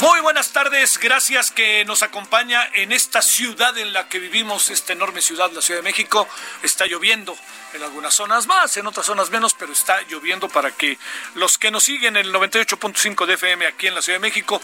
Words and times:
Muy 0.00 0.20
buenas 0.20 0.52
tardes, 0.52 0.96
gracias 0.96 1.50
que 1.50 1.84
nos 1.84 2.02
acompaña 2.02 2.66
en 2.72 2.90
esta 2.90 3.20
ciudad 3.20 3.76
en 3.76 3.92
la 3.92 4.08
que 4.08 4.18
vivimos, 4.18 4.70
esta 4.70 4.94
enorme 4.94 5.20
ciudad, 5.20 5.52
la 5.52 5.60
Ciudad 5.60 5.80
de 5.80 5.84
México. 5.84 6.26
Está 6.62 6.86
lloviendo 6.86 7.36
en 7.74 7.82
algunas 7.82 8.14
zonas 8.14 8.46
más, 8.46 8.74
en 8.78 8.86
otras 8.86 9.04
zonas 9.04 9.28
menos, 9.28 9.52
pero 9.52 9.74
está 9.74 10.00
lloviendo 10.08 10.48
para 10.48 10.70
que 10.70 10.98
los 11.34 11.58
que 11.58 11.70
nos 11.70 11.84
siguen 11.84 12.16
en 12.16 12.24
el 12.24 12.32
98.5 12.32 13.26
de 13.26 13.34
FM 13.34 13.66
aquí 13.66 13.88
en 13.88 13.94
la 13.94 14.00
Ciudad 14.00 14.16
de 14.16 14.26
México 14.26 14.62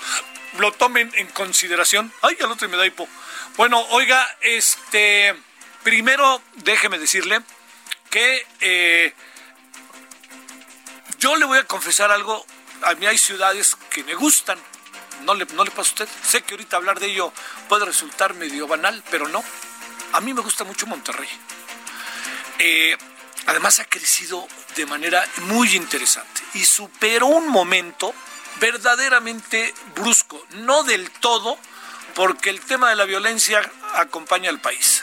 lo 0.58 0.72
tomen 0.72 1.12
en 1.16 1.26
consideración. 1.26 2.10
Ay, 2.22 2.38
al 2.40 2.52
otro 2.52 2.66
me 2.70 2.78
da 2.78 2.86
hipo. 2.86 3.06
Bueno, 3.58 3.78
oiga, 3.90 4.26
este, 4.40 5.34
primero 5.82 6.40
déjeme 6.54 6.98
decirle 6.98 7.42
que 8.08 8.46
eh, 8.62 9.12
yo 11.18 11.36
le 11.36 11.44
voy 11.44 11.58
a 11.58 11.64
confesar 11.64 12.10
algo. 12.10 12.46
A 12.84 12.94
mí 12.94 13.04
hay 13.04 13.18
ciudades 13.18 13.76
que 13.90 14.02
me 14.02 14.14
gustan 14.14 14.58
¿No 15.22 15.34
le, 15.34 15.46
¿No 15.46 15.64
le 15.64 15.70
pasa 15.70 15.90
a 15.90 16.04
usted? 16.04 16.08
Sé 16.22 16.42
que 16.42 16.54
ahorita 16.54 16.76
hablar 16.76 17.00
de 17.00 17.06
ello 17.06 17.32
puede 17.68 17.84
resultar 17.84 18.34
medio 18.34 18.66
banal, 18.66 19.02
pero 19.10 19.28
no. 19.28 19.42
A 20.12 20.20
mí 20.20 20.32
me 20.32 20.40
gusta 20.40 20.64
mucho 20.64 20.86
Monterrey. 20.86 21.28
Eh, 22.58 22.96
además 23.46 23.80
ha 23.80 23.84
crecido 23.84 24.46
de 24.76 24.86
manera 24.86 25.24
muy 25.42 25.74
interesante 25.76 26.42
y 26.54 26.64
superó 26.64 27.26
un 27.26 27.48
momento 27.48 28.14
verdaderamente 28.60 29.74
brusco, 29.94 30.42
no 30.50 30.82
del 30.84 31.10
todo, 31.10 31.58
porque 32.14 32.50
el 32.50 32.60
tema 32.60 32.90
de 32.90 32.96
la 32.96 33.04
violencia 33.04 33.60
acompaña 33.94 34.50
al 34.50 34.60
país. 34.60 35.02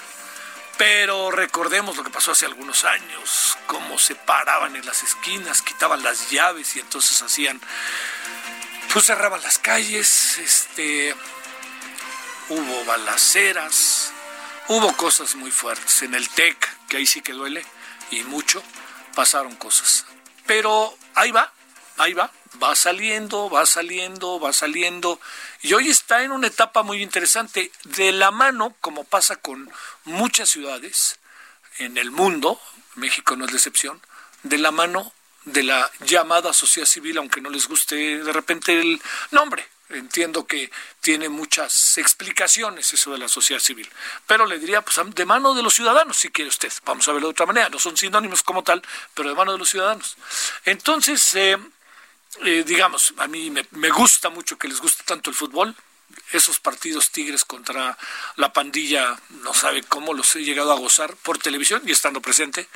Pero 0.77 1.29
recordemos 1.29 1.95
lo 1.95 2.03
que 2.03 2.09
pasó 2.09 2.31
hace 2.31 2.47
algunos 2.47 2.83
años, 2.83 3.57
cómo 3.67 3.99
se 3.99 4.15
paraban 4.15 4.75
en 4.75 4.85
las 4.85 5.03
esquinas, 5.03 5.61
quitaban 5.61 6.01
las 6.01 6.31
llaves 6.31 6.75
y 6.75 6.79
entonces 6.79 7.21
hacían 7.21 7.61
pues 8.93 9.05
cerraban 9.05 9.41
las 9.41 9.57
calles, 9.57 10.37
este, 10.37 11.15
hubo 12.49 12.85
balaceras, 12.85 14.13
hubo 14.67 14.95
cosas 14.95 15.33
muy 15.33 15.49
fuertes. 15.49 16.03
En 16.03 16.13
el 16.13 16.29
TEC, 16.29 16.55
que 16.87 16.97
ahí 16.97 17.07
sí 17.07 17.21
que 17.21 17.33
duele, 17.33 17.65
y 18.11 18.23
mucho, 18.23 18.61
pasaron 19.15 19.55
cosas. 19.55 20.05
Pero 20.45 20.95
ahí 21.15 21.31
va, 21.31 21.51
ahí 21.97 22.13
va, 22.13 22.31
va 22.61 22.75
saliendo, 22.75 23.49
va 23.49 23.65
saliendo, 23.65 24.39
va 24.39 24.53
saliendo. 24.53 25.19
Y 25.63 25.73
hoy 25.73 25.89
está 25.89 26.21
en 26.21 26.31
una 26.31 26.45
etapa 26.45 26.83
muy 26.83 27.01
interesante, 27.01 27.71
de 27.85 28.11
la 28.11 28.29
mano, 28.29 28.75
como 28.79 29.05
pasa 29.05 29.37
con 29.37 29.71
muchas 30.03 30.49
ciudades 30.49 31.19
en 31.79 31.97
el 31.97 32.11
mundo, 32.11 32.61
México 32.93 33.35
no 33.35 33.45
es 33.45 33.51
la 33.51 33.57
excepción, 33.57 33.99
de 34.43 34.59
la 34.59 34.69
mano 34.69 35.11
de 35.45 35.63
la 35.63 35.89
llamada 36.01 36.53
sociedad 36.53 36.87
civil, 36.87 37.17
aunque 37.17 37.41
no 37.41 37.49
les 37.49 37.67
guste 37.67 37.95
de 37.95 38.33
repente 38.33 38.79
el 38.79 39.01
nombre. 39.31 39.67
Entiendo 39.89 40.47
que 40.47 40.71
tiene 41.01 41.29
muchas 41.29 41.97
explicaciones 41.97 42.93
eso 42.93 43.11
de 43.11 43.19
la 43.19 43.27
sociedad 43.27 43.61
civil, 43.61 43.87
pero 44.25 44.45
le 44.47 44.57
diría, 44.57 44.81
pues 44.81 44.97
de 45.13 45.25
mano 45.25 45.53
de 45.53 45.61
los 45.61 45.75
ciudadanos, 45.75 46.17
si 46.17 46.29
quiere 46.29 46.49
usted. 46.49 46.71
Vamos 46.85 47.07
a 47.07 47.11
verlo 47.11 47.27
de 47.27 47.31
otra 47.31 47.45
manera, 47.45 47.69
no 47.69 47.77
son 47.77 47.95
sinónimos 47.95 48.41
como 48.41 48.63
tal, 48.63 48.81
pero 49.13 49.29
de 49.29 49.35
mano 49.35 49.51
de 49.51 49.59
los 49.59 49.69
ciudadanos. 49.69 50.15
Entonces, 50.65 51.35
eh, 51.35 51.57
eh, 52.43 52.63
digamos, 52.65 53.13
a 53.17 53.27
mí 53.27 53.51
me, 53.51 53.67
me 53.71 53.89
gusta 53.91 54.29
mucho 54.29 54.57
que 54.57 54.67
les 54.67 54.81
guste 54.81 55.03
tanto 55.03 55.29
el 55.29 55.35
fútbol, 55.35 55.75
esos 56.31 56.59
partidos 56.59 57.11
Tigres 57.11 57.45
contra 57.45 57.97
la 58.35 58.53
pandilla, 58.53 59.19
no 59.43 59.53
sabe 59.53 59.83
cómo 59.83 60.13
los 60.13 60.35
he 60.35 60.43
llegado 60.43 60.71
a 60.71 60.79
gozar 60.79 61.15
por 61.17 61.37
televisión 61.37 61.81
y 61.85 61.91
estando 61.91 62.21
presente 62.21 62.67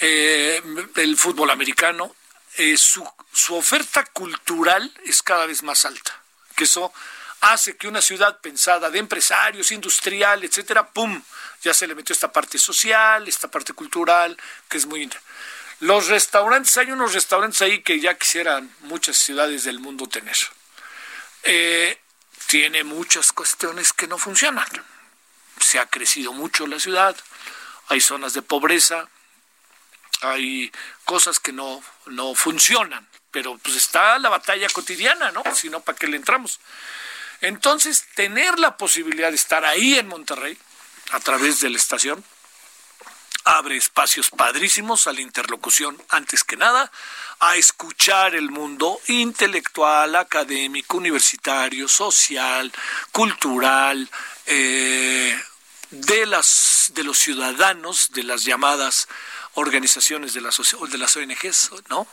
eh, 0.00 0.62
el 0.96 1.16
fútbol 1.16 1.50
americano, 1.50 2.14
eh, 2.58 2.76
su, 2.76 3.06
oferta 3.50 4.04
cultural 4.06 4.92
es 5.04 5.22
cada 5.22 5.46
vez 5.46 5.62
más 5.62 5.84
alta, 5.84 6.22
que 6.54 6.64
eso 6.64 6.92
hace 7.42 7.76
que 7.76 7.86
una 7.86 8.00
ciudad 8.00 8.40
pensada 8.40 8.90
de 8.90 8.98
empresarios, 8.98 9.70
industrial, 9.70 10.42
etcétera, 10.42 10.88
pum, 10.90 11.22
ya 11.62 11.74
se 11.74 11.86
le 11.86 11.94
metió 11.94 12.12
esta 12.12 12.32
parte 12.32 12.58
social, 12.58 13.28
esta 13.28 13.48
parte 13.48 13.72
cultural, 13.72 14.36
que 14.68 14.78
es 14.78 14.86
muy 14.86 15.02
los 15.80 16.08
restaurantes, 16.08 16.74
hay 16.78 16.90
unos 16.90 17.12
restaurantes 17.12 17.60
ahí 17.60 17.82
que 17.82 18.00
ya 18.00 18.16
quisieran 18.16 18.74
muchas 18.80 19.18
ciudades 19.18 19.64
del 19.64 19.78
mundo 19.78 20.08
tener. 20.08 20.36
Eh, 21.42 22.00
tiene 22.46 22.82
muchas 22.82 23.32
cuestiones 23.32 23.92
que 23.92 24.06
no 24.06 24.16
funcionan. 24.16 24.66
Se 25.60 25.78
ha 25.78 25.86
crecido 25.86 26.32
mucho 26.32 26.66
la 26.66 26.80
ciudad, 26.80 27.14
hay 27.88 28.00
zonas 28.00 28.32
de 28.32 28.40
pobreza, 28.40 29.08
hay 30.22 30.72
cosas 31.04 31.40
que 31.40 31.52
no, 31.52 31.82
no 32.06 32.34
funcionan, 32.34 33.06
pero 33.30 33.58
pues 33.58 33.76
está 33.76 34.18
la 34.18 34.28
batalla 34.28 34.68
cotidiana, 34.68 35.30
¿no? 35.30 35.42
Si 35.54 35.68
no, 35.68 35.80
¿para 35.80 35.98
qué 35.98 36.06
le 36.06 36.16
entramos? 36.16 36.60
Entonces, 37.40 38.06
tener 38.14 38.58
la 38.58 38.76
posibilidad 38.76 39.30
de 39.30 39.36
estar 39.36 39.64
ahí 39.64 39.98
en 39.98 40.08
Monterrey, 40.08 40.56
a 41.12 41.20
través 41.20 41.60
de 41.60 41.70
la 41.70 41.76
estación, 41.76 42.24
abre 43.44 43.76
espacios 43.76 44.30
padrísimos 44.30 45.06
a 45.06 45.12
la 45.12 45.20
interlocución, 45.20 46.02
antes 46.08 46.42
que 46.42 46.56
nada, 46.56 46.90
a 47.38 47.56
escuchar 47.56 48.34
el 48.34 48.50
mundo 48.50 49.00
intelectual, 49.06 50.16
académico, 50.16 50.96
universitario, 50.96 51.86
social, 51.86 52.72
cultural, 53.12 54.10
eh, 54.46 55.40
de, 55.90 56.26
las, 56.26 56.90
de 56.94 57.04
los 57.04 57.18
ciudadanos, 57.18 58.10
de 58.10 58.24
las 58.24 58.42
llamadas 58.44 59.06
organizaciones 59.56 60.32
de, 60.34 60.40
la 60.40 60.50
de 60.50 60.98
las 60.98 61.16
ONGs, 61.16 61.70
¿no? 61.88 62.06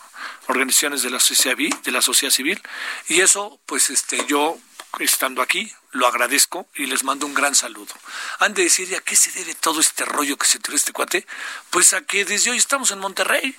Organizaciones 0.48 1.04
de 1.04 1.10
la 1.10 1.20
sociedad 1.20 1.56
de 1.58 1.92
la 1.92 2.02
sociedad 2.02 2.34
civil 2.34 2.62
y 3.08 3.22
eso 3.22 3.60
pues 3.66 3.90
este 3.90 4.26
yo 4.28 4.58
estando 5.00 5.42
aquí 5.42 5.72
lo 5.92 6.08
agradezco 6.08 6.68
y 6.76 6.86
les 6.86 7.04
mando 7.04 7.26
un 7.26 7.34
gran 7.34 7.56
saludo. 7.56 7.94
Han 8.40 8.54
de 8.54 8.64
decir, 8.64 8.96
¿a 8.96 9.00
qué 9.00 9.16
se 9.16 9.32
debe 9.32 9.54
todo 9.56 9.80
este 9.80 10.06
rollo 10.06 10.38
que 10.38 10.48
se 10.48 10.60
tiró 10.60 10.76
este 10.76 10.92
cuate? 10.92 11.26
Pues 11.70 11.94
a 11.94 12.02
que 12.02 12.26
desde 12.26 12.52
hoy 12.52 12.58
estamos 12.58 12.92
en 12.92 13.00
Monterrey. 13.00 13.56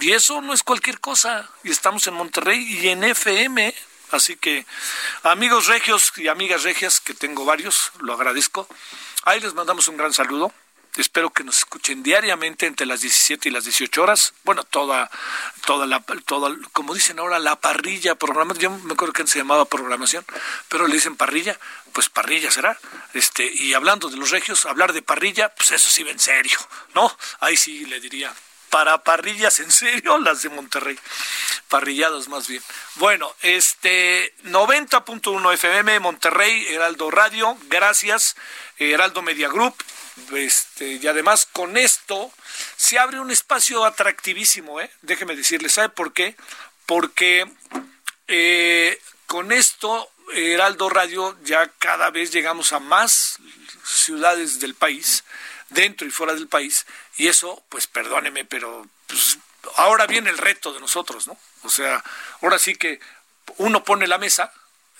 Y 0.00 0.12
eso 0.12 0.40
no 0.40 0.52
es 0.52 0.62
cualquier 0.62 1.00
cosa. 1.00 1.48
Y 1.64 1.70
estamos 1.70 2.06
en 2.06 2.14
Monterrey 2.14 2.58
y 2.58 2.88
en 2.88 3.04
FM. 3.04 3.74
Así 4.10 4.36
que, 4.36 4.66
amigos 5.22 5.66
regios 5.66 6.12
y 6.16 6.28
amigas 6.28 6.62
regias, 6.64 7.00
que 7.00 7.14
tengo 7.14 7.46
varios, 7.46 7.92
lo 8.00 8.12
agradezco. 8.12 8.68
Ahí 9.24 9.40
les 9.40 9.54
mandamos 9.54 9.88
un 9.88 9.96
gran 9.96 10.12
saludo. 10.12 10.52
Espero 10.96 11.30
que 11.30 11.42
nos 11.42 11.58
escuchen 11.58 12.02
diariamente 12.02 12.66
entre 12.66 12.84
las 12.84 13.00
17 13.00 13.48
y 13.48 13.52
las 13.52 13.64
18 13.64 14.02
horas. 14.02 14.34
Bueno, 14.44 14.62
toda, 14.64 15.10
toda 15.64 15.86
la, 15.86 16.00
toda, 16.26 16.54
como 16.72 16.92
dicen 16.94 17.18
ahora, 17.18 17.38
la 17.38 17.56
parrilla, 17.56 18.14
programa, 18.14 18.54
yo 18.58 18.70
me 18.70 18.92
acuerdo 18.92 19.14
que 19.14 19.22
antes 19.22 19.32
se 19.32 19.38
llamaba 19.38 19.64
programación, 19.64 20.24
pero 20.68 20.86
le 20.86 20.94
dicen 20.94 21.16
parrilla, 21.16 21.58
pues 21.94 22.10
parrilla 22.10 22.50
será. 22.50 22.78
Este, 23.14 23.50
y 23.54 23.72
hablando 23.72 24.10
de 24.10 24.18
los 24.18 24.30
regios, 24.30 24.66
hablar 24.66 24.92
de 24.92 25.00
parrilla, 25.00 25.48
pues 25.54 25.70
eso 25.70 25.88
sí 25.88 26.02
va 26.02 26.10
en 26.10 26.18
serio, 26.18 26.58
¿no? 26.94 27.16
Ahí 27.40 27.56
sí 27.56 27.86
le 27.86 27.98
diría, 27.98 28.34
para 28.72 29.04
parrillas 29.04 29.60
en 29.60 29.70
serio, 29.70 30.16
las 30.16 30.42
de 30.42 30.48
Monterrey. 30.48 30.98
Parrilladas 31.68 32.28
más 32.28 32.48
bien. 32.48 32.62
Bueno, 32.94 33.34
este 33.42 34.34
90.1 34.44 35.52
FM, 35.52 36.00
Monterrey, 36.00 36.66
Heraldo 36.68 37.10
Radio, 37.10 37.56
gracias, 37.68 38.34
Heraldo 38.78 39.20
Media 39.20 39.48
Group, 39.48 39.74
este, 40.34 40.94
y 40.94 41.06
además 41.06 41.46
con 41.52 41.76
esto 41.76 42.32
se 42.76 42.98
abre 42.98 43.20
un 43.20 43.30
espacio 43.30 43.84
atractivísimo, 43.84 44.80
¿eh? 44.80 44.90
déjeme 45.02 45.36
decirle, 45.36 45.68
¿sabe 45.68 45.88
por 45.88 46.12
qué? 46.12 46.36
Porque 46.86 47.50
eh, 48.28 49.00
con 49.26 49.52
esto, 49.52 50.10
Heraldo 50.34 50.88
Radio, 50.90 51.36
ya 51.44 51.68
cada 51.78 52.10
vez 52.10 52.32
llegamos 52.32 52.72
a 52.72 52.80
más 52.80 53.38
ciudades 53.84 54.60
del 54.60 54.74
país, 54.74 55.24
dentro 55.70 56.06
y 56.06 56.10
fuera 56.10 56.34
del 56.34 56.48
país, 56.48 56.86
y 57.16 57.28
eso, 57.28 57.64
pues 57.68 57.86
perdóneme, 57.86 58.44
pero 58.44 58.86
pues, 59.06 59.38
ahora 59.76 60.06
viene 60.06 60.30
el 60.30 60.38
reto 60.38 60.72
de 60.72 60.80
nosotros, 60.80 61.26
¿no? 61.26 61.38
O 61.62 61.70
sea, 61.70 62.02
ahora 62.40 62.58
sí 62.58 62.74
que 62.74 63.00
uno 63.58 63.84
pone 63.84 64.06
la 64.06 64.18
mesa 64.18 64.52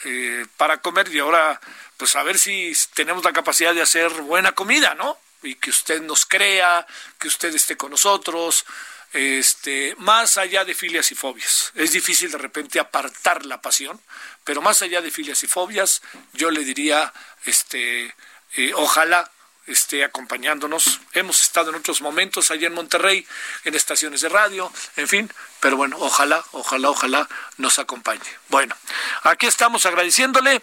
eh, 0.04 0.46
para 0.56 0.80
comer 0.80 1.08
y 1.08 1.18
ahora, 1.18 1.60
pues 1.96 2.16
a 2.16 2.22
ver 2.22 2.38
si 2.38 2.72
tenemos 2.94 3.24
la 3.24 3.32
capacidad 3.32 3.74
de 3.74 3.82
hacer 3.82 4.10
buena 4.22 4.52
comida, 4.52 4.94
¿no? 4.94 5.18
Y 5.42 5.56
que 5.56 5.70
usted 5.70 6.00
nos 6.02 6.26
crea, 6.26 6.86
que 7.18 7.28
usted 7.28 7.54
esté 7.54 7.76
con 7.76 7.90
nosotros, 7.90 8.64
este, 9.12 9.94
más 9.98 10.38
allá 10.38 10.64
de 10.64 10.74
filias 10.74 11.10
y 11.12 11.14
fobias. 11.14 11.72
Es 11.74 11.92
difícil 11.92 12.30
de 12.30 12.38
repente 12.38 12.80
apartar 12.80 13.44
la 13.46 13.60
pasión, 13.60 14.00
pero 14.44 14.62
más 14.62 14.82
allá 14.82 15.00
de 15.00 15.10
filias 15.10 15.42
y 15.42 15.46
fobias, 15.46 16.02
yo 16.32 16.50
le 16.50 16.64
diría, 16.64 17.12
este, 17.44 18.14
eh, 18.56 18.72
ojalá 18.74 19.30
esté 19.66 20.04
acompañándonos. 20.04 21.00
Hemos 21.12 21.42
estado 21.42 21.70
en 21.70 21.76
otros 21.76 22.00
momentos 22.00 22.50
allá 22.50 22.66
en 22.66 22.74
Monterrey, 22.74 23.26
en 23.64 23.74
estaciones 23.74 24.20
de 24.20 24.28
radio, 24.28 24.72
en 24.96 25.08
fin, 25.08 25.32
pero 25.60 25.76
bueno, 25.76 25.96
ojalá, 26.00 26.44
ojalá, 26.52 26.90
ojalá 26.90 27.28
nos 27.58 27.78
acompañe. 27.78 28.20
Bueno, 28.48 28.74
aquí 29.22 29.46
estamos 29.46 29.86
agradeciéndole 29.86 30.62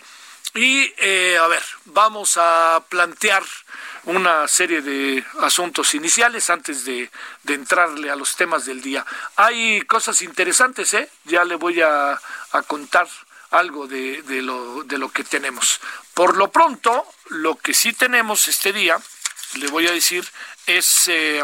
y 0.56 0.94
eh, 0.98 1.38
a 1.38 1.48
ver, 1.48 1.64
vamos 1.86 2.38
a 2.38 2.84
plantear 2.90 3.44
una 4.06 4.48
serie 4.48 4.82
de 4.82 5.24
asuntos 5.42 5.94
iniciales 5.94 6.50
antes 6.50 6.86
de, 6.86 7.10
entrarle 7.48 8.10
a 8.10 8.16
los 8.16 8.36
temas 8.36 8.66
del 8.66 8.82
día. 8.82 9.06
Hay 9.36 9.82
cosas 9.82 10.22
interesantes, 10.22 10.94
¿eh? 10.94 11.10
Ya 11.26 11.44
le 11.44 11.56
voy 11.56 11.82
a, 11.82 12.20
a 12.52 12.62
contar 12.64 13.08
algo 13.52 13.88
de, 13.88 14.22
de, 14.24 14.42
lo, 14.42 14.84
de 14.84 14.98
lo 14.98 15.12
que 15.12 15.24
tenemos. 15.24 15.80
Por 16.14 16.38
lo 16.38 16.52
pronto, 16.52 17.06
lo 17.30 17.58
que 17.58 17.74
sí 17.74 17.94
tenemos 17.94 18.48
este 18.48 18.74
día, 18.74 19.00
le 19.56 19.68
voy 19.68 19.88
a 19.88 19.92
decir, 19.92 20.28
es 20.66 21.08
eh, 21.08 21.44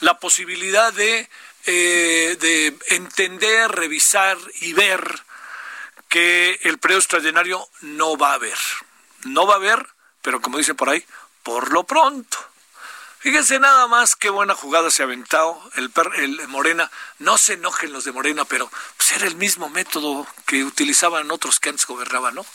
la 0.00 0.18
posibilidad 0.18 0.92
de, 0.92 1.28
eh, 1.66 2.36
de 2.40 2.76
entender, 2.88 3.70
revisar 3.70 4.38
y 4.60 4.72
ver 4.72 5.22
que 6.08 6.58
el 6.62 6.78
periodo 6.78 7.00
extraordinario 7.00 7.68
no 7.82 8.16
va 8.16 8.32
a 8.32 8.34
haber. 8.34 8.58
No 9.24 9.46
va 9.46 9.54
a 9.54 9.56
haber, 9.56 9.86
pero 10.22 10.40
como 10.40 10.58
dice 10.58 10.74
por 10.74 10.88
ahí, 10.88 11.04
por 11.42 11.72
lo 11.72 11.84
pronto. 11.84 12.38
Fíjense 13.20 13.58
nada 13.58 13.88
más 13.88 14.14
qué 14.14 14.30
buena 14.30 14.54
jugada 14.54 14.90
se 14.90 15.02
ha 15.02 15.06
aventado 15.06 15.60
el, 15.74 15.90
el 16.16 16.48
Morena. 16.48 16.90
No 17.18 17.36
se 17.36 17.54
enojen 17.54 17.92
los 17.92 18.04
de 18.04 18.12
Morena, 18.12 18.44
pero 18.44 18.70
pues 18.96 19.12
era 19.12 19.26
el 19.26 19.34
mismo 19.34 19.68
método 19.68 20.26
que 20.46 20.62
utilizaban 20.62 21.30
otros 21.32 21.58
que 21.58 21.70
antes 21.70 21.86
gobernaban, 21.86 22.36
¿no? 22.36 22.46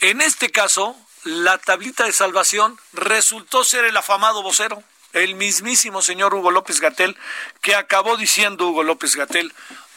En 0.00 0.20
este 0.20 0.50
caso, 0.50 0.96
la 1.22 1.58
tablita 1.58 2.04
de 2.04 2.12
salvación 2.12 2.78
resultó 2.92 3.62
ser 3.62 3.84
el 3.84 3.96
afamado 3.96 4.42
vocero, 4.42 4.82
el 5.12 5.36
mismísimo 5.36 6.02
señor 6.02 6.34
Hugo 6.34 6.50
López 6.50 6.80
Gatel, 6.80 7.16
que 7.60 7.76
acabó 7.76 8.16
diciendo 8.16 8.68
Hugo 8.68 8.82
López 8.82 9.14
Gatel, 9.14 9.54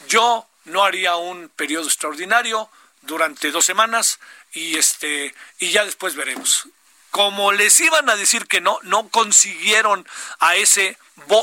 yo 0.08 0.46
no 0.66 0.84
haría 0.84 1.16
un 1.16 1.48
periodo 1.48 1.86
extraordinario 1.86 2.70
durante 3.02 3.50
dos 3.50 3.64
semanas 3.64 4.20
y 4.52 4.76
este 4.76 5.34
y 5.58 5.70
ya 5.70 5.84
después 5.84 6.14
veremos 6.14 6.68
como 7.16 7.50
les 7.50 7.80
iban 7.80 8.10
a 8.10 8.14
decir 8.14 8.46
que 8.46 8.60
no, 8.60 8.78
no 8.82 9.08
consiguieron 9.08 10.06
a 10.38 10.54
ese 10.56 10.98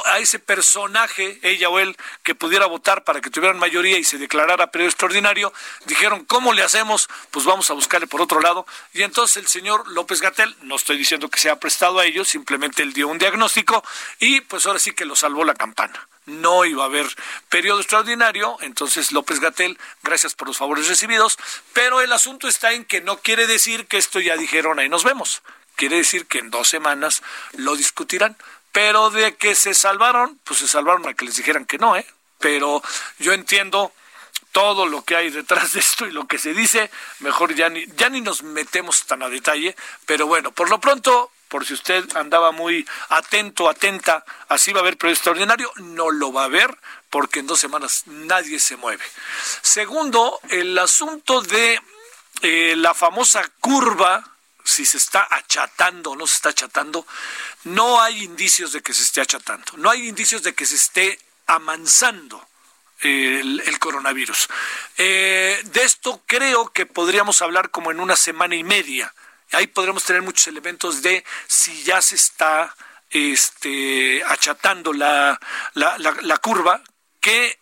a 0.06 0.20
ese 0.20 0.38
personaje, 0.38 1.40
ella 1.42 1.68
o 1.68 1.80
él, 1.80 1.98
que 2.22 2.36
pudiera 2.36 2.68
votar 2.68 3.04
para 3.04 3.22
que 3.22 3.32
tuvieran 3.32 3.58
mayoría 3.58 3.98
y 3.98 4.04
se 4.04 4.20
declarara 4.20 4.70
periodo 4.70 4.90
extraordinario, 4.90 5.52
dijeron, 5.86 6.26
¿cómo 6.26 6.54
le 6.54 6.62
hacemos? 6.62 7.10
Pues 7.32 7.46
vamos 7.46 7.72
a 7.72 7.74
buscarle 7.74 8.06
por 8.06 8.22
otro 8.22 8.40
lado. 8.40 8.68
Y 8.94 9.02
entonces 9.02 9.38
el 9.38 9.48
señor 9.48 9.88
López 9.88 10.22
Gatel, 10.22 10.56
no 10.62 10.76
estoy 10.76 10.96
diciendo 10.96 11.28
que 11.28 11.40
se 11.40 11.50
ha 11.50 11.60
prestado 11.60 11.98
a 11.98 12.06
ellos, 12.06 12.28
simplemente 12.28 12.84
él 12.84 12.94
dio 12.94 13.08
un 13.08 13.18
diagnóstico 13.18 13.84
y 14.20 14.42
pues 14.42 14.68
ahora 14.68 14.78
sí 14.78 14.92
que 14.92 15.06
lo 15.06 15.16
salvó 15.16 15.44
la 15.44 15.56
campana. 15.56 16.08
No 16.28 16.66
iba 16.66 16.84
a 16.84 16.86
haber 16.86 17.08
periodo 17.50 17.80
extraordinario, 17.80 18.58
entonces 18.62 19.12
López 19.12 19.40
Gatel, 19.40 19.80
gracias 20.04 20.36
por 20.36 20.48
los 20.48 20.58
favores 20.58 20.88
recibidos, 20.88 21.40
pero 21.74 22.00
el 22.00 22.14
asunto 22.14 22.48
está 22.48 22.74
en 22.74 22.86
que 22.86 23.02
no 23.02 23.18
quiere 23.18 23.48
decir 23.48 23.88
que 23.88 23.98
esto 23.98 24.20
ya 24.20 24.38
dijeron 24.38 24.78
ahí 24.78 24.88
nos 24.88 25.04
vemos 25.04 25.42
Quiere 25.76 25.98
decir 25.98 26.28
que 26.28 26.40
en 26.40 26.50
dos 26.50 26.68
semanas 26.68 27.24
lo 27.54 27.76
discutirán. 27.76 28.36
Pero 28.72 29.12
de 29.12 29.36
que 29.36 29.54
se 29.54 29.74
salvaron, 29.76 30.40
pues 30.44 30.60
se 30.60 30.68
salvaron 30.68 31.08
a 31.08 31.14
que 31.14 31.26
les 31.26 31.36
dijeran 31.36 31.66
que 31.66 31.78
no, 31.78 31.96
¿eh? 31.96 32.06
Pero 32.40 32.82
yo 33.20 33.34
entiendo 33.34 33.94
todo 34.52 34.86
lo 34.86 35.04
que 35.04 35.16
hay 35.16 35.30
detrás 35.30 35.74
de 35.74 35.80
esto 35.80 36.06
y 36.06 36.12
lo 36.12 36.28
que 36.28 36.38
se 36.38 36.54
dice, 36.54 36.90
mejor 37.20 37.54
ya 37.56 37.70
ni, 37.70 37.86
ya 37.98 38.10
ni 38.10 38.22
nos 38.22 38.44
metemos 38.44 39.06
tan 39.06 39.24
a 39.24 39.30
detalle, 39.30 39.76
pero 40.06 40.28
bueno, 40.28 40.52
por 40.52 40.70
lo 40.70 40.80
pronto, 40.80 41.32
por 41.50 41.66
si 41.66 41.74
usted 41.74 42.06
andaba 42.16 42.52
muy 42.52 42.88
atento, 43.10 43.70
atenta, 43.70 44.24
así 44.48 44.72
va 44.72 44.80
a 44.80 44.82
haber 44.82 44.98
periodo 44.98 45.16
extraordinario, 45.16 45.72
no 45.78 46.12
lo 46.12 46.32
va 46.32 46.44
a 46.44 46.46
haber, 46.46 46.78
porque 47.10 47.40
en 47.40 47.48
dos 47.48 47.60
semanas 47.60 48.04
nadie 48.06 48.60
se 48.60 48.78
mueve. 48.78 49.04
Segundo, 49.62 50.40
el 50.50 50.78
asunto 50.78 51.42
de 51.42 51.80
eh, 52.42 52.76
la 52.78 52.94
famosa 52.94 53.50
curva 53.60 54.33
si 54.64 54.86
se 54.86 54.98
está 54.98 55.28
achatando 55.30 56.12
o 56.12 56.16
no 56.16 56.26
se 56.28 56.36
está 56.36 56.50
achatando, 56.50 57.06
no 57.66 58.02
hay 58.02 58.24
indicios 58.24 58.72
de 58.72 58.82
que 58.82 58.94
se 58.94 59.04
esté 59.04 59.22
achatando, 59.22 59.74
no 59.78 59.90
hay 59.90 60.08
indicios 60.08 60.44
de 60.44 60.54
que 60.54 60.66
se 60.66 60.76
esté 60.76 61.20
amansando 61.48 62.48
el, 63.02 63.78
coronavirus. 63.80 64.48
Eh, 64.98 65.62
de 65.66 65.84
esto 65.84 66.22
creo 66.26 66.72
que 66.72 66.86
podríamos 66.86 67.42
hablar 67.42 67.70
como 67.70 67.92
en 67.92 68.00
una 68.00 68.16
semana 68.16 68.56
y 68.56 68.64
media. 68.64 69.14
Ahí 69.52 69.68
podremos 69.68 70.04
tener 70.04 70.22
muchos 70.22 70.48
elementos 70.48 71.02
de 71.02 71.24
si 71.48 71.84
ya 71.84 72.02
se 72.02 72.16
está 72.16 72.74
este, 73.10 74.24
achatando 74.24 74.94
la, 74.94 75.40
la, 75.74 75.98
la 75.98 76.38
curva, 76.38 76.82
que 77.20 77.60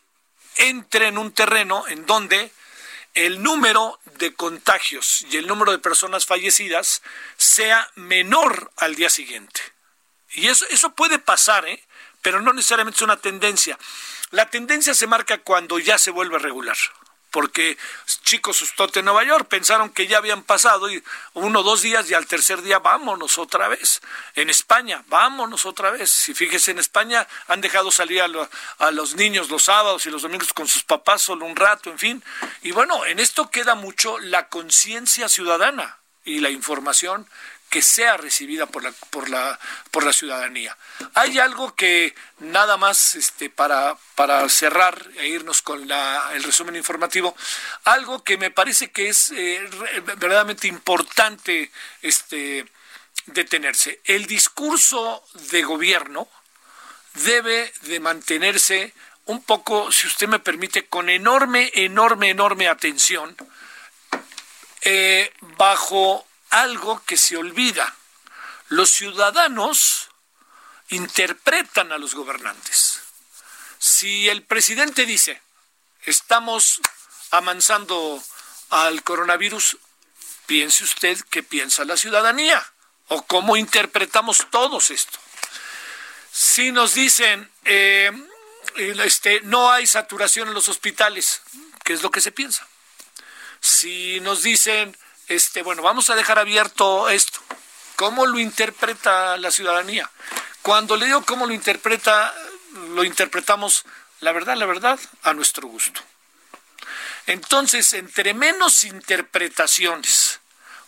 entre 0.57 1.07
en 1.07 1.18
un 1.18 1.31
terreno 1.31 1.88
en 1.88 2.06
donde 2.06 2.51
el 3.13 3.42
número 3.42 4.00
de 4.22 4.34
contagios 4.34 5.26
y 5.30 5.38
el 5.38 5.48
número 5.48 5.72
de 5.74 5.80
personas 5.80 6.26
fallecidas 6.26 7.02
sea 7.36 7.90
menor 7.96 8.72
al 8.78 8.96
día 8.96 9.10
siguiente. 9.10 9.62
Y 10.30 10.48
eso, 10.48 10.66
eso 10.70 10.94
puede 10.96 11.20
pasar, 11.20 11.68
¿eh? 11.68 11.84
pero 12.22 12.40
no 12.40 12.54
necesariamente 12.54 12.98
es 12.98 13.02
una 13.02 13.18
tendencia. 13.18 13.78
La 14.30 14.50
tendencia 14.50 14.94
se 14.94 15.08
marca 15.08 15.40
cuando 15.40 15.80
ya 15.80 15.98
se 15.98 16.12
vuelve 16.12 16.40
regular 16.40 16.78
porque 17.31 17.78
chicos 18.24 18.57
sustote 18.57 19.00
en 19.00 19.06
Nueva 19.06 19.24
York 19.24 19.48
pensaron 19.48 19.89
que 19.89 20.07
ya 20.07 20.18
habían 20.18 20.44
pasado 20.44 20.92
y 20.92 21.04
uno 21.33 21.62
o 21.62 21.63
dos 21.63 21.81
días 21.81 22.10
y 22.10 22.13
al 22.13 22.28
tercer 22.28 22.62
día 22.62 22.80
vámonos 22.80 23.38
otra 23.38 23.68
vez. 23.68 24.01
En 24.36 24.50
España, 24.50 25.04
vámonos 25.07 25.66
otra 25.66 25.92
vez. 25.92 26.12
Si 26.12 26.33
fíjese, 26.33 26.72
en 26.72 26.80
España 26.80 27.28
han 27.48 27.62
dejado 27.62 27.89
salir 27.89 28.22
a, 28.22 28.28
a 28.80 28.92
los 28.92 29.16
niños 29.16 29.50
los 29.50 29.63
sábados 29.63 30.06
y 30.06 30.12
los 30.12 30.22
domingos 30.22 30.54
con 30.54 30.68
sus 30.68 30.83
papás 30.83 31.22
solo 31.22 31.45
un 31.45 31.56
rato, 31.56 31.89
en 31.89 32.00
fin. 32.00 32.24
Y 32.62 32.72
bueno, 32.72 33.06
en 33.06 33.20
esto 33.20 33.50
queda 33.50 33.75
mucho 33.75 34.20
la 34.20 34.50
conciencia 34.50 35.29
ciudadana 35.29 35.98
y 36.24 36.39
la 36.39 36.50
información 36.50 37.27
que 37.72 37.82
sea 37.82 38.18
recibida 38.18 38.66
por 38.66 38.84
la, 38.84 38.92
por 39.10 39.30
la, 39.30 39.58
por 39.92 40.04
la 40.04 40.12
ciudadanía. 40.12 40.78
Hay 41.13 41.40
algo 41.40 41.74
que 41.74 42.13
nada 42.40 42.75
más 42.75 43.16
este, 43.16 43.50
para, 43.50 43.98
para 44.16 44.48
cerrar 44.50 45.10
e 45.18 45.30
irnos 45.30 45.62
con 45.62 45.88
la, 45.88 46.32
el 46.34 46.44
resumen 46.44 46.75
informativo, 46.75 47.34
algo 47.86 48.25
que 48.25 48.38
me 48.38 48.51
parece 48.51 48.92
que 48.92 49.08
es 49.08 49.32
eh, 49.32 49.62
verdaderamente 50.06 50.68
importante 50.68 51.72
este, 52.01 52.66
detenerse. 53.28 54.01
El 54.04 54.25
discurso 54.25 55.24
de 55.51 55.63
gobierno 55.63 56.28
debe 57.13 57.72
de 57.84 58.01
mantenerse 58.01 58.94
un 59.28 59.44
poco, 59.44 59.94
si 59.94 60.08
usted 60.08 60.28
me 60.28 60.40
permite, 60.40 60.88
con 60.88 61.10
enorme, 61.10 61.72
enorme, 61.74 62.32
enorme 62.32 62.68
atención, 62.68 63.34
eh, 64.82 65.32
bajo 65.58 66.28
algo 66.51 67.03
que 67.03 67.17
se 67.17 67.38
olvida. 67.38 67.96
Los 68.70 68.91
ciudadanos 68.91 70.10
interpretan 70.89 71.91
a 71.91 71.98
los 71.98 72.13
gobernantes. 72.13 73.01
Si 73.79 74.29
el 74.29 74.43
presidente 74.43 75.05
dice, 75.05 75.41
estamos 76.03 76.79
amansando 77.31 78.24
al 78.70 79.03
coronavirus, 79.03 79.77
piense 80.46 80.84
usted 80.84 81.17
qué 81.29 81.43
piensa 81.43 81.86
la 81.86 81.98
ciudadanía 81.98 82.63
o 83.08 83.24
cómo 83.24 83.58
interpretamos 83.58 84.48
todos 84.51 84.91
esto. 84.91 85.17
Si 86.31 86.72
nos 86.72 86.93
dicen, 86.93 87.50
eh, 87.65 88.12
este, 88.75 89.41
no 89.41 89.72
hay 89.72 89.88
saturación 89.88 90.50
en 90.50 90.53
los 90.53 90.70
hospitales, 90.70 91.41
¿qué 91.84 91.93
es 91.93 92.03
lo 92.03 92.12
que 92.12 92.22
se 92.22 92.31
piensa? 92.31 92.67
Si 93.60 94.20
nos 94.22 94.43
dicen, 94.43 94.98
este, 95.28 95.63
bueno, 95.63 95.82
vamos 95.82 96.10
a 96.10 96.16
dejar 96.16 96.40
abierto 96.40 97.10
esto. 97.10 97.40
¿Cómo 97.96 98.25
lo 98.25 98.40
interpreta 98.40 99.38
la 99.38 99.51
ciudadanía? 99.51 100.10
Cuando 100.62 100.96
le 100.96 101.06
digo 101.06 101.24
cómo 101.24 101.46
lo 101.46 101.54
interpreta, 101.54 102.34
lo 102.90 103.04
interpretamos, 103.04 103.84
la 104.20 104.32
verdad, 104.32 104.56
la 104.56 104.66
verdad, 104.66 105.00
a 105.24 105.34
nuestro 105.34 105.68
gusto. 105.68 106.01
Entonces, 107.28 107.94
entre 107.94 108.34
menos 108.34 108.84
interpretaciones 108.84 110.40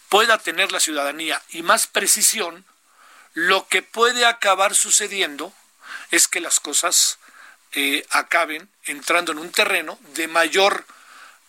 pueda 0.10 0.38
tener 0.38 0.72
la 0.72 0.80
ciudadanía 0.80 1.42
y 1.50 1.64
más 1.64 1.88
precisión, 1.88 2.66
lo 3.34 3.68
que 3.68 3.82
puede 3.82 4.26
acabar 4.26 4.76
sucediendo 4.76 5.54
es 6.12 6.28
que 6.28 6.40
las 6.40 6.60
cosas 6.60 7.18
eh, 7.72 8.06
acaben 8.12 8.70
entrando 8.86 9.32
en 9.32 9.40
un 9.40 9.52
terreno 9.52 9.98
de 10.14 10.28
mayor, 10.28 10.86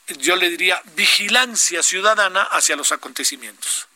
yo 0.07 0.37
le 0.37 0.51
diría, 0.51 0.83
vigilancia 0.95 1.83
ciudadana 1.83 2.43
hacia 2.43 2.77
los 2.77 2.93
acontecimientos. 2.93 3.89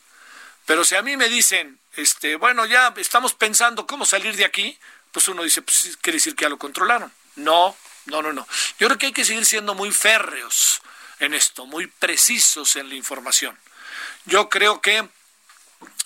Pero 0.67 0.85
si 0.85 0.97
a 0.97 1.03
mí 1.03 1.17
me 1.17 1.29
dicen, 1.29 1.79
este, 1.97 2.37
bueno, 2.37 2.67
ya 2.67 2.93
estamos 2.97 3.35
pensando 3.35 3.87
cómo 3.87 4.05
salir 4.05 4.37
de 4.37 4.45
aquí, 4.45 4.79
pues 5.13 5.29
uno 5.29 5.43
dice, 5.43 5.63
pues 5.63 5.99
quiere 6.01 6.19
decir 6.19 6.35
que 6.35 6.45
ya 6.45 6.49
lo 6.49 6.59
controlaron. 6.59 7.13
No, 7.37 7.77
no, 8.07 8.23
no, 8.23 8.33
no. 8.33 8.47
Yo 8.79 8.87
creo 8.87 8.99
que 8.99 9.07
hay 9.07 9.13
que 9.13 9.25
seguir 9.25 9.45
siendo 9.47 9.75
muy 9.75 9.91
férreos 9.91 10.81
en 11.21 11.35
esto, 11.35 11.67
muy 11.67 11.87
precisos 11.87 12.77
en 12.77 12.89
la 12.89 12.95
información. 12.95 13.59
Yo 14.25 14.49
creo 14.49 14.81
que 14.81 15.09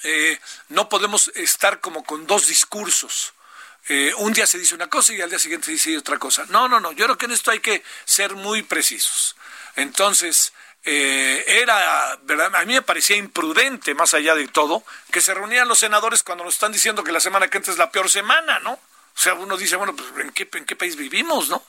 eh, 0.04 0.40
no 0.68 0.88
podemos 0.88 1.28
estar 1.35 1.80
como 1.80 2.04
con 2.04 2.26
dos 2.26 2.47
discursos. 2.47 3.35
Eh, 3.88 4.14
un 4.18 4.32
día 4.32 4.47
se 4.47 4.59
dice 4.59 4.75
una 4.75 4.88
cosa 4.88 5.12
y 5.12 5.21
al 5.21 5.30
día 5.30 5.38
siguiente 5.38 5.66
se 5.66 5.73
dice 5.73 5.99
otra 5.99 6.18
cosa. 6.18 6.44
No, 6.49 6.68
no, 6.68 6.80
no. 6.80 6.92
Yo 6.92 7.04
creo 7.06 7.18
que 7.18 7.26
en 7.26 7.32
esto 7.32 7.50
hay 7.50 7.61
que 7.61 7.82
ser 8.04 8.35
muy 8.35 8.62
precisos. 8.62 9.37
Entonces, 9.76 10.52
eh, 10.85 11.45
era, 11.47 12.19
¿verdad? 12.23 12.55
A 12.57 12.64
mí 12.64 12.75
me 12.75 12.83
parecía 12.83 13.17
imprudente, 13.17 13.95
más 13.95 14.14
allá 14.14 14.35
de 14.35 14.49
todo, 14.49 14.85
que 15.11 15.21
se 15.21 15.35
reunían 15.35 15.69
los 15.69 15.79
senadores 15.79 16.23
cuando 16.23 16.45
nos 16.45 16.55
están 16.55 16.73
diciendo 16.73 17.05
que 17.05 17.12
la 17.12 17.21
semana 17.21 17.49
que 17.49 17.59
entra 17.59 17.73
es 17.73 17.79
la 17.79 17.91
peor 17.91 18.11
semana, 18.11 18.59
¿no? 18.61 18.73
O 18.73 19.19
sea, 19.19 19.35
uno 19.35 19.57
dice, 19.57 19.76
bueno, 19.76 19.95
pues 19.95 20.09
¿en 20.19 20.33
qué, 20.33 20.49
en 20.52 20.64
qué 20.64 20.75
país 20.75 20.97
vivimos, 20.97 21.49
no? 21.49 21.62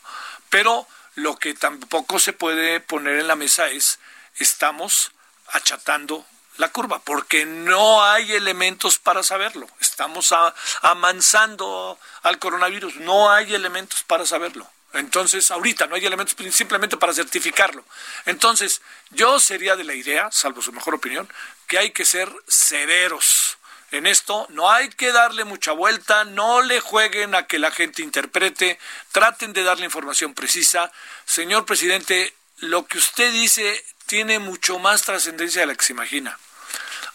Pero 0.50 0.88
lo 1.15 1.38
que 1.38 1.53
tampoco 1.53 2.17
se 2.17 2.33
puede 2.33 2.79
poner 2.79 3.19
en 3.19 3.27
la 3.27 3.36
mesa 3.36 3.67
es, 3.67 4.00
estamos 4.39 5.12
achatando 5.48 6.25
la 6.57 6.69
curva, 6.69 7.00
porque 7.00 7.45
no 7.45 8.03
hay 8.03 8.33
elementos 8.33 9.00
para 9.00 9.24
saberlo. 9.24 9.67
Estamos 9.79 10.33
amansando 10.81 12.00
al 12.22 12.39
coronavirus, 12.39 12.98
no 12.98 13.31
hay 13.31 13.53
elementos 13.53 14.03
para 14.03 14.25
saberlo. 14.25 14.67
Entonces, 14.93 15.50
ahorita 15.51 15.88
no 15.88 15.95
hay 15.95 16.05
elementos 16.05 16.35
simplemente 16.51 16.97
para 16.97 17.13
certificarlo. 17.13 17.83
Entonces, 18.25 18.81
yo 19.09 19.39
sería 19.39 19.75
de 19.75 19.83
la 19.83 19.95
idea, 19.95 20.29
salvo 20.31 20.62
su 20.62 20.71
mejor 20.71 20.95
opinión, 20.95 21.27
que 21.67 21.79
hay 21.79 21.91
que 21.91 22.05
ser 22.05 22.31
severos. 22.47 23.57
En 23.91 24.07
esto 24.07 24.47
no 24.50 24.71
hay 24.71 24.89
que 24.89 25.12
darle 25.12 25.43
mucha 25.43 25.71
vuelta, 25.71 26.23
no 26.25 26.62
le 26.62 26.79
jueguen 26.79 27.35
a 27.35 27.45
que 27.45 27.59
la 27.59 27.71
gente 27.71 28.01
interprete, 28.01 28.79
traten 29.12 29.53
de 29.53 29.63
darle 29.63 29.85
información 29.85 30.33
precisa. 30.33 30.91
Señor 31.25 31.65
presidente, 31.65 32.33
lo 32.57 32.85
que 32.88 32.97
usted 32.97 33.31
dice 33.31 33.83
tiene 34.05 34.39
mucho 34.39 34.79
más 34.79 35.03
trascendencia 35.03 35.62
de 35.62 35.67
la 35.67 35.75
que 35.75 35.85
se 35.85 35.93
imagina. 35.93 36.38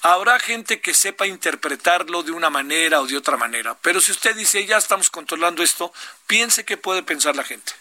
Habrá 0.02 0.38
gente 0.38 0.80
que 0.80 0.94
sepa 0.94 1.26
interpretarlo 1.26 2.22
de 2.22 2.30
una 2.30 2.50
manera 2.50 3.00
o 3.00 3.06
de 3.06 3.16
otra 3.16 3.36
manera, 3.36 3.76
pero 3.82 4.00
si 4.00 4.12
usted 4.12 4.36
dice 4.36 4.64
ya 4.64 4.76
estamos 4.76 5.10
controlando 5.10 5.62
esto, 5.62 5.92
piense 6.26 6.64
que 6.64 6.76
puede 6.76 7.02
pensar 7.02 7.34
la 7.34 7.42
gente. 7.42 7.72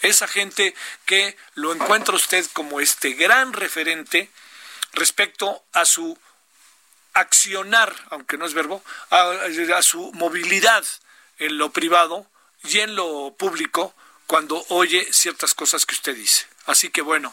Esa 0.00 0.28
gente 0.28 0.74
que 1.06 1.36
lo 1.54 1.72
encuentra 1.72 2.14
usted 2.14 2.46
como 2.52 2.80
este 2.80 3.10
gran 3.14 3.52
referente 3.52 4.30
respecto 4.92 5.62
a 5.72 5.84
su 5.84 6.16
accionar, 7.14 7.94
aunque 8.10 8.38
no 8.38 8.46
es 8.46 8.54
verbo, 8.54 8.82
a, 9.10 9.82
su 9.82 10.12
movilidad 10.12 10.84
en 11.38 11.58
lo 11.58 11.72
privado 11.72 12.26
y 12.62 12.78
en 12.78 12.94
lo 12.94 13.34
público 13.36 13.94
cuando 14.26 14.64
oye 14.68 15.12
ciertas 15.12 15.54
cosas 15.54 15.84
que 15.84 15.94
usted 15.94 16.14
dice. 16.14 16.46
Así 16.66 16.90
que 16.90 17.02
bueno, 17.02 17.32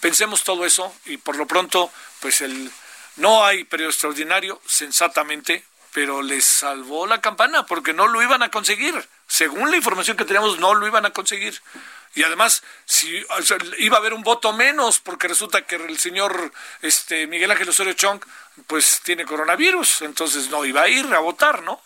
pensemos 0.00 0.42
todo 0.42 0.64
eso 0.64 0.94
y 1.04 1.18
por 1.18 1.36
lo 1.36 1.46
pronto, 1.46 1.92
pues 2.20 2.40
el 2.40 2.72
no 3.18 3.44
hay 3.44 3.64
periodo 3.64 3.90
extraordinario, 3.90 4.60
sensatamente, 4.66 5.64
pero 5.92 6.22
les 6.22 6.44
salvó 6.44 7.06
la 7.06 7.20
campana 7.20 7.66
porque 7.66 7.92
no 7.92 8.06
lo 8.06 8.22
iban 8.22 8.42
a 8.42 8.50
conseguir. 8.50 9.08
Según 9.26 9.70
la 9.70 9.76
información 9.76 10.16
que 10.16 10.24
teníamos, 10.24 10.58
no 10.58 10.74
lo 10.74 10.86
iban 10.86 11.04
a 11.04 11.10
conseguir. 11.10 11.60
Y 12.14 12.22
además, 12.22 12.62
si 12.84 13.24
iba 13.78 13.96
a 13.96 14.00
haber 14.00 14.14
un 14.14 14.22
voto 14.22 14.52
menos, 14.52 15.00
porque 15.00 15.28
resulta 15.28 15.66
que 15.66 15.76
el 15.76 15.98
señor 15.98 16.52
este, 16.80 17.26
Miguel 17.26 17.50
Ángel 17.50 17.68
Osorio 17.68 17.92
Chong, 17.92 18.20
pues 18.66 19.00
tiene 19.04 19.24
coronavirus, 19.24 20.02
entonces 20.02 20.48
no 20.48 20.64
iba 20.64 20.82
a 20.82 20.88
ir 20.88 21.06
a 21.12 21.18
votar, 21.18 21.62
¿no? 21.62 21.80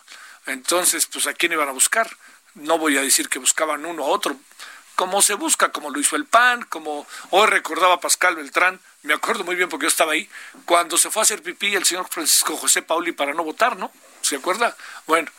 Entonces, 0.47 1.07
pues 1.07 1.27
a 1.27 1.35
quién 1.35 1.53
iban 1.53 1.69
a 1.69 1.73
buscar. 1.73 2.09
No 2.55 2.79
voy 2.79 2.97
a 2.99 3.03
decir 3.03 3.29
que 3.29 3.39
buscaban 3.39 3.87
uno 3.87 4.05
a 4.05 4.09
otro, 4.09 4.37
como 4.95 5.23
se 5.23 5.35
busca, 5.35 5.73
como 5.73 5.91
lo 5.91 5.99
hizo 5.99 6.17
el 6.17 6.27
PAN, 6.27 6.65
como 6.65 7.07
hoy 7.31 7.47
recordaba 7.47 8.01
Pascal 8.01 8.37
Beltrán, 8.37 8.81
me 9.03 9.15
acuerdo 9.15 9.43
muy 9.45 9.57
bien 9.57 9.69
porque 9.69 9.85
yo 9.85 9.89
estaba 9.89 10.13
ahí, 10.13 10.29
cuando 10.65 10.97
se 10.97 11.11
fue 11.11 11.23
a 11.23 11.25
hacer 11.25 11.43
pipí 11.43 11.75
el 11.75 11.85
señor 11.85 12.07
Francisco 12.09 12.57
José 12.57 12.83
Pauli 12.83 13.13
para 13.13 13.35
no 13.35 13.43
votar, 13.43 13.77
¿no? 13.77 13.91
¿Se 14.21 14.37
acuerda? 14.37 14.77
Bueno, 15.07 15.31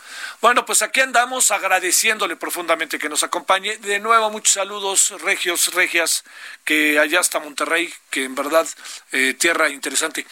bueno, 0.41 0.65
pues 0.65 0.81
aquí 0.81 0.99
andamos 0.99 1.51
agradeciéndole 1.51 2.35
profundamente 2.35 2.99
que 2.99 3.07
nos 3.07 3.23
acompañe. 3.23 3.77
De 3.77 3.99
nuevo, 3.99 4.29
muchos 4.29 4.53
saludos, 4.53 5.13
regios, 5.21 5.73
regias, 5.73 6.25
que 6.65 6.99
allá 6.99 7.21
está 7.21 7.39
Monterrey, 7.39 7.93
que 8.09 8.25
en 8.25 8.35
verdad, 8.35 8.67
eh, 9.13 9.33
tierra 9.35 9.69
interesante. 9.69 10.25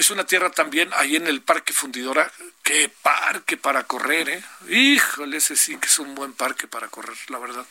Es 0.00 0.08
una 0.08 0.24
tierra 0.24 0.48
también 0.50 0.88
ahí 0.94 1.16
en 1.16 1.26
el 1.26 1.42
Parque 1.42 1.74
Fundidora. 1.74 2.32
Qué 2.62 2.90
parque 3.02 3.58
para 3.58 3.82
correr, 3.84 4.30
¿eh? 4.30 4.42
Híjole, 4.70 5.36
ese 5.36 5.56
sí 5.56 5.76
que 5.76 5.88
es 5.88 5.98
un 5.98 6.14
buen 6.14 6.32
parque 6.32 6.66
para 6.66 6.88
correr, 6.88 7.18
la 7.28 7.38
verdad. 7.38 7.66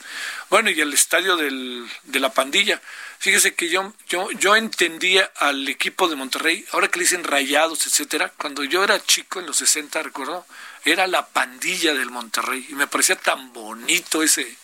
Bueno, 0.47 0.69
y 0.69 0.79
el 0.79 0.93
estadio 0.93 1.35
del, 1.37 1.89
de 2.03 2.19
la 2.19 2.31
pandilla. 2.31 2.79
Fíjese 3.17 3.55
que 3.55 3.69
yo, 3.69 3.95
yo, 4.07 4.29
yo 4.33 4.55
entendía 4.55 5.31
al 5.37 5.67
equipo 5.69 6.07
de 6.07 6.17
Monterrey, 6.17 6.63
ahora 6.71 6.87
que 6.87 6.99
le 6.99 7.05
dicen 7.05 7.23
rayados, 7.23 7.87
etcétera, 7.87 8.31
cuando 8.37 8.63
yo 8.63 8.83
era 8.83 9.03
chico 9.03 9.39
en 9.39 9.47
los 9.47 9.57
60, 9.57 10.03
recuerdo, 10.03 10.45
era 10.85 11.07
la 11.07 11.25
pandilla 11.25 11.95
del 11.95 12.11
Monterrey. 12.11 12.63
Y 12.69 12.75
me 12.75 12.85
parecía 12.85 13.15
tan 13.15 13.51
bonito 13.53 14.21
ese, 14.21 14.55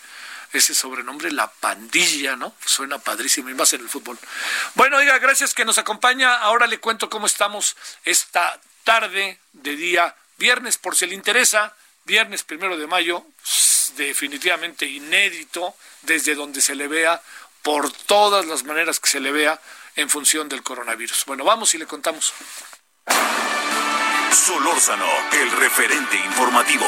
ese 0.53 0.73
sobrenombre, 0.73 1.31
la 1.31 1.51
pandilla, 1.51 2.35
¿no? 2.35 2.55
Suena 2.65 2.99
padrísimo 2.99 3.49
y 3.49 3.53
más 3.53 3.73
en 3.73 3.81
el 3.81 3.89
fútbol. 3.89 4.17
Bueno, 4.75 4.97
oiga, 4.97 5.17
gracias 5.19 5.53
que 5.53 5.65
nos 5.65 5.77
acompaña. 5.77 6.35
Ahora 6.35 6.67
le 6.67 6.79
cuento 6.79 7.09
cómo 7.09 7.25
estamos 7.25 7.75
esta 8.03 8.59
tarde 8.83 9.39
de 9.53 9.75
día 9.75 10.15
viernes, 10.37 10.77
por 10.77 10.95
si 10.95 11.07
le 11.07 11.15
interesa, 11.15 11.73
viernes 12.05 12.43
primero 12.43 12.77
de 12.77 12.87
mayo, 12.87 13.25
definitivamente 13.95 14.85
inédito, 14.85 15.75
desde 16.01 16.35
donde 16.35 16.61
se 16.61 16.75
le 16.75 16.87
vea, 16.87 17.21
por 17.61 17.91
todas 17.91 18.45
las 18.45 18.63
maneras 18.63 18.99
que 18.99 19.09
se 19.09 19.19
le 19.19 19.31
vea 19.31 19.59
en 19.95 20.09
función 20.09 20.49
del 20.49 20.61
coronavirus. 20.61 21.25
Bueno, 21.25 21.43
vamos 21.43 21.73
y 21.73 21.77
le 21.77 21.87
contamos. 21.87 22.33
Solórzano, 24.31 25.07
el 25.31 25.51
referente 25.51 26.17
informativo. 26.17 26.85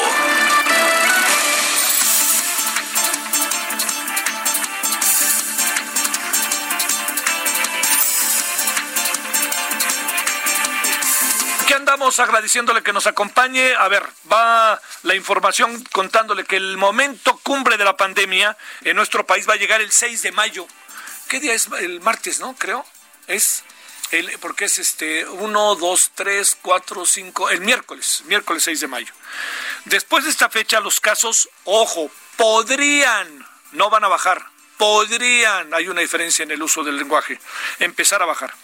Andamos 12.08 12.20
agradeciéndole 12.20 12.82
que 12.82 12.94
nos 12.94 13.06
acompañe. 13.06 13.74
A 13.74 13.86
ver, 13.88 14.02
va 14.32 14.80
la 15.02 15.14
información 15.14 15.84
contándole 15.92 16.44
que 16.44 16.56
el 16.56 16.78
momento 16.78 17.38
cumbre 17.42 17.76
de 17.76 17.84
la 17.84 17.98
pandemia 17.98 18.56
en 18.82 18.96
nuestro 18.96 19.26
país 19.26 19.46
va 19.46 19.54
a 19.54 19.56
llegar 19.56 19.82
el 19.82 19.92
6 19.92 20.22
de 20.22 20.32
mayo. 20.32 20.66
¿Qué 21.28 21.38
día 21.38 21.52
es? 21.52 21.68
El 21.80 22.00
martes, 22.00 22.40
¿no? 22.40 22.54
Creo. 22.56 22.86
Es 23.26 23.62
el, 24.10 24.38
porque 24.38 24.64
es 24.64 24.78
este 24.78 25.26
1, 25.26 25.74
2, 25.74 26.10
3, 26.14 26.58
4, 26.62 27.04
5, 27.04 27.50
el 27.50 27.60
miércoles, 27.60 28.22
miércoles 28.24 28.62
6 28.62 28.80
de 28.80 28.88
mayo. 28.88 29.12
Después 29.84 30.24
de 30.24 30.30
esta 30.30 30.48
fecha, 30.48 30.80
los 30.80 31.00
casos, 31.00 31.50
ojo, 31.64 32.10
podrían, 32.36 33.46
no 33.72 33.90
van 33.90 34.04
a 34.04 34.08
bajar, 34.08 34.46
podrían, 34.78 35.74
hay 35.74 35.88
una 35.88 36.00
diferencia 36.00 36.42
en 36.42 36.52
el 36.52 36.62
uso 36.62 36.82
del 36.82 36.96
lenguaje, 36.96 37.38
empezar 37.80 38.22
a 38.22 38.26
bajar. 38.26 38.54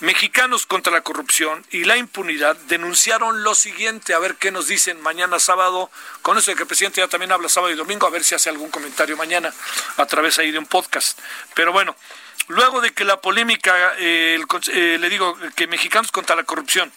Mexicanos 0.00 0.66
contra 0.66 0.92
la 0.92 1.02
corrupción 1.02 1.64
y 1.70 1.84
la 1.84 1.96
impunidad 1.96 2.56
denunciaron 2.68 3.42
lo 3.42 3.54
siguiente, 3.54 4.14
a 4.14 4.18
ver 4.18 4.36
qué 4.36 4.50
nos 4.50 4.68
dicen 4.68 5.00
mañana 5.00 5.38
sábado, 5.38 5.90
con 6.22 6.38
eso 6.38 6.50
de 6.50 6.56
que 6.56 6.62
el 6.62 6.68
presidente 6.68 7.00
ya 7.00 7.08
también 7.08 7.32
habla 7.32 7.48
sábado 7.48 7.72
y 7.72 7.76
domingo, 7.76 8.06
a 8.06 8.10
ver 8.10 8.24
si 8.24 8.34
hace 8.34 8.48
algún 8.48 8.70
comentario 8.70 9.16
mañana 9.16 9.52
a 9.96 10.06
través 10.06 10.38
ahí 10.38 10.50
de 10.50 10.58
un 10.58 10.66
podcast. 10.66 11.18
Pero 11.54 11.72
bueno, 11.72 11.96
luego 12.48 12.80
de 12.80 12.92
que 12.92 13.04
la 13.04 13.20
polémica, 13.20 13.94
eh, 13.98 14.38
eh, 14.72 14.98
le 15.00 15.08
digo, 15.08 15.36
que 15.54 15.66
Mexicanos 15.66 16.12
contra 16.12 16.36
la 16.36 16.44
corrupción 16.44 16.92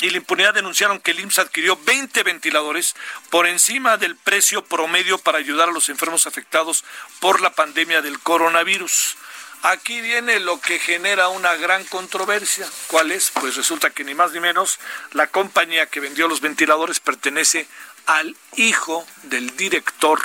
y 0.00 0.10
la 0.10 0.16
impunidad 0.16 0.54
denunciaron 0.54 1.00
que 1.00 1.12
el 1.12 1.20
IMSS 1.20 1.38
adquirió 1.40 1.76
20 1.76 2.22
ventiladores 2.24 2.94
por 3.30 3.46
encima 3.46 3.96
del 3.96 4.16
precio 4.16 4.64
promedio 4.64 5.18
para 5.18 5.38
ayudar 5.38 5.68
a 5.68 5.72
los 5.72 5.88
enfermos 5.88 6.26
afectados 6.26 6.84
por 7.20 7.40
la 7.40 7.50
pandemia 7.50 8.02
del 8.02 8.18
coronavirus. 8.18 9.16
Aquí 9.62 10.00
viene 10.00 10.40
lo 10.40 10.60
que 10.60 10.80
genera 10.80 11.28
una 11.28 11.54
gran 11.54 11.84
controversia. 11.84 12.66
¿Cuál 12.88 13.12
es? 13.12 13.30
Pues 13.30 13.54
resulta 13.54 13.90
que 13.90 14.02
ni 14.02 14.12
más 14.12 14.32
ni 14.32 14.40
menos 14.40 14.80
la 15.12 15.28
compañía 15.28 15.86
que 15.86 16.00
vendió 16.00 16.26
los 16.26 16.40
ventiladores 16.40 16.98
pertenece 16.98 17.68
al 18.06 18.36
hijo 18.56 19.06
del 19.22 19.56
director 19.56 20.20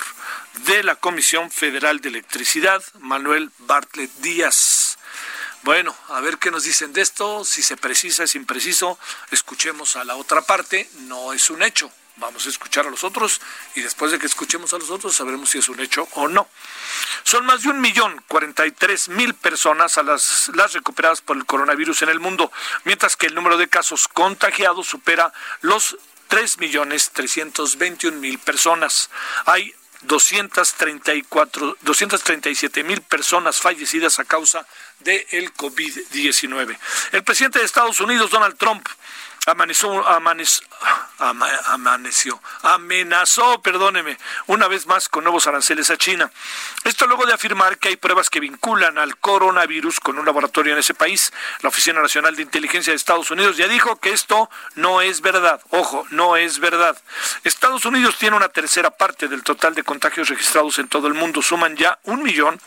de 0.66 0.84
la 0.84 0.96
Comisión 0.96 1.52
Federal 1.52 2.00
de 2.02 2.10
Electricidad, 2.10 2.84
Manuel 3.00 3.52
Bartlett 3.60 4.12
Díaz. 4.20 4.98
Bueno, 5.64 5.96
a 6.10 6.22
ver 6.22 6.38
qué 6.38 6.52
nos 6.52 6.64
dicen 6.64 6.94
de 6.94 7.02
esto, 7.02 7.44
si 7.44 7.62
se 7.62 7.78
precisa, 7.78 8.24
es 8.24 8.36
impreciso, 8.36 8.98
escuchemos 9.32 9.96
a 9.96 10.04
la 10.04 10.16
otra 10.16 10.42
parte, 10.42 10.90
no 11.02 11.34
es 11.34 11.50
un 11.50 11.64
hecho, 11.64 11.92
vamos 12.18 12.46
a 12.46 12.50
escuchar 12.50 12.88
a 12.88 12.90
los 12.90 13.04
otros 13.04 13.42
y 13.76 13.82
después 13.82 14.12
de 14.12 14.20
que 14.20 14.26
escuchemos 14.26 14.74
a 14.74 14.78
los 14.78 14.90
otros 14.90 15.16
sabremos 15.16 15.50
si 15.50 15.58
es 15.58 15.70
un 15.70 15.80
hecho 15.80 16.08
o 16.14 16.28
no. 16.28 16.48
Son 17.24 17.46
más 17.46 17.64
de 17.64 17.70
un 17.70 17.82
millón 17.82 18.24
cuarenta 18.28 18.66
y 18.66 18.72
tres 18.72 19.10
mil 19.10 19.34
personas 19.34 19.98
a 19.98 20.04
las, 20.04 20.50
las 20.54 20.74
recuperadas 20.74 21.22
por 21.22 21.38
el 21.38 21.46
coronavirus 21.46 22.04
en 22.04 22.10
el 22.10 22.20
mundo, 22.20 22.52
mientras 22.86 23.16
que 23.16 23.28
el 23.28 23.36
número 23.36 23.58
de 23.58 23.68
casos 23.68 24.08
contagiados 24.08 24.88
supera 24.88 25.34
los 25.62 25.98
3 26.28 26.60
millones 26.60 27.12
321 27.12 28.18
mil 28.18 28.38
personas. 28.40 29.10
Hay 29.46 29.74
234, 30.02 31.78
237 31.82 32.84
mil 32.84 33.02
personas 33.02 33.58
fallecidas 33.58 34.20
a 34.20 34.26
causa 34.26 34.66
del 35.00 35.26
el 35.32 35.54
COVID-19. 35.54 36.78
El 37.12 37.24
presidente 37.24 37.60
de 37.60 37.66
Estados 37.66 38.00
Unidos, 38.00 38.32
Donald 38.32 38.58
Trump, 38.58 38.88
amaneció, 39.48 40.04
amenazó, 42.62 43.62
perdóneme, 43.62 44.18
una 44.48 44.68
vez 44.68 44.86
más 44.86 45.08
con 45.08 45.24
nuevos 45.24 45.48
aranceles 45.48 45.90
a 45.90 45.98
China. 45.98 46.30
Esto 46.84 47.08
luego 47.08 47.26
de 47.26 47.34
afirmar 47.34 47.78
que 47.78 47.88
hay 47.88 47.96
pruebas 47.96 48.30
que 48.30 48.42
vinculan 48.42 48.98
al 48.98 49.18
coronavirus 49.18 50.00
con 50.02 50.20
un 50.20 50.26
laboratorio 50.26 50.74
en 50.74 50.80
ese 50.80 50.94
país. 50.94 51.32
La 51.62 51.70
Oficina 51.70 52.02
Nacional 52.02 52.36
de 52.36 52.42
Inteligencia 52.42 52.92
de 52.92 52.98
Estados 52.98 53.32
Unidos 53.32 53.56
ya 53.56 53.68
dijo 53.68 53.96
que 53.96 54.12
esto 54.12 54.50
no 54.76 55.02
es 55.02 55.22
verdad. 55.22 55.62
Ojo, 55.70 56.06
no 56.10 56.36
es 56.36 56.60
verdad. 56.60 57.02
Estados 57.44 57.86
Unidos 57.86 58.18
tiene 58.18 58.36
una 58.36 58.50
tercera 58.50 58.92
parte 58.92 59.28
del 59.28 59.44
total 59.44 59.74
de 59.76 59.84
contagios 59.84 60.28
registrados 60.30 60.78
en 60.80 60.90
todo 60.90 61.08
el 61.08 61.14
mundo. 61.14 61.42
Suman 61.42 61.78
ya 61.78 62.00
un 62.04 62.22
millón 62.22 62.60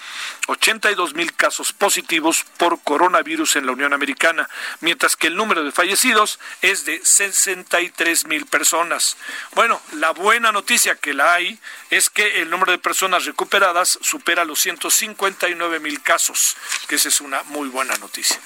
ochenta 0.46 0.90
y 0.90 0.94
dos 0.94 1.14
mil 1.14 1.34
casos 1.34 1.72
positivos 1.72 2.44
por 2.56 2.80
coronavirus 2.82 3.56
en 3.56 3.66
la 3.66 3.72
Unión 3.72 3.92
Americana, 3.92 4.49
mientras 4.80 5.14
que 5.16 5.26
el 5.26 5.37
número 5.37 5.62
de 5.62 5.72
fallecidos 5.72 6.40
es 6.62 6.69
de 6.70 7.04
63 7.04 8.26
mil 8.26 8.46
personas. 8.46 9.16
Bueno, 9.54 9.80
la 9.92 10.12
buena 10.12 10.52
noticia 10.52 10.94
que 10.94 11.14
la 11.14 11.34
hay 11.34 11.58
es 11.90 12.10
que 12.10 12.42
el 12.42 12.50
número 12.50 12.70
de 12.70 12.78
personas 12.78 13.24
recuperadas 13.24 13.98
supera 14.02 14.44
los 14.44 14.60
159 14.60 15.80
mil 15.80 16.00
casos, 16.00 16.56
que 16.88 16.94
esa 16.94 17.08
es 17.08 17.20
una 17.20 17.42
muy 17.44 17.68
buena 17.68 17.96
noticia. 17.96 18.38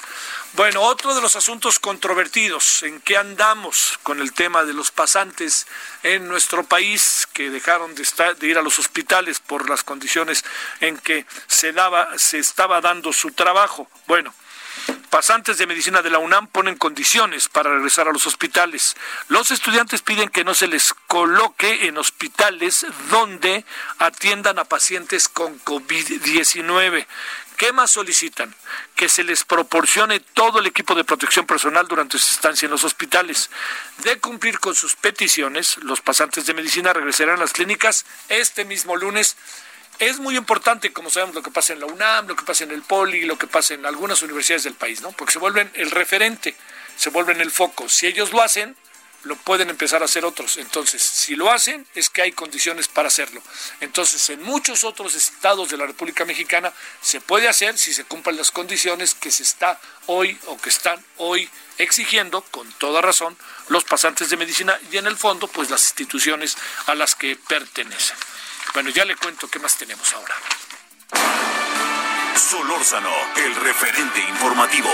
Bueno, 0.53 0.81
otro 0.81 1.13
de 1.13 1.21
los 1.21 1.35
asuntos 1.35 1.79
controvertidos, 1.79 2.81
¿en 2.83 2.99
qué 3.01 3.17
andamos 3.17 3.99
con 4.03 4.21
el 4.21 4.33
tema 4.33 4.63
de 4.63 4.73
los 4.73 4.89
pasantes 4.89 5.67
en 6.01 6.27
nuestro 6.27 6.63
país 6.63 7.27
que 7.33 7.49
dejaron 7.49 7.93
de, 7.93 8.03
estar, 8.03 8.37
de 8.37 8.47
ir 8.47 8.57
a 8.57 8.61
los 8.61 8.79
hospitales 8.79 9.39
por 9.39 9.69
las 9.69 9.83
condiciones 9.83 10.45
en 10.79 10.97
que 10.97 11.25
se, 11.47 11.73
daba, 11.73 12.17
se 12.17 12.39
estaba 12.39 12.81
dando 12.81 13.13
su 13.13 13.31
trabajo? 13.33 13.87
Bueno, 14.07 14.33
Pasantes 15.15 15.57
de 15.57 15.65
medicina 15.65 16.01
de 16.01 16.09
la 16.09 16.19
UNAM 16.19 16.47
ponen 16.47 16.75
condiciones 16.75 17.47
para 17.47 17.73
regresar 17.73 18.09
a 18.09 18.11
los 18.11 18.27
hospitales. 18.27 18.97
Los 19.29 19.49
estudiantes 19.49 20.01
piden 20.01 20.27
que 20.27 20.43
no 20.43 20.53
se 20.53 20.67
les 20.67 20.93
coloque 21.07 21.87
en 21.87 21.97
hospitales 21.97 22.85
donde 23.09 23.63
atiendan 23.97 24.59
a 24.59 24.65
pacientes 24.65 25.29
con 25.29 25.57
COVID-19. 25.61 27.07
¿Qué 27.55 27.71
más 27.71 27.91
solicitan? 27.91 28.53
Que 28.97 29.07
se 29.07 29.23
les 29.23 29.45
proporcione 29.45 30.19
todo 30.19 30.59
el 30.59 30.67
equipo 30.67 30.95
de 30.95 31.05
protección 31.05 31.45
personal 31.45 31.87
durante 31.87 32.17
su 32.17 32.33
estancia 32.33 32.65
en 32.65 32.71
los 32.71 32.83
hospitales. 32.83 33.49
De 33.99 34.19
cumplir 34.19 34.59
con 34.59 34.75
sus 34.75 34.97
peticiones, 34.97 35.77
los 35.77 36.01
pasantes 36.01 36.45
de 36.45 36.53
medicina 36.53 36.91
regresarán 36.91 37.37
a 37.37 37.39
las 37.39 37.53
clínicas 37.53 38.05
este 38.27 38.65
mismo 38.65 38.97
lunes 38.97 39.37
es 39.99 40.19
muy 40.19 40.35
importante, 40.37 40.91
como 40.91 41.09
sabemos, 41.09 41.35
lo 41.35 41.43
que 41.43 41.51
pasa 41.51 41.73
en 41.73 41.79
la 41.79 41.85
UNAM, 41.85 42.27
lo 42.27 42.35
que 42.35 42.43
pasa 42.43 42.63
en 42.63 42.71
el 42.71 42.81
POLI, 42.81 43.25
lo 43.25 43.37
que 43.37 43.47
pasa 43.47 43.73
en 43.73 43.85
algunas 43.85 44.21
universidades 44.21 44.63
del 44.63 44.73
país, 44.73 45.01
¿no? 45.01 45.11
Porque 45.11 45.33
se 45.33 45.39
vuelven 45.39 45.71
el 45.75 45.91
referente, 45.91 46.55
se 46.97 47.09
vuelven 47.09 47.41
el 47.41 47.51
foco. 47.51 47.87
Si 47.89 48.07
ellos 48.07 48.31
lo 48.31 48.41
hacen, 48.41 48.75
lo 49.25 49.35
pueden 49.35 49.69
empezar 49.69 50.01
a 50.01 50.05
hacer 50.05 50.23
otros. 50.23 50.57
Entonces, 50.57 51.01
si 51.01 51.35
lo 51.35 51.51
hacen, 51.51 51.85
es 51.95 52.09
que 52.09 52.21
hay 52.21 52.31
condiciones 52.31 52.87
para 52.87 53.07
hacerlo. 53.07 53.41
Entonces, 53.81 54.29
en 54.29 54.41
muchos 54.43 54.83
otros 54.83 55.15
estados 55.15 55.69
de 55.69 55.77
la 55.77 55.85
República 55.85 56.25
Mexicana 56.25 56.71
se 57.01 57.21
puede 57.21 57.47
hacer 57.47 57.77
si 57.77 57.93
se 57.93 58.05
cumplen 58.05 58.37
las 58.37 58.51
condiciones 58.51 59.15
que 59.15 59.31
se 59.31 59.43
está 59.43 59.79
hoy 60.05 60.37
o 60.45 60.57
que 60.57 60.69
están 60.69 61.03
hoy 61.17 61.49
exigiendo, 61.77 62.41
con 62.41 62.71
toda 62.73 63.01
razón, 63.01 63.35
los 63.69 63.83
pasantes 63.83 64.29
de 64.29 64.37
medicina 64.37 64.79
y 64.91 64.97
en 64.97 65.07
el 65.07 65.17
fondo, 65.17 65.47
pues 65.47 65.69
las 65.69 65.83
instituciones 65.85 66.57
a 66.85 66.95
las 66.95 67.15
que 67.15 67.35
pertenecen. 67.35 68.15
Bueno, 68.75 68.89
ya 68.89 69.05
le 69.05 69.15
cuento 69.15 69.47
qué 69.47 69.57
más 69.57 69.77
tenemos 69.77 70.13
ahora. 70.13 70.35
Solórzano, 72.35 73.09
el 73.37 73.55
referente 73.55 74.19
informativo. 74.19 74.89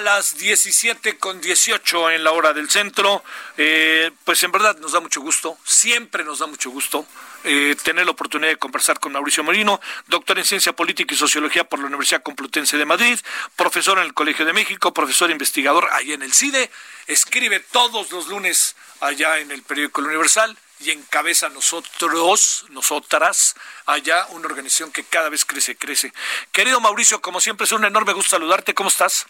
A 0.00 0.02
las 0.02 0.38
17 0.38 1.18
con 1.18 1.42
18 1.42 2.12
en 2.12 2.24
la 2.24 2.32
hora 2.32 2.54
del 2.54 2.70
centro, 2.70 3.22
eh, 3.58 4.10
pues 4.24 4.42
en 4.42 4.50
verdad 4.50 4.78
nos 4.78 4.92
da 4.92 5.00
mucho 5.00 5.20
gusto, 5.20 5.58
siempre 5.62 6.24
nos 6.24 6.38
da 6.38 6.46
mucho 6.46 6.70
gusto 6.70 7.06
eh, 7.44 7.76
tener 7.82 8.06
la 8.06 8.12
oportunidad 8.12 8.48
de 8.48 8.56
conversar 8.56 8.98
con 8.98 9.12
Mauricio 9.12 9.44
Morino, 9.44 9.78
doctor 10.06 10.38
en 10.38 10.46
Ciencia 10.46 10.72
Política 10.72 11.12
y 11.14 11.18
Sociología 11.18 11.64
por 11.64 11.80
la 11.80 11.86
Universidad 11.86 12.22
Complutense 12.22 12.78
de 12.78 12.86
Madrid, 12.86 13.20
profesor 13.56 13.98
en 13.98 14.04
el 14.04 14.14
Colegio 14.14 14.46
de 14.46 14.54
México, 14.54 14.94
profesor 14.94 15.30
investigador 15.30 15.86
allá 15.92 16.14
en 16.14 16.22
el 16.22 16.32
CIDE, 16.32 16.70
escribe 17.06 17.60
todos 17.60 18.10
los 18.10 18.28
lunes 18.28 18.76
allá 19.00 19.38
en 19.38 19.50
el 19.50 19.62
periódico 19.62 20.00
Universal 20.00 20.56
y 20.78 20.92
encabeza 20.92 21.50
nosotros, 21.50 22.64
nosotras, 22.70 23.54
allá 23.84 24.26
una 24.30 24.46
organización 24.46 24.92
que 24.92 25.04
cada 25.04 25.28
vez 25.28 25.44
crece, 25.44 25.76
crece. 25.76 26.10
Querido 26.52 26.80
Mauricio, 26.80 27.20
como 27.20 27.38
siempre 27.38 27.64
es 27.64 27.72
un 27.72 27.84
enorme 27.84 28.14
gusto 28.14 28.30
saludarte, 28.30 28.72
¿cómo 28.72 28.88
estás? 28.88 29.26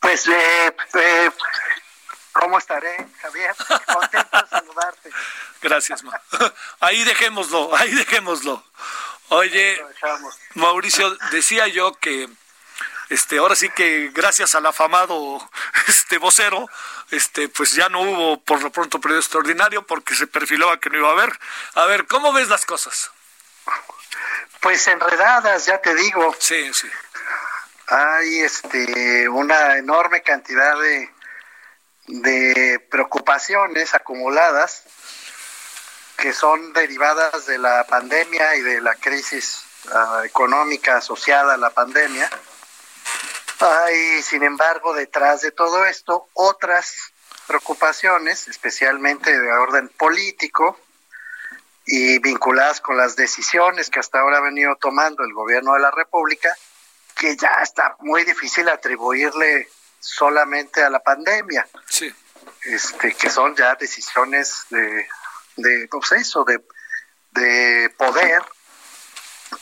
Pues 0.00 0.26
eh, 0.28 0.76
eh 0.94 1.30
¿Cómo 2.32 2.58
estaré, 2.58 3.06
Javier? 3.20 3.54
Contento 3.86 4.40
de 4.40 4.48
saludarte. 4.48 5.10
Gracias, 5.60 6.02
ma. 6.02 6.20
Ahí 6.80 7.04
dejémoslo, 7.04 7.74
ahí 7.76 7.92
dejémoslo. 7.94 8.64
Oye, 9.28 9.82
Mauricio, 10.54 11.14
decía 11.30 11.68
yo 11.68 11.94
que 11.94 12.28
este 13.08 13.38
ahora 13.38 13.54
sí 13.54 13.70
que 13.70 14.10
gracias 14.12 14.54
al 14.54 14.66
afamado 14.66 15.48
este 15.88 16.18
vocero, 16.18 16.68
este 17.10 17.48
pues 17.48 17.72
ya 17.72 17.88
no 17.88 18.00
hubo 18.00 18.40
por 18.42 18.62
lo 18.62 18.72
pronto 18.72 19.00
periodo 19.00 19.20
extraordinario 19.20 19.86
porque 19.86 20.14
se 20.14 20.26
perfilaba 20.26 20.80
que 20.80 20.90
no 20.90 20.98
iba 20.98 21.08
a 21.08 21.12
haber. 21.12 21.38
A 21.74 21.86
ver, 21.86 22.06
¿cómo 22.06 22.32
ves 22.32 22.48
las 22.48 22.66
cosas? 22.66 23.10
Pues 24.60 24.86
enredadas, 24.88 25.66
ya 25.66 25.80
te 25.80 25.94
digo. 25.94 26.34
Sí, 26.38 26.72
sí. 26.74 26.88
Hay 27.94 28.40
este 28.40 29.28
una 29.28 29.76
enorme 29.76 30.22
cantidad 30.22 30.78
de 30.80 31.10
de 32.06 32.84
preocupaciones 32.90 33.94
acumuladas 33.94 34.84
que 36.16 36.32
son 36.32 36.72
derivadas 36.72 37.46
de 37.46 37.58
la 37.58 37.84
pandemia 37.84 38.56
y 38.56 38.62
de 38.62 38.80
la 38.80 38.94
crisis 38.94 39.62
ah, 39.92 40.22
económica 40.24 40.98
asociada 40.98 41.54
a 41.54 41.56
la 41.56 41.70
pandemia. 41.70 42.30
Hay, 43.60 44.22
sin 44.22 44.42
embargo, 44.42 44.94
detrás 44.94 45.42
de 45.42 45.52
todo 45.52 45.84
esto 45.86 46.28
otras 46.34 46.94
preocupaciones, 47.46 48.48
especialmente 48.48 49.38
de 49.38 49.52
orden 49.52 49.88
político, 49.88 50.78
y 51.84 52.20
vinculadas 52.20 52.80
con 52.80 52.96
las 52.96 53.16
decisiones 53.16 53.90
que 53.90 53.98
hasta 53.98 54.20
ahora 54.20 54.38
ha 54.38 54.42
venido 54.42 54.76
tomando 54.76 55.24
el 55.24 55.32
gobierno 55.32 55.74
de 55.74 55.80
la 55.80 55.90
República, 55.90 56.56
que 57.22 57.36
ya 57.36 57.60
está 57.62 57.94
muy 58.00 58.24
difícil 58.24 58.68
atribuirle 58.68 59.68
solamente 60.00 60.82
a 60.82 60.90
la 60.90 60.98
pandemia. 60.98 61.64
Sí. 61.88 62.12
Este, 62.64 63.14
que 63.14 63.30
son 63.30 63.54
ya 63.54 63.76
decisiones 63.76 64.66
de, 64.70 65.06
de 65.54 65.86
proceso, 65.88 66.42
de, 66.44 66.64
de 67.30 67.94
poder 67.96 68.42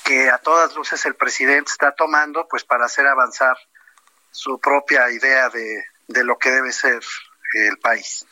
que 0.05 0.31
a 0.31 0.39
todas 0.39 0.75
luces 0.75 1.05
el 1.05 1.17
presidente 1.17 1.71
está 1.71 1.93
tomando 1.95 2.49
pues 2.49 2.65
para 2.65 2.87
hacer 2.87 3.07
avanzar 3.07 3.59
su 4.31 4.59
propia 4.59 5.11
idea 5.11 5.51
de, 5.51 5.85
de 6.09 6.25
lo 6.25 6.39
que 6.39 6.51
debe 6.51 6.73
ser 6.73 7.03
el 7.53 7.79
país. 7.79 8.25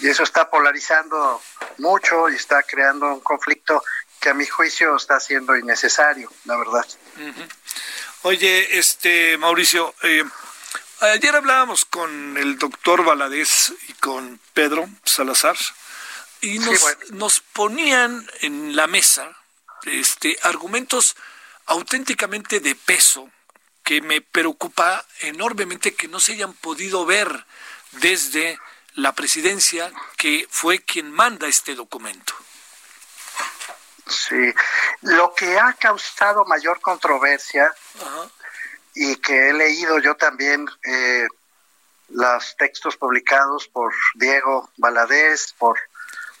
Y 0.00 0.08
eso 0.08 0.22
está 0.22 0.50
polarizando 0.50 1.40
mucho 1.78 2.28
y 2.28 2.34
está 2.34 2.62
creando 2.62 3.06
un 3.06 3.20
conflicto 3.20 3.82
que 4.20 4.30
a 4.30 4.34
mi 4.34 4.46
juicio 4.46 4.96
está 4.96 5.18
siendo 5.20 5.56
innecesario, 5.56 6.30
la 6.44 6.58
verdad. 6.58 6.84
Oye, 8.22 8.78
este 8.78 9.38
Mauricio, 9.38 9.94
eh, 10.02 10.24
ayer 11.00 11.36
hablábamos 11.36 11.84
con 11.84 12.36
el 12.36 12.58
doctor 12.58 13.04
Valadez 13.04 13.72
y 13.86 13.92
con 13.92 14.40
Pedro 14.54 14.88
Salazar 15.04 15.56
y 16.40 16.58
nos, 16.58 16.80
nos 17.10 17.40
ponían 17.40 18.28
en 18.40 18.74
la 18.74 18.88
mesa 18.88 19.36
este 19.86 20.36
argumentos 20.42 21.14
auténticamente 21.66 22.58
de 22.58 22.74
peso 22.74 23.30
que 23.84 24.02
me 24.02 24.20
preocupa 24.20 25.06
enormemente 25.20 25.94
que 25.94 26.08
no 26.08 26.18
se 26.18 26.32
hayan 26.32 26.54
podido 26.54 27.06
ver 27.06 27.46
desde 27.92 28.58
la 28.94 29.14
presidencia 29.14 29.92
que 30.16 30.44
fue 30.50 30.80
quien 30.80 31.12
manda 31.12 31.46
este 31.46 31.76
documento. 31.76 32.34
Sí, 34.08 34.54
lo 35.02 35.34
que 35.34 35.58
ha 35.58 35.72
causado 35.74 36.44
mayor 36.44 36.80
controversia 36.80 37.72
y 38.94 39.16
que 39.16 39.50
he 39.50 39.52
leído 39.52 39.98
yo 39.98 40.16
también 40.16 40.66
eh, 40.84 41.26
los 42.08 42.56
textos 42.56 42.96
publicados 42.96 43.68
por 43.68 43.92
Diego 44.14 44.70
Valadez, 44.76 45.52
por, 45.58 45.78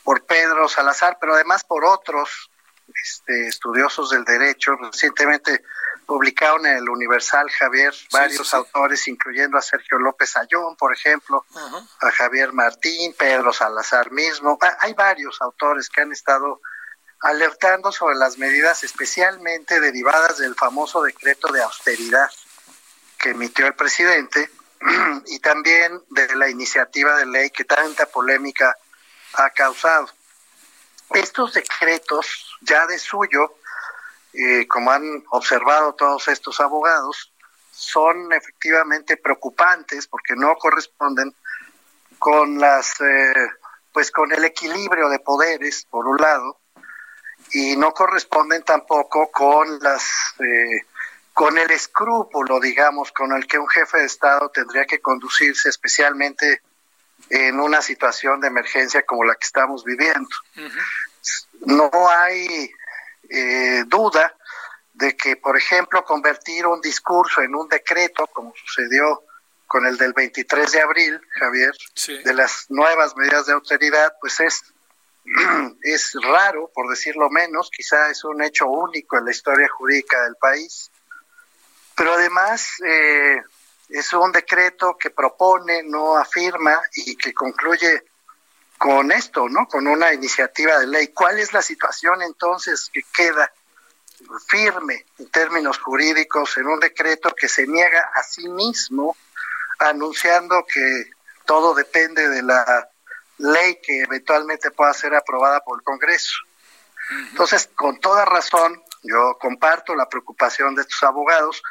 por 0.02 0.24
Pedro 0.24 0.68
Salazar, 0.68 1.18
pero 1.20 1.34
además 1.34 1.64
por 1.64 1.84
otros 1.84 2.50
este, 3.04 3.48
estudiosos 3.48 4.10
del 4.10 4.24
derecho. 4.24 4.76
Recientemente 4.76 5.62
publicaron 6.06 6.64
en 6.66 6.78
el 6.78 6.88
Universal 6.88 7.50
Javier 7.50 7.94
varios 8.10 8.54
autores, 8.54 9.06
incluyendo 9.08 9.58
a 9.58 9.62
Sergio 9.62 9.98
López 9.98 10.36
Ayón, 10.36 10.74
por 10.76 10.94
ejemplo, 10.94 11.44
a 12.00 12.10
Javier 12.10 12.52
Martín, 12.54 13.14
Pedro 13.18 13.52
Salazar 13.52 14.10
mismo. 14.10 14.58
Ah, 14.62 14.78
hay 14.80 14.94
varios 14.94 15.40
autores 15.42 15.90
que 15.90 16.00
han 16.00 16.12
estado 16.12 16.62
alertando 17.20 17.90
sobre 17.92 18.16
las 18.16 18.38
medidas 18.38 18.84
especialmente 18.84 19.80
derivadas 19.80 20.38
del 20.38 20.54
famoso 20.54 21.02
decreto 21.02 21.52
de 21.52 21.62
austeridad 21.62 22.30
que 23.18 23.30
emitió 23.30 23.66
el 23.66 23.74
presidente 23.74 24.50
y 25.26 25.38
también 25.40 26.02
de 26.10 26.34
la 26.36 26.48
iniciativa 26.48 27.16
de 27.16 27.26
ley 27.26 27.50
que 27.50 27.64
tanta 27.64 28.06
polémica 28.06 28.76
ha 29.34 29.50
causado. 29.50 30.08
Estos 31.10 31.54
decretos 31.54 32.56
ya 32.60 32.86
de 32.86 32.98
suyo 32.98 33.58
eh, 34.32 34.68
como 34.68 34.90
han 34.90 35.24
observado 35.30 35.94
todos 35.94 36.28
estos 36.28 36.60
abogados, 36.60 37.32
son 37.72 38.32
efectivamente 38.32 39.16
preocupantes 39.16 40.06
porque 40.06 40.36
no 40.36 40.54
corresponden 40.56 41.34
con 42.18 42.58
las 42.58 43.00
eh, 43.00 43.50
pues 43.92 44.10
con 44.10 44.30
el 44.32 44.44
equilibrio 44.44 45.08
de 45.08 45.18
poderes 45.18 45.86
por 45.90 46.06
un 46.06 46.18
lado 46.18 46.60
y 47.52 47.76
no 47.76 47.92
corresponden 47.92 48.62
tampoco 48.62 49.30
con 49.30 49.78
las 49.80 50.02
eh, 50.40 50.86
con 51.32 51.56
el 51.56 51.70
escrúpulo 51.70 52.60
digamos 52.60 53.12
con 53.12 53.32
el 53.32 53.46
que 53.46 53.58
un 53.58 53.68
jefe 53.68 53.98
de 53.98 54.06
estado 54.06 54.50
tendría 54.50 54.84
que 54.84 55.00
conducirse 55.00 55.68
especialmente 55.68 56.62
en 57.30 57.60
una 57.60 57.82
situación 57.82 58.40
de 58.40 58.48
emergencia 58.48 59.02
como 59.02 59.24
la 59.24 59.34
que 59.34 59.44
estamos 59.44 59.84
viviendo. 59.84 60.28
No 61.66 61.90
hay 62.08 62.70
eh, 63.28 63.84
duda 63.86 64.34
de 64.94 65.16
que, 65.16 65.36
por 65.36 65.56
ejemplo, 65.56 66.04
convertir 66.04 66.66
un 66.66 66.80
discurso 66.80 67.42
en 67.42 67.54
un 67.54 67.68
decreto, 67.68 68.26
como 68.28 68.52
sucedió 68.56 69.22
con 69.66 69.86
el 69.86 69.96
del 69.98 70.12
23 70.12 70.72
de 70.72 70.80
abril, 70.80 71.20
Javier, 71.38 71.72
de 72.24 72.34
las 72.34 72.66
nuevas 72.70 73.14
medidas 73.16 73.46
de 73.46 73.52
autoridad, 73.52 74.14
pues 74.20 74.40
es, 74.40 74.64
es 75.82 76.12
raro, 76.22 76.70
por 76.74 76.88
decirlo 76.88 77.30
menos, 77.30 77.70
quizá 77.70 78.10
es 78.10 78.24
un 78.24 78.42
hecho 78.42 78.66
único 78.66 79.18
en 79.18 79.26
la 79.26 79.30
historia 79.30 79.68
jurídica 79.68 80.22
del 80.24 80.36
país, 80.36 80.90
pero 81.94 82.14
además 82.14 82.68
eh, 82.86 83.42
es 83.88 84.12
un 84.12 84.32
decreto 84.32 84.96
que 84.98 85.10
propone, 85.10 85.82
no 85.82 86.16
afirma 86.16 86.80
y 86.94 87.16
que 87.16 87.34
concluye 87.34 88.04
con 88.78 89.10
esto, 89.10 89.48
¿no? 89.48 89.66
Con 89.66 89.88
una 89.88 90.14
iniciativa 90.14 90.78
de 90.78 90.86
ley. 90.86 91.08
¿Cuál 91.08 91.40
es 91.40 91.52
la 91.52 91.62
situación 91.62 92.22
entonces 92.22 92.88
que 92.92 93.02
queda 93.12 93.52
firme 94.46 95.06
en 95.18 95.30
términos 95.30 95.78
jurídicos 95.78 96.56
en 96.56 96.66
un 96.66 96.80
decreto 96.80 97.34
que 97.34 97.48
se 97.48 97.66
niega 97.66 98.10
a 98.14 98.22
sí 98.22 98.48
mismo 98.48 99.16
anunciando 99.78 100.64
que 100.66 101.10
todo 101.44 101.74
depende 101.74 102.28
de 102.28 102.42
la 102.42 102.88
ley 103.38 103.80
que 103.82 104.02
eventualmente 104.02 104.70
pueda 104.70 104.92
ser 104.94 105.14
aprobada 105.14 105.60
por 105.60 105.78
el 105.78 105.84
Congreso? 105.84 106.36
Entonces, 107.30 107.70
con 107.74 107.98
toda 108.00 108.24
razón, 108.24 108.82
yo 109.02 109.38
comparto 109.40 109.94
la 109.94 110.08
preocupación 110.08 110.74
de 110.74 110.82
estos 110.82 111.02
abogados 111.02 111.62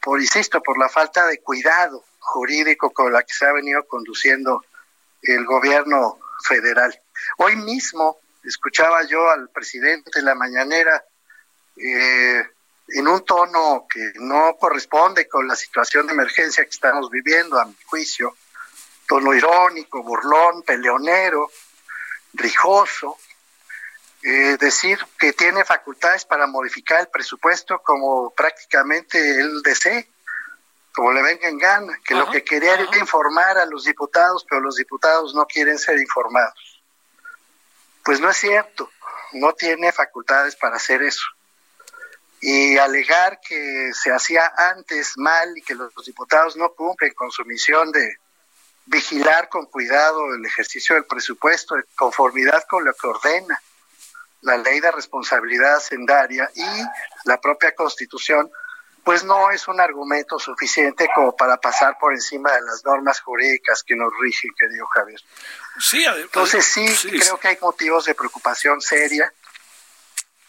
por, 0.00 0.20
insisto, 0.20 0.62
por 0.62 0.78
la 0.78 0.88
falta 0.88 1.26
de 1.26 1.40
cuidado 1.40 2.04
jurídico 2.18 2.90
con 2.90 3.12
la 3.12 3.22
que 3.22 3.32
se 3.32 3.46
ha 3.46 3.52
venido 3.52 3.86
conduciendo 3.86 4.64
el 5.22 5.44
gobierno 5.44 6.18
federal. 6.44 6.98
Hoy 7.38 7.56
mismo 7.56 8.18
escuchaba 8.44 9.04
yo 9.04 9.28
al 9.30 9.48
presidente 9.50 10.10
de 10.14 10.22
la 10.22 10.34
mañanera 10.34 11.04
eh, 11.76 12.42
en 12.88 13.08
un 13.08 13.24
tono 13.24 13.86
que 13.88 14.12
no 14.16 14.56
corresponde 14.58 15.28
con 15.28 15.46
la 15.48 15.56
situación 15.56 16.06
de 16.06 16.12
emergencia 16.12 16.64
que 16.64 16.70
estamos 16.70 17.10
viviendo, 17.10 17.58
a 17.58 17.64
mi 17.64 17.76
juicio, 17.84 18.36
tono 19.06 19.34
irónico, 19.34 20.02
burlón, 20.02 20.62
peleonero, 20.62 21.50
rijoso, 22.34 23.16
eh, 24.22 24.56
decir 24.58 24.98
que 25.18 25.32
tiene 25.32 25.64
facultades 25.64 26.24
para 26.24 26.46
modificar 26.46 27.00
el 27.00 27.08
presupuesto 27.08 27.80
como 27.82 28.30
prácticamente 28.30 29.18
él 29.40 29.62
desee 29.62 30.08
como 30.96 31.12
le 31.12 31.22
venga 31.22 31.46
en 31.46 31.58
gana, 31.58 32.00
que 32.02 32.14
lo 32.14 32.30
que 32.30 32.42
quería 32.42 32.72
era 32.72 32.98
informar 32.98 33.58
a 33.58 33.66
los 33.66 33.84
diputados, 33.84 34.46
pero 34.48 34.62
los 34.62 34.76
diputados 34.76 35.34
no 35.34 35.44
quieren 35.44 35.78
ser 35.78 35.98
informados. 35.98 36.82
Pues 38.02 38.18
no 38.18 38.30
es 38.30 38.38
cierto, 38.38 38.90
no 39.32 39.52
tiene 39.52 39.92
facultades 39.92 40.56
para 40.56 40.76
hacer 40.76 41.02
eso. 41.02 41.26
Y 42.40 42.78
alegar 42.78 43.40
que 43.46 43.90
se 43.92 44.10
hacía 44.10 44.50
antes 44.56 45.18
mal 45.18 45.58
y 45.58 45.60
que 45.60 45.74
los 45.74 45.92
diputados 46.06 46.56
no 46.56 46.72
cumplen 46.72 47.12
con 47.12 47.30
su 47.30 47.44
misión 47.44 47.92
de 47.92 48.16
vigilar 48.86 49.48
con 49.48 49.66
cuidado 49.66 50.34
el 50.34 50.44
ejercicio 50.44 50.94
del 50.94 51.04
presupuesto, 51.04 51.74
de 51.74 51.84
conformidad 51.96 52.64
con 52.68 52.84
lo 52.84 52.94
que 52.94 53.06
ordena 53.06 53.60
la 54.42 54.56
ley 54.56 54.80
de 54.80 54.92
responsabilidad 54.92 55.76
hacendaria 55.76 56.48
y 56.54 56.64
la 57.24 57.40
propia 57.40 57.74
constitución, 57.74 58.50
pues 59.02 59.24
no 59.24 59.50
es 59.50 59.66
un 59.68 59.80
argumento 59.80 60.38
suficiente 60.38 61.08
como 61.14 61.36
para 61.36 61.56
pasar 61.58 61.96
por 61.98 62.12
encima 62.12 62.52
de 62.52 62.60
las 62.62 62.84
normas 62.84 63.20
jurídicas 63.20 63.82
que 63.82 63.96
nos 63.96 64.12
rigen, 64.20 64.50
querido 64.58 64.86
Javier. 64.86 65.20
Sí, 65.78 66.04
Entonces 66.04 66.64
sí, 66.64 66.86
creo 67.10 67.38
que 67.38 67.48
hay 67.48 67.58
motivos 67.60 68.04
de 68.04 68.14
preocupación 68.14 68.80
seria. 68.80 69.32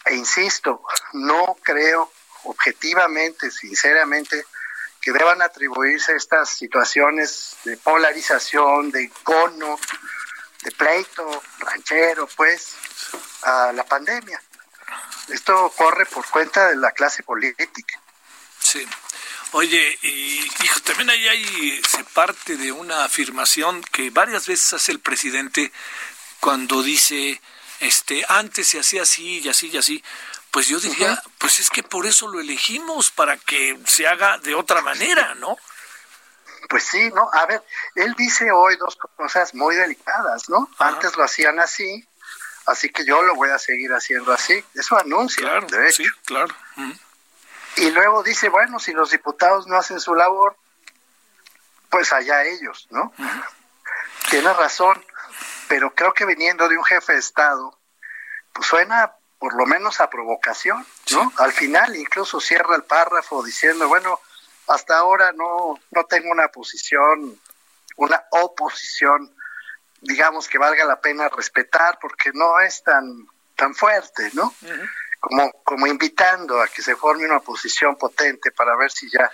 E 0.06 0.16
insisto, 0.16 0.84
no 1.14 1.58
creo 1.64 2.12
objetivamente, 2.44 3.52
sinceramente, 3.52 4.46
que 5.08 5.14
deban 5.14 5.42
atribuirse 5.42 6.18
estas 6.18 6.50
situaciones 6.50 7.56
de 7.64 7.78
polarización, 7.78 8.92
de 8.92 9.10
cono, 9.24 9.80
de 10.64 10.72
pleito 10.72 11.44
ranchero, 11.60 12.28
pues, 12.36 12.76
a 13.44 13.72
la 13.72 13.86
pandemia. 13.86 14.42
Esto 15.30 15.72
corre 15.78 16.06
por 16.08 16.26
cuenta 16.26 16.68
de 16.68 16.76
la 16.76 16.92
clase 16.92 17.24
política. 17.24 18.02
Sí. 18.60 18.86
Oye, 19.54 19.98
y 20.02 20.46
hijo, 20.66 20.82
también 20.82 21.10
ahí 21.10 21.26
hay, 21.26 21.82
se 21.88 22.04
parte 22.04 22.58
de 22.58 22.74
una 22.74 23.06
afirmación 23.06 23.82
que 23.84 24.10
varias 24.10 24.46
veces 24.46 24.74
hace 24.74 24.92
el 24.92 25.00
presidente 25.00 25.72
cuando 26.42 26.84
dice, 26.84 27.40
este, 27.80 28.26
antes 28.28 28.68
se 28.68 28.82
hacía 28.82 29.04
así 29.04 29.40
y 29.40 29.48
así 29.48 29.70
y 29.70 29.78
así. 29.78 30.04
Pues 30.58 30.70
yo 30.70 30.80
diría, 30.80 31.22
pues 31.38 31.60
es 31.60 31.70
que 31.70 31.84
por 31.84 32.08
eso 32.08 32.28
lo 32.28 32.40
elegimos, 32.40 33.12
para 33.12 33.38
que 33.38 33.80
se 33.86 34.08
haga 34.08 34.40
de 34.40 34.56
otra 34.56 34.82
manera, 34.82 35.36
¿no? 35.36 35.56
Pues 36.68 36.84
sí, 36.84 37.12
¿no? 37.12 37.30
A 37.32 37.46
ver, 37.46 37.64
él 37.94 38.16
dice 38.18 38.52
hoy 38.52 38.76
dos 38.78 38.98
cosas 39.16 39.54
muy 39.54 39.76
delicadas, 39.76 40.50
¿no? 40.50 40.68
Antes 40.80 41.16
lo 41.16 41.24
hacían 41.24 41.60
así, 41.60 42.04
así 42.66 42.90
que 42.90 43.06
yo 43.06 43.22
lo 43.22 43.36
voy 43.36 43.52
a 43.52 43.60
seguir 43.60 43.94
haciendo 43.94 44.34
así. 44.34 44.66
Eso 44.74 44.98
anuncia, 44.98 45.44
claro, 45.44 45.68
de 45.68 45.90
hecho. 45.90 46.02
Sí, 46.02 46.10
claro. 46.26 46.56
Y 47.76 47.92
luego 47.92 48.24
dice, 48.24 48.50
bueno, 48.50 48.80
si 48.80 48.94
los 48.94 49.12
diputados 49.12 49.68
no 49.68 49.78
hacen 49.78 50.00
su 50.00 50.16
labor, 50.16 50.58
pues 51.92 52.12
allá 52.14 52.46
ellos, 52.46 52.88
¿no? 52.90 53.14
Tiene 54.32 54.52
razón, 54.54 55.06
pero 55.68 55.94
creo 55.94 56.16
que 56.16 56.26
viniendo 56.26 56.68
de 56.68 56.80
un 56.80 56.84
jefe 56.84 57.14
de 57.14 57.20
Estado, 57.20 57.78
pues 58.54 58.68
suena 58.68 59.14
por 59.40 59.56
lo 59.56 59.66
menos 59.66 60.00
a 60.00 60.10
provocación, 60.10 60.86
¿no? 61.12 61.32
Al 61.38 61.52
final 61.52 61.96
incluso 61.96 62.40
cierra 62.40 62.76
el 62.76 62.84
párrafo 62.84 63.44
diciendo, 63.44 63.88
bueno, 63.88 64.20
hasta 64.68 64.98
ahora 64.98 65.32
no, 65.32 65.80
no 65.92 66.04
tengo 66.06 66.32
una 66.32 66.48
posición, 66.50 67.40
una 67.98 68.24
oposición, 68.32 69.34
digamos 70.02 70.48
que 70.48 70.58
valga 70.58 70.86
la 70.86 71.00
pena 71.00 71.30
respetar, 71.30 72.00
porque 72.02 72.32
no 72.34 72.60
es 72.60 72.84
tan, 72.84 73.28
tan 73.56 73.76
fuerte, 73.76 74.32
¿no? 74.34 74.54
Como, 75.20 75.52
como 75.64 75.88
invitando 75.88 76.62
a 76.62 76.68
que 76.68 76.82
se 76.82 76.96
forme 76.96 77.26
una 77.26 77.40
posición 77.40 77.96
potente 77.96 78.52
para 78.52 78.76
ver 78.76 78.92
si 78.92 79.10
ya, 79.10 79.30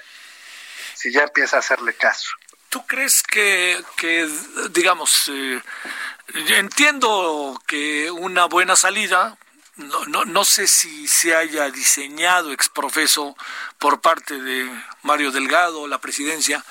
si 0.96 1.12
ya 1.12 1.24
empieza 1.24 1.58
a 1.58 1.60
hacerle 1.60 1.94
caso. 1.96 2.30
¿Tú 2.70 2.86
crees 2.88 3.22
que, 3.22 3.84
que 3.98 4.28
digamos, 4.72 5.30
eh, 5.30 5.62
entiendo 6.34 7.62
que 7.68 8.10
una 8.10 8.46
buena 8.46 8.76
salida, 8.76 9.38
no, 9.76 10.06
no, 10.06 10.26
no 10.26 10.46
sé 10.46 10.68
si 10.68 11.08
se 11.08 11.36
haya 11.36 11.70
diseñado 11.72 12.52
exprofeso 12.52 13.36
por 13.80 14.02
parte 14.02 14.40
de 14.40 14.70
Mario 15.02 15.32
Delgado, 15.32 15.88
la 15.88 16.00
presidencia, 16.00 16.64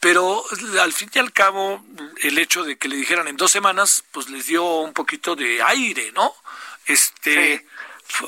pero 0.00 0.44
al 0.80 0.92
fin 0.92 1.10
y 1.12 1.18
al 1.18 1.32
cabo 1.32 1.84
el 2.22 2.38
hecho 2.38 2.62
de 2.62 2.76
que 2.76 2.88
le 2.88 2.96
dijeran 2.96 3.26
en 3.26 3.36
dos 3.36 3.50
semanas, 3.50 4.04
pues 4.12 4.28
les 4.28 4.46
dio 4.46 4.64
un 4.80 4.92
poquito 4.92 5.34
de 5.34 5.62
aire, 5.62 6.12
¿no? 6.12 6.32
Este 6.86 7.66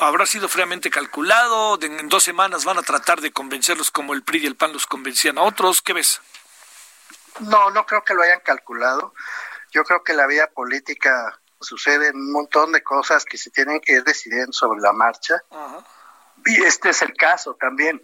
habrá 0.01 0.27
sido 0.27 0.49
fríamente 0.49 0.91
calculado, 0.91 1.79
en 1.81 2.09
dos 2.09 2.25
semanas 2.25 2.65
van 2.65 2.79
a 2.79 2.83
tratar 2.83 3.21
de 3.21 3.31
convencerlos 3.31 3.91
como 3.91 4.15
el 4.15 4.23
PRI 4.23 4.45
y 4.45 4.47
el 4.47 4.57
PAN 4.57 4.73
los 4.73 4.87
convencían 4.87 5.39
a 5.39 5.43
otros, 5.43 5.83
¿qué 5.83 5.93
ves? 5.93 6.21
No, 7.41 7.71
no 7.71 7.85
creo 7.85 8.03
que 8.03 8.15
lo 8.15 8.23
hayan 8.23 8.41
calculado. 8.41 9.15
Yo 9.71 9.85
creo 9.85 10.03
que 10.03 10.15
la 10.15 10.27
vida 10.27 10.49
política 10.49 11.39
sucede 11.61 12.11
un 12.11 12.33
montón 12.33 12.73
de 12.73 12.83
cosas 12.83 13.25
que 13.25 13.38
se 13.38 13.51
tienen 13.51 13.81
que 13.81 13.95
ir 13.95 14.05
decidiendo 14.05 14.53
sobre 14.53 14.81
la 14.81 14.92
marcha. 14.92 15.42
Y 16.45 16.62
este 16.62 16.90
es 16.90 17.03
el 17.03 17.14
caso 17.14 17.55
también. 17.55 18.01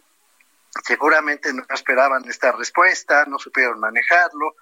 Seguramente 0.85 1.53
no 1.53 1.65
esperaban 1.69 2.25
esta 2.29 2.53
respuesta, 2.53 3.25
no 3.27 3.39
supieron 3.39 3.79
manejarlo. 3.79 4.57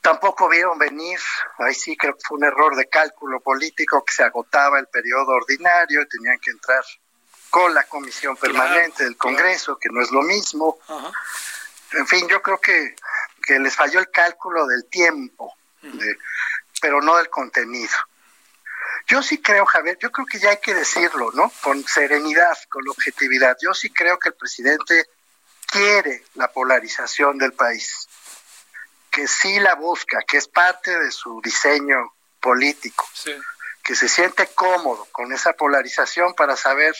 Tampoco 0.00 0.48
vieron 0.48 0.78
venir, 0.78 1.18
ahí 1.58 1.74
sí 1.74 1.96
creo 1.96 2.14
que 2.14 2.22
fue 2.26 2.38
un 2.38 2.44
error 2.44 2.76
de 2.76 2.88
cálculo 2.88 3.40
político 3.40 4.04
que 4.04 4.14
se 4.14 4.22
agotaba 4.22 4.78
el 4.78 4.86
periodo 4.86 5.32
ordinario 5.32 6.02
y 6.02 6.08
tenían 6.08 6.38
que 6.38 6.52
entrar 6.52 6.84
con 7.50 7.74
la 7.74 7.82
comisión 7.84 8.36
permanente 8.36 9.04
del 9.04 9.16
Congreso, 9.16 9.76
que 9.78 9.88
no 9.90 10.00
es 10.00 10.10
lo 10.10 10.22
mismo. 10.22 10.78
En 11.92 12.06
fin, 12.06 12.28
yo 12.28 12.40
creo 12.40 12.60
que 12.60 12.94
que 13.48 13.58
les 13.58 13.74
falló 13.74 13.98
el 13.98 14.10
cálculo 14.10 14.66
del 14.66 14.84
tiempo, 14.90 15.54
pero 16.80 17.00
no 17.00 17.16
del 17.16 17.28
contenido. 17.28 17.96
Yo 19.06 19.22
sí 19.22 19.40
creo, 19.40 19.64
Javier, 19.64 19.96
yo 20.00 20.10
creo 20.10 20.26
que 20.26 20.38
ya 20.38 20.50
hay 20.50 20.58
que 20.58 20.74
decirlo, 20.74 21.30
¿no? 21.32 21.50
Con 21.62 21.82
serenidad, 21.86 22.56
con 22.68 22.86
objetividad. 22.88 23.56
Yo 23.60 23.72
sí 23.72 23.90
creo 23.90 24.18
que 24.18 24.30
el 24.30 24.34
presidente 24.34 25.06
quiere 25.66 26.24
la 26.34 26.52
polarización 26.52 27.38
del 27.38 27.52
país, 27.52 28.08
que 29.10 29.26
sí 29.26 29.60
la 29.60 29.74
busca, 29.74 30.22
que 30.26 30.36
es 30.36 30.48
parte 30.48 30.98
de 30.98 31.10
su 31.10 31.40
diseño 31.42 32.14
político, 32.40 33.08
que 33.82 33.94
se 33.94 34.08
siente 34.08 34.46
cómodo 34.48 35.06
con 35.10 35.32
esa 35.32 35.54
polarización 35.54 36.34
para 36.34 36.56
saber 36.56 36.94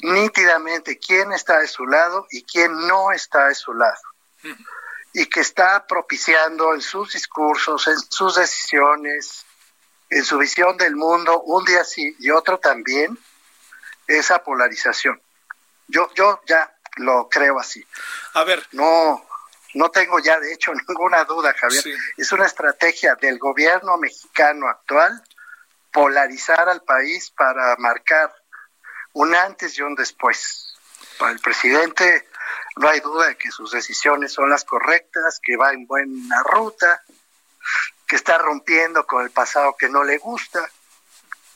nítidamente 0.00 0.98
quién 0.98 1.32
está 1.32 1.58
de 1.60 1.68
su 1.68 1.86
lado 1.86 2.26
y 2.30 2.44
quién 2.44 2.86
no 2.86 3.12
está 3.12 3.48
de 3.48 3.54
su 3.54 3.74
lado 3.74 4.00
y 5.12 5.26
que 5.26 5.40
está 5.40 5.86
propiciando 5.86 6.74
en 6.74 6.80
sus 6.80 7.12
discursos, 7.12 7.86
en 7.88 7.98
sus 7.98 8.36
decisiones, 8.36 9.44
en 10.10 10.24
su 10.24 10.38
visión 10.38 10.76
del 10.76 10.96
mundo, 10.96 11.40
un 11.42 11.64
día 11.64 11.84
sí 11.84 12.14
y 12.18 12.30
otro 12.30 12.58
también, 12.58 13.18
esa 14.06 14.42
polarización. 14.42 15.20
Yo, 15.86 16.12
yo 16.14 16.40
ya 16.46 16.72
lo 16.96 17.28
creo 17.28 17.58
así. 17.58 17.84
A 18.34 18.44
ver. 18.44 18.66
No, 18.72 19.26
no 19.74 19.90
tengo 19.90 20.18
ya 20.18 20.38
de 20.40 20.52
hecho 20.52 20.72
ninguna 20.88 21.24
duda, 21.24 21.54
Javier. 21.54 21.84
Es 22.16 22.32
una 22.32 22.46
estrategia 22.46 23.14
del 23.16 23.38
gobierno 23.38 23.96
mexicano 23.98 24.68
actual 24.68 25.22
polarizar 25.92 26.68
al 26.68 26.82
país 26.82 27.30
para 27.30 27.74
marcar 27.78 28.32
un 29.14 29.34
antes 29.34 29.76
y 29.78 29.82
un 29.82 29.94
después. 29.94 30.74
Para 31.18 31.32
el 31.32 31.40
presidente 31.40 32.28
no 32.76 32.88
hay 32.88 33.00
duda 33.00 33.28
de 33.28 33.36
que 33.36 33.50
sus 33.50 33.72
decisiones 33.72 34.32
son 34.32 34.50
las 34.50 34.64
correctas, 34.64 35.40
que 35.42 35.56
va 35.56 35.72
en 35.72 35.86
buena 35.86 36.42
ruta, 36.44 37.02
que 38.06 38.16
está 38.16 38.38
rompiendo 38.38 39.06
con 39.06 39.22
el 39.22 39.30
pasado 39.30 39.76
que 39.76 39.88
no 39.88 40.04
le 40.04 40.18
gusta. 40.18 40.68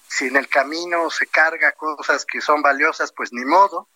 Si 0.08 0.26
en 0.26 0.36
el 0.36 0.48
camino 0.48 1.08
se 1.10 1.26
carga 1.26 1.72
cosas 1.72 2.24
que 2.26 2.40
son 2.40 2.60
valiosas, 2.60 3.12
pues 3.12 3.32
ni 3.32 3.44
modo. 3.44 3.88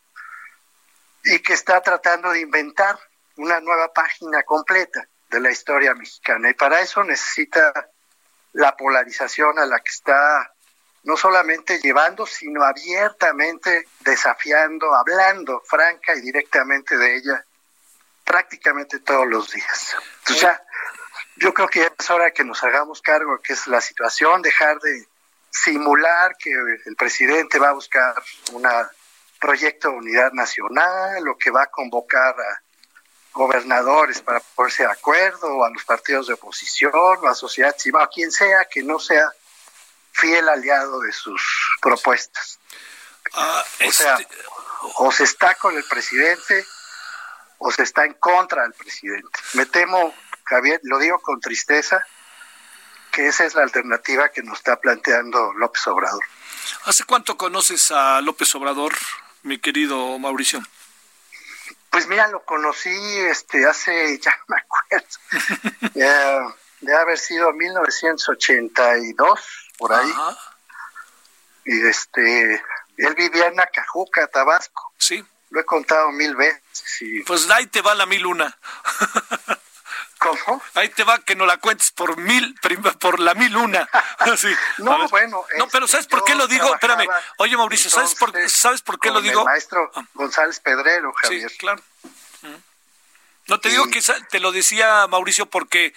Y 1.24 1.40
que 1.40 1.52
está 1.52 1.82
tratando 1.82 2.30
de 2.30 2.40
inventar 2.40 2.98
una 3.36 3.60
nueva 3.60 3.92
página 3.92 4.42
completa 4.44 5.06
de 5.28 5.40
la 5.40 5.50
historia 5.50 5.94
mexicana. 5.94 6.50
Y 6.50 6.54
para 6.54 6.80
eso 6.80 7.02
necesita 7.04 7.90
la 8.52 8.76
polarización 8.76 9.58
a 9.58 9.66
la 9.66 9.80
que 9.80 9.90
está 9.90 10.54
no 11.06 11.16
solamente 11.16 11.78
llevando, 11.78 12.26
sino 12.26 12.64
abiertamente 12.64 13.86
desafiando, 14.00 14.92
hablando 14.92 15.62
franca 15.64 16.16
y 16.16 16.20
directamente 16.20 16.98
de 16.98 17.16
ella 17.16 17.44
prácticamente 18.24 18.98
todos 18.98 19.24
los 19.24 19.52
días. 19.52 19.96
Entonces 20.18 20.42
ya, 20.42 20.62
yo 21.36 21.54
creo 21.54 21.68
que 21.68 21.78
ya 21.78 21.92
es 21.96 22.10
hora 22.10 22.32
que 22.32 22.42
nos 22.42 22.60
hagamos 22.64 23.00
cargo 23.02 23.36
de 23.36 23.42
que 23.42 23.52
es 23.52 23.68
la 23.68 23.80
situación, 23.80 24.42
dejar 24.42 24.80
de 24.80 25.06
simular 25.48 26.36
que 26.36 26.50
el 26.50 26.96
presidente 26.96 27.60
va 27.60 27.68
a 27.68 27.74
buscar 27.74 28.14
un 28.52 28.66
proyecto 29.38 29.90
de 29.90 29.98
unidad 29.98 30.32
nacional 30.32 31.28
o 31.28 31.38
que 31.38 31.52
va 31.52 31.62
a 31.62 31.70
convocar 31.70 32.34
a 32.34 32.62
gobernadores 33.32 34.22
para 34.22 34.40
ponerse 34.40 34.82
de 34.82 34.90
acuerdo, 34.90 35.54
o 35.54 35.64
a 35.64 35.70
los 35.70 35.84
partidos 35.84 36.26
de 36.26 36.34
oposición, 36.34 36.90
o 36.94 37.28
a 37.28 37.34
sociedad 37.34 37.76
civil, 37.78 38.00
a 38.00 38.08
quien 38.08 38.32
sea 38.32 38.64
que 38.64 38.82
no 38.82 38.98
sea 38.98 39.30
fiel 40.16 40.48
aliado 40.48 41.00
de 41.00 41.12
sus 41.12 41.42
propuestas. 41.80 42.58
Ah, 43.34 43.64
o 43.86 43.92
sea, 43.92 44.16
este, 44.16 44.36
o 44.96 45.12
se 45.12 45.24
está 45.24 45.54
con 45.56 45.76
el 45.76 45.84
presidente 45.84 46.66
o 47.58 47.70
se 47.70 47.82
está 47.82 48.04
en 48.04 48.14
contra 48.14 48.62
del 48.62 48.72
presidente. 48.72 49.28
Me 49.54 49.66
temo, 49.66 50.14
Javier, 50.44 50.80
lo 50.84 50.98
digo 50.98 51.18
con 51.20 51.40
tristeza, 51.40 52.04
que 53.12 53.28
esa 53.28 53.44
es 53.44 53.54
la 53.54 53.62
alternativa 53.62 54.30
que 54.30 54.42
nos 54.42 54.58
está 54.58 54.76
planteando 54.76 55.52
López 55.54 55.86
Obrador. 55.86 56.24
¿Hace 56.84 57.04
cuánto 57.04 57.36
conoces 57.36 57.90
a 57.90 58.20
López 58.20 58.54
Obrador, 58.54 58.94
mi 59.42 59.58
querido 59.58 60.18
Mauricio? 60.18 60.62
Pues 61.90 62.06
mira, 62.08 62.28
lo 62.28 62.44
conocí 62.44 62.90
este 62.90 63.66
hace, 63.66 64.18
ya 64.22 64.34
me 64.48 64.56
acuerdo, 64.56 65.06
de 66.80 66.94
haber 66.94 67.18
sido 67.18 67.52
1982 67.52 69.65
por 69.78 69.92
ahí. 69.92 70.12
Y 71.64 71.86
este, 71.86 72.62
él 72.96 73.14
vivía 73.14 73.46
en 73.46 73.60
Acajuca, 73.60 74.26
Tabasco. 74.28 74.92
Sí. 74.98 75.24
Lo 75.50 75.60
he 75.60 75.64
contado 75.64 76.10
mil 76.12 76.34
veces. 76.34 76.62
Pues 77.26 77.48
ahí 77.50 77.66
te 77.66 77.82
va 77.82 77.94
la 77.94 78.06
mil 78.06 78.26
una. 78.26 78.56
¿Cómo? 80.18 80.62
Ahí 80.74 80.88
te 80.88 81.04
va 81.04 81.18
que 81.18 81.36
no 81.36 81.44
la 81.46 81.58
cuentes 81.58 81.90
por 81.92 82.16
mil, 82.16 82.58
por 82.98 83.20
la 83.20 83.34
mil 83.34 83.56
una. 83.56 83.88
no, 84.78 85.08
bueno. 85.08 85.44
No, 85.58 85.68
pero 85.68 85.86
¿sabes 85.86 86.06
por 86.06 86.24
qué 86.24 86.34
lo 86.34 86.46
digo? 86.46 86.72
Espérame. 86.74 87.06
Oye, 87.38 87.56
Mauricio, 87.56 87.90
¿sabes 87.90 88.14
por, 88.14 88.32
¿sabes 88.48 88.82
por 88.82 88.98
qué 88.98 89.10
lo 89.10 89.20
digo? 89.20 89.40
El 89.40 89.46
maestro 89.46 89.90
ah. 89.94 90.04
González 90.14 90.58
Pedrero, 90.60 91.12
Javier. 91.12 91.50
Sí, 91.50 91.58
claro. 91.58 91.82
No 93.48 93.60
te 93.60 93.68
digo 93.68 93.86
que 93.88 94.02
te 94.30 94.40
lo 94.40 94.50
decía 94.50 95.06
Mauricio 95.06 95.46
porque 95.46 95.94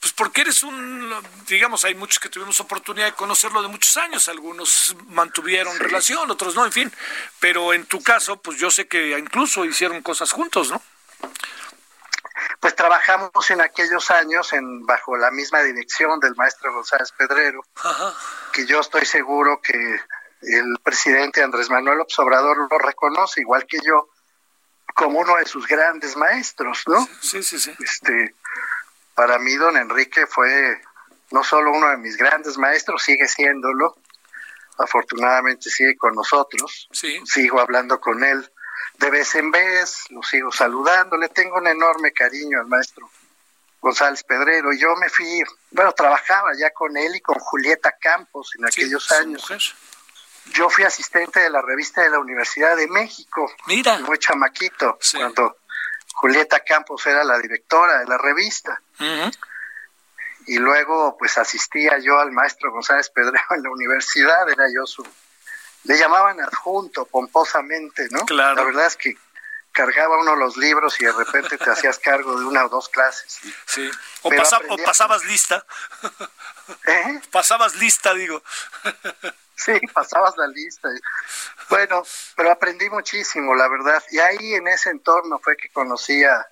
pues 0.00 0.12
porque 0.12 0.42
eres 0.42 0.62
un, 0.62 1.12
digamos, 1.46 1.84
hay 1.84 1.94
muchos 1.94 2.20
que 2.20 2.28
tuvimos 2.28 2.60
oportunidad 2.60 3.06
de 3.06 3.12
conocerlo 3.14 3.62
de 3.62 3.68
muchos 3.68 3.96
años, 3.96 4.28
algunos 4.28 4.94
mantuvieron 5.08 5.78
relación, 5.78 6.30
otros 6.30 6.54
no, 6.54 6.64
en 6.64 6.72
fin, 6.72 6.92
pero 7.40 7.72
en 7.72 7.86
tu 7.86 8.02
caso, 8.02 8.40
pues 8.40 8.58
yo 8.58 8.70
sé 8.70 8.86
que 8.86 9.18
incluso 9.18 9.64
hicieron 9.64 10.02
cosas 10.02 10.30
juntos, 10.30 10.70
¿no? 10.70 10.80
Pues 12.60 12.76
trabajamos 12.76 13.50
en 13.50 13.60
aquellos 13.60 14.10
años 14.10 14.52
en 14.52 14.86
bajo 14.86 15.16
la 15.16 15.30
misma 15.30 15.62
dirección 15.62 16.20
del 16.20 16.36
maestro 16.36 16.72
González 16.72 17.12
Pedrero, 17.12 17.62
que 18.52 18.66
yo 18.66 18.80
estoy 18.80 19.04
seguro 19.04 19.60
que 19.60 20.00
el 20.42 20.78
presidente 20.82 21.42
Andrés 21.42 21.70
Manuel 21.70 21.98
Obrador 22.16 22.68
lo 22.70 22.78
reconoce, 22.78 23.40
igual 23.40 23.66
que 23.66 23.78
yo, 23.84 24.10
como 24.94 25.20
uno 25.20 25.36
de 25.36 25.46
sus 25.46 25.66
grandes 25.66 26.16
maestros, 26.16 26.84
¿no? 26.86 27.08
Sí, 27.20 27.42
sí, 27.42 27.58
sí. 27.58 27.72
Este, 27.80 28.34
para 29.18 29.36
mí 29.40 29.52
don 29.56 29.76
Enrique 29.76 30.28
fue 30.28 30.80
no 31.32 31.42
solo 31.42 31.72
uno 31.72 31.88
de 31.88 31.96
mis 31.96 32.16
grandes 32.16 32.56
maestros, 32.56 33.02
sigue 33.02 33.26
siéndolo, 33.26 33.96
afortunadamente 34.78 35.70
sigue 35.70 35.96
con 35.96 36.14
nosotros, 36.14 36.88
sigo 37.24 37.60
hablando 37.60 38.00
con 38.00 38.22
él 38.22 38.48
de 38.98 39.10
vez 39.10 39.34
en 39.34 39.50
vez, 39.50 40.04
lo 40.10 40.22
sigo 40.22 40.52
saludando, 40.52 41.16
le 41.16 41.30
tengo 41.30 41.56
un 41.56 41.66
enorme 41.66 42.12
cariño 42.12 42.60
al 42.60 42.68
maestro 42.68 43.10
González 43.80 44.22
Pedrero. 44.22 44.72
Yo 44.72 44.94
me 44.94 45.08
fui, 45.08 45.42
bueno, 45.72 45.92
trabajaba 45.94 46.50
ya 46.56 46.70
con 46.70 46.96
él 46.96 47.16
y 47.16 47.20
con 47.20 47.40
Julieta 47.40 47.96
Campos 48.00 48.52
en 48.56 48.66
aquellos 48.66 49.10
años. 49.10 49.74
Yo 50.46 50.70
fui 50.70 50.84
asistente 50.84 51.40
de 51.40 51.50
la 51.50 51.60
revista 51.60 52.02
de 52.02 52.10
la 52.10 52.20
Universidad 52.20 52.76
de 52.76 52.86
México. 52.86 53.50
Mira. 53.66 53.98
Muy 53.98 54.18
chamaquito, 54.18 54.96
cuando 55.12 55.56
Julieta 56.14 56.60
Campos 56.60 57.04
era 57.06 57.24
la 57.24 57.36
directora 57.38 57.98
de 57.98 58.06
la 58.06 58.16
revista. 58.16 58.80
Y 60.46 60.58
luego, 60.58 61.16
pues 61.18 61.36
asistía 61.36 61.98
yo 61.98 62.18
al 62.18 62.32
maestro 62.32 62.72
González 62.72 63.10
Pedrero 63.10 63.44
en 63.50 63.62
la 63.62 63.70
universidad, 63.70 64.48
era 64.48 64.64
yo 64.74 64.86
su. 64.86 65.06
Le 65.84 65.96
llamaban 65.96 66.40
adjunto 66.40 67.04
pomposamente, 67.04 68.08
¿no? 68.10 68.24
Claro. 68.24 68.56
La 68.56 68.64
verdad 68.64 68.86
es 68.86 68.96
que 68.96 69.16
cargaba 69.72 70.18
uno 70.18 70.34
los 70.34 70.56
libros 70.56 71.00
y 71.00 71.04
de 71.04 71.12
repente 71.12 71.56
te 71.56 71.70
hacías 71.70 71.98
cargo 72.02 72.38
de 72.38 72.46
una 72.46 72.64
o 72.64 72.68
dos 72.68 72.88
clases. 72.88 73.38
Sí, 73.66 73.88
o, 74.22 74.30
pasabas 74.84 75.24
lista. 75.24 75.64
¿Eh? 76.86 77.20
Pasabas 77.30 77.76
lista, 77.76 78.12
digo. 78.14 78.42
sí, 79.54 79.78
pasabas 79.92 80.36
la 80.36 80.48
lista. 80.48 80.88
Bueno, 81.68 82.02
pero 82.36 82.50
aprendí 82.50 82.90
muchísimo, 82.90 83.54
la 83.54 83.68
verdad. 83.68 84.02
Y 84.10 84.18
ahí 84.18 84.54
en 84.54 84.66
ese 84.66 84.90
entorno 84.90 85.38
fue 85.38 85.56
que 85.56 85.70
conocí 85.70 86.24
a, 86.24 86.46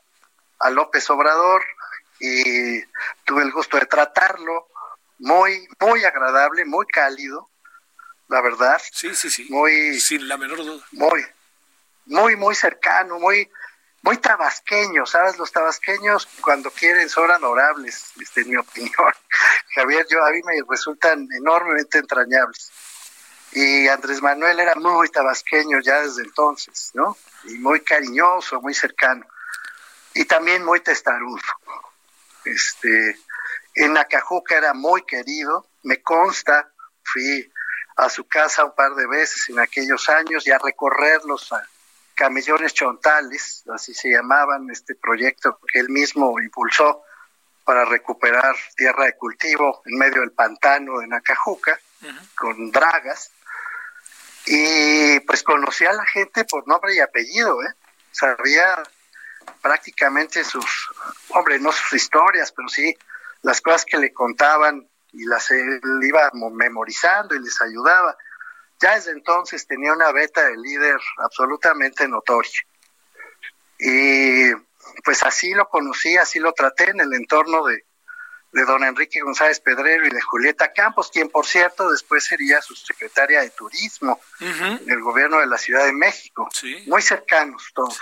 a 0.60 0.70
López 0.70 1.08
Obrador 1.10 1.64
y 2.20 2.82
tuve 3.24 3.42
el 3.42 3.52
gusto 3.52 3.78
de 3.78 3.86
tratarlo. 3.86 4.68
Muy, 5.18 5.66
muy 5.80 6.04
agradable, 6.04 6.64
muy 6.64 6.86
cálido, 6.86 7.48
la 8.28 8.40
verdad. 8.42 8.80
Sí, 8.92 9.14
sí, 9.14 9.30
sí. 9.30 9.46
Muy, 9.48 9.98
Sin 9.98 10.28
la 10.28 10.36
menor 10.36 10.58
duda. 10.58 10.84
Muy, 10.92 11.24
muy, 12.06 12.36
muy 12.36 12.54
cercano, 12.54 13.18
muy, 13.18 13.48
muy 14.02 14.18
tabasqueño, 14.18 15.06
¿sabes? 15.06 15.38
Los 15.38 15.50
tabasqueños 15.50 16.28
cuando 16.40 16.70
quieren 16.70 17.08
son 17.08 17.30
adorables, 17.30 18.12
este, 18.20 18.42
en 18.42 18.50
mi 18.50 18.56
opinión. 18.58 19.12
Javier, 19.74 20.06
yo 20.10 20.24
a 20.24 20.30
mí 20.30 20.40
me 20.44 20.62
resultan 20.68 21.26
enormemente 21.36 21.98
entrañables. 21.98 22.70
Y 23.52 23.88
Andrés 23.88 24.20
Manuel 24.20 24.60
era 24.60 24.74
muy 24.74 25.08
tabasqueño 25.08 25.80
ya 25.80 26.02
desde 26.02 26.22
entonces, 26.22 26.90
¿no? 26.94 27.16
Y 27.44 27.54
muy 27.58 27.80
cariñoso, 27.80 28.60
muy 28.60 28.74
cercano. 28.74 29.24
Y 30.14 30.24
también 30.24 30.64
muy 30.64 30.80
testarudo. 30.80 31.40
Este, 32.46 33.18
en 33.74 33.96
Acajuca 33.96 34.56
era 34.56 34.72
muy 34.72 35.02
querido, 35.04 35.66
me 35.82 36.02
consta, 36.02 36.72
fui 37.02 37.52
a 37.96 38.08
su 38.08 38.26
casa 38.26 38.64
un 38.64 38.74
par 38.74 38.94
de 38.94 39.06
veces 39.06 39.48
en 39.48 39.58
aquellos 39.58 40.08
años 40.08 40.46
y 40.46 40.50
a 40.50 40.58
recorrerlos 40.58 41.52
a, 41.52 41.66
Camellones 42.16 42.72
Chontales, 42.72 43.62
así 43.72 43.92
se 43.92 44.10
llamaban, 44.10 44.70
este 44.70 44.94
proyecto 44.94 45.60
que 45.70 45.78
él 45.78 45.90
mismo 45.90 46.40
impulsó 46.40 47.02
para 47.62 47.84
recuperar 47.84 48.56
tierra 48.74 49.04
de 49.04 49.16
cultivo 49.16 49.82
en 49.84 49.98
medio 49.98 50.22
del 50.22 50.32
pantano 50.32 50.98
de 50.98 51.08
Nacajuca, 51.08 51.78
con 52.34 52.70
dragas. 52.72 53.30
Y 54.46 55.20
pues 55.20 55.42
conocía 55.42 55.90
a 55.90 55.94
la 55.94 56.06
gente 56.06 56.44
por 56.44 56.66
nombre 56.66 56.94
y 56.94 57.00
apellido, 57.00 57.62
¿eh? 57.62 57.74
Sabía 58.12 58.82
prácticamente 59.60 60.42
sus, 60.42 60.88
hombre, 61.36 61.58
no 61.58 61.72
sus 61.72 61.92
historias, 61.92 62.52
pero 62.52 62.68
sí 62.68 62.96
las 63.42 63.60
cosas 63.60 63.84
que 63.84 63.98
le 63.98 64.12
contaban 64.12 64.88
y 65.12 65.24
las 65.24 65.50
él 65.50 65.80
iba 66.02 66.30
memorizando 66.52 67.34
y 67.34 67.40
les 67.40 67.60
ayudaba 67.60 68.16
ya 68.80 68.94
desde 68.94 69.12
entonces 69.12 69.66
tenía 69.66 69.92
una 69.92 70.12
beta 70.12 70.44
de 70.44 70.56
líder 70.56 71.00
absolutamente 71.18 72.06
notoria. 72.08 72.60
Y 73.78 74.52
pues 75.04 75.22
así 75.22 75.52
lo 75.52 75.68
conocí, 75.68 76.16
así 76.16 76.38
lo 76.38 76.52
traté 76.52 76.90
en 76.90 77.00
el 77.00 77.12
entorno 77.14 77.64
de, 77.64 77.84
don 78.52 78.84
Enrique 78.84 79.20
González 79.20 79.60
Pedrero 79.60 80.06
y 80.06 80.10
de 80.10 80.20
Julieta 80.20 80.72
Campos, 80.72 81.10
quien 81.12 81.28
por 81.28 81.46
cierto 81.46 81.90
después 81.90 82.24
sería 82.24 82.62
su 82.62 82.74
secretaria 82.74 83.42
de 83.42 83.50
turismo 83.50 84.20
en 84.40 84.90
el 84.90 85.00
gobierno 85.00 85.40
de 85.40 85.46
la 85.46 85.58
Ciudad 85.58 85.84
de 85.84 85.92
México. 85.92 86.48
Muy 86.86 87.02
cercanos 87.02 87.70
todos. 87.74 87.98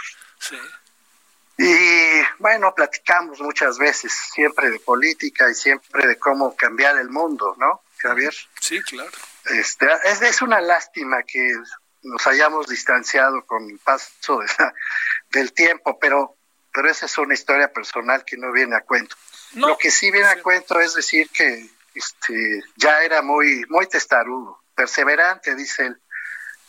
Y 1.56 2.22
bueno, 2.38 2.74
platicamos 2.74 3.40
muchas 3.40 3.78
veces, 3.78 4.12
siempre 4.32 4.70
de 4.70 4.80
política 4.80 5.48
y 5.50 5.54
siempre 5.54 6.06
de 6.06 6.18
cómo 6.18 6.56
cambiar 6.56 6.98
el 6.98 7.10
mundo, 7.10 7.54
¿no, 7.58 7.82
Javier? 7.98 8.34
Sí, 8.60 8.82
claro. 8.82 9.10
Este, 9.46 9.86
es, 10.04 10.22
es 10.22 10.42
una 10.42 10.60
lástima 10.60 11.22
que 11.22 11.54
nos 12.02 12.26
hayamos 12.26 12.66
distanciado 12.66 13.44
con 13.46 13.68
el 13.70 13.78
paso 13.78 14.40
del 15.30 15.52
tiempo, 15.52 15.98
pero, 15.98 16.36
pero 16.72 16.90
esa 16.90 17.06
es 17.06 17.18
una 17.18 17.34
historia 17.34 17.72
personal 17.72 18.24
que 18.24 18.36
no 18.36 18.52
viene 18.52 18.76
a 18.76 18.82
cuento. 18.82 19.16
Lo 19.54 19.78
que 19.78 19.90
sí 19.90 20.10
viene 20.10 20.28
a 20.28 20.42
cuento 20.42 20.80
es 20.80 20.94
decir 20.94 21.30
que 21.30 21.70
este, 21.94 22.62
ya 22.76 23.02
era 23.04 23.22
muy, 23.22 23.64
muy 23.68 23.86
testarudo, 23.86 24.60
perseverante, 24.74 25.54
dice 25.54 25.86
él, 25.86 26.00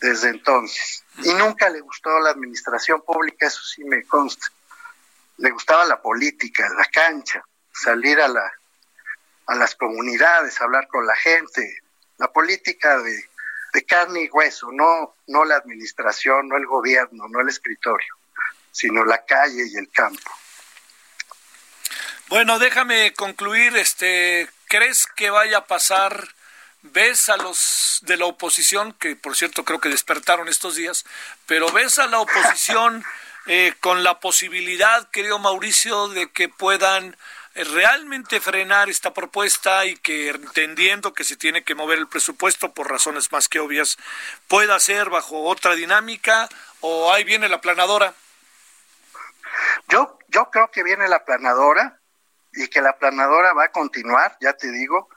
desde 0.00 0.28
entonces. 0.28 1.04
Y 1.24 1.34
nunca 1.34 1.68
le 1.68 1.80
gustó 1.80 2.18
la 2.20 2.30
administración 2.30 3.02
pública, 3.02 3.46
eso 3.46 3.62
sí 3.62 3.82
me 3.84 4.04
consta. 4.04 4.46
Le 5.38 5.50
gustaba 5.50 5.84
la 5.84 6.00
política, 6.00 6.68
la 6.76 6.86
cancha, 6.86 7.42
salir 7.72 8.20
a, 8.20 8.28
la, 8.28 8.52
a 9.46 9.54
las 9.54 9.74
comunidades, 9.74 10.60
hablar 10.60 10.88
con 10.88 11.06
la 11.06 11.14
gente, 11.16 11.82
la 12.18 12.28
política 12.28 12.98
de, 12.98 13.24
carne 13.86 14.22
y 14.22 14.30
hueso, 14.30 14.72
no, 14.72 15.16
no 15.26 15.44
la 15.44 15.56
administración, 15.56 16.48
no 16.48 16.56
el 16.56 16.64
gobierno, 16.64 17.28
no 17.28 17.40
el 17.40 17.50
escritorio, 17.50 18.14
sino 18.72 19.04
la 19.04 19.22
calle 19.26 19.66
y 19.70 19.76
el 19.76 19.90
campo. 19.90 20.30
Bueno, 22.28 22.58
déjame 22.58 23.12
concluir, 23.12 23.76
este, 23.76 24.48
¿crees 24.68 25.06
que 25.06 25.28
vaya 25.28 25.58
a 25.58 25.66
pasar? 25.66 26.26
¿Ves 26.80 27.28
a 27.28 27.36
los 27.36 27.98
de 28.02 28.16
la 28.16 28.24
oposición, 28.26 28.94
que 28.94 29.14
por 29.14 29.36
cierto 29.36 29.64
creo 29.64 29.80
que 29.80 29.88
despertaron 29.90 30.48
estos 30.48 30.76
días, 30.76 31.04
pero 31.46 31.70
ves 31.70 31.98
a 31.98 32.06
la 32.06 32.20
oposición 32.20 33.04
eh, 33.46 33.74
con 33.80 34.02
la 34.02 34.20
posibilidad, 34.20 35.08
querido 35.10 35.38
Mauricio, 35.38 36.08
de 36.08 36.30
que 36.30 36.48
puedan 36.48 37.16
realmente 37.54 38.40
frenar 38.40 38.90
esta 38.90 39.14
propuesta 39.14 39.86
y 39.86 39.96
que 39.96 40.28
entendiendo 40.28 41.14
que 41.14 41.24
se 41.24 41.36
tiene 41.36 41.64
que 41.64 41.74
mover 41.74 41.98
el 41.98 42.08
presupuesto 42.08 42.72
por 42.74 42.90
razones 42.90 43.32
más 43.32 43.48
que 43.48 43.60
obvias, 43.60 43.96
pueda 44.48 44.78
ser 44.78 45.08
bajo 45.08 45.44
otra 45.44 45.74
dinámica 45.74 46.48
o 46.80 47.12
ahí 47.12 47.24
viene 47.24 47.48
la 47.48 47.60
planadora? 47.60 48.14
Yo, 49.88 50.18
yo 50.28 50.50
creo 50.50 50.70
que 50.70 50.82
viene 50.82 51.08
la 51.08 51.24
planadora 51.24 51.98
y 52.52 52.68
que 52.68 52.82
la 52.82 52.98
planadora 52.98 53.52
va 53.52 53.64
a 53.64 53.72
continuar, 53.72 54.36
ya 54.40 54.52
te 54.54 54.70
digo. 54.70 55.08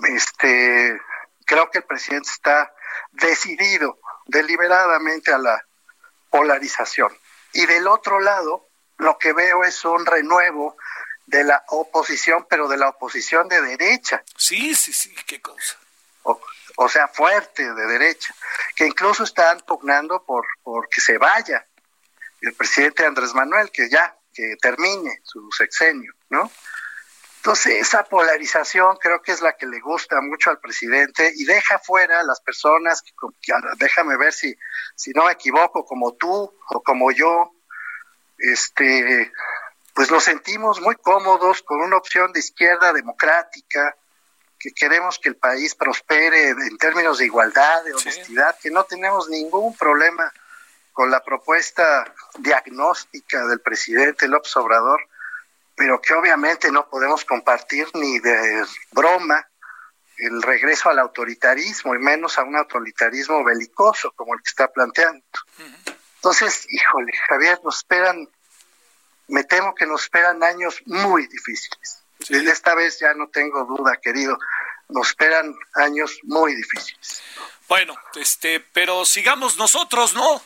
Este, 0.00 1.00
creo 1.46 1.70
que 1.70 1.78
el 1.78 1.84
presidente 1.84 2.30
está 2.30 2.74
decidido 3.12 3.98
deliberadamente 4.26 5.32
a 5.32 5.38
la 5.38 5.64
polarización. 6.30 7.16
Y 7.54 7.66
del 7.66 7.86
otro 7.86 8.20
lado, 8.20 8.68
lo 8.98 9.18
que 9.18 9.32
veo 9.32 9.64
es 9.64 9.84
un 9.84 10.04
renuevo 10.04 10.76
de 11.26 11.44
la 11.44 11.64
oposición, 11.68 12.46
pero 12.48 12.68
de 12.68 12.76
la 12.76 12.88
oposición 12.90 13.48
de 13.48 13.60
derecha. 13.62 14.22
Sí, 14.36 14.74
sí, 14.74 14.92
sí, 14.92 15.14
qué 15.26 15.40
cosa. 15.40 15.78
O, 16.76 16.88
sea, 16.88 17.06
fuerte 17.06 17.72
de 17.72 17.86
derecha, 17.86 18.34
que 18.74 18.86
incluso 18.86 19.22
están 19.22 19.60
pugnando 19.60 20.24
por, 20.24 20.44
por 20.62 20.88
que 20.88 21.00
se 21.00 21.18
vaya 21.18 21.64
el 22.40 22.52
presidente 22.54 23.06
Andrés 23.06 23.32
Manuel, 23.32 23.70
que 23.70 23.88
ya, 23.88 24.16
que 24.32 24.56
termine 24.60 25.20
su 25.22 25.48
sexenio, 25.56 26.12
¿no? 26.30 26.50
Entonces, 27.44 27.74
esa 27.74 28.04
polarización 28.04 28.96
creo 28.96 29.20
que 29.20 29.32
es 29.32 29.42
la 29.42 29.54
que 29.54 29.66
le 29.66 29.78
gusta 29.78 30.18
mucho 30.22 30.48
al 30.48 30.60
presidente 30.60 31.30
y 31.36 31.44
deja 31.44 31.78
fuera 31.78 32.20
a 32.20 32.24
las 32.24 32.40
personas, 32.40 33.02
que, 33.02 33.52
déjame 33.76 34.16
ver 34.16 34.32
si, 34.32 34.56
si 34.96 35.10
no 35.10 35.26
me 35.26 35.32
equivoco, 35.32 35.84
como 35.84 36.14
tú 36.14 36.30
o 36.70 36.82
como 36.82 37.12
yo, 37.12 37.52
este, 38.38 39.30
pues 39.92 40.10
nos 40.10 40.24
sentimos 40.24 40.80
muy 40.80 40.96
cómodos 40.96 41.60
con 41.60 41.82
una 41.82 41.98
opción 41.98 42.32
de 42.32 42.40
izquierda 42.40 42.94
democrática, 42.94 43.94
que 44.58 44.72
queremos 44.72 45.18
que 45.18 45.28
el 45.28 45.36
país 45.36 45.74
prospere 45.74 46.48
en 46.48 46.78
términos 46.78 47.18
de 47.18 47.26
igualdad, 47.26 47.84
de 47.84 47.92
honestidad, 47.92 48.56
que 48.58 48.70
no 48.70 48.84
tenemos 48.84 49.28
ningún 49.28 49.76
problema 49.76 50.32
con 50.94 51.10
la 51.10 51.22
propuesta 51.22 52.10
diagnóstica 52.38 53.46
del 53.48 53.60
presidente 53.60 54.28
López 54.28 54.56
Obrador, 54.56 54.98
pero 55.74 56.00
que 56.00 56.14
obviamente 56.14 56.70
no 56.70 56.88
podemos 56.88 57.24
compartir 57.24 57.86
ni 57.94 58.18
de 58.20 58.64
broma 58.92 59.48
el 60.16 60.42
regreso 60.42 60.90
al 60.90 61.00
autoritarismo 61.00 61.94
y 61.94 61.98
menos 61.98 62.38
a 62.38 62.44
un 62.44 62.56
autoritarismo 62.56 63.42
belicoso 63.42 64.12
como 64.12 64.34
el 64.34 64.40
que 64.40 64.48
está 64.48 64.72
planteando. 64.72 65.24
Entonces, 66.16 66.66
híjole, 66.70 67.12
Javier, 67.28 67.60
nos 67.64 67.78
esperan 67.78 68.28
me 69.28 69.44
temo 69.44 69.74
que 69.74 69.86
nos 69.86 70.02
esperan 70.02 70.42
años 70.42 70.82
muy 70.86 71.26
difíciles. 71.26 72.02
Esta 72.28 72.74
vez 72.74 72.98
ya 73.00 73.14
no 73.14 73.28
tengo 73.28 73.64
duda, 73.64 73.96
querido, 74.00 74.38
nos 74.88 75.08
esperan 75.08 75.54
años 75.74 76.18
muy 76.22 76.54
difíciles. 76.54 77.22
Bueno, 77.68 77.96
este, 78.14 78.60
pero 78.60 79.04
sigamos 79.04 79.56
nosotros, 79.56 80.14
¿no? 80.14 80.42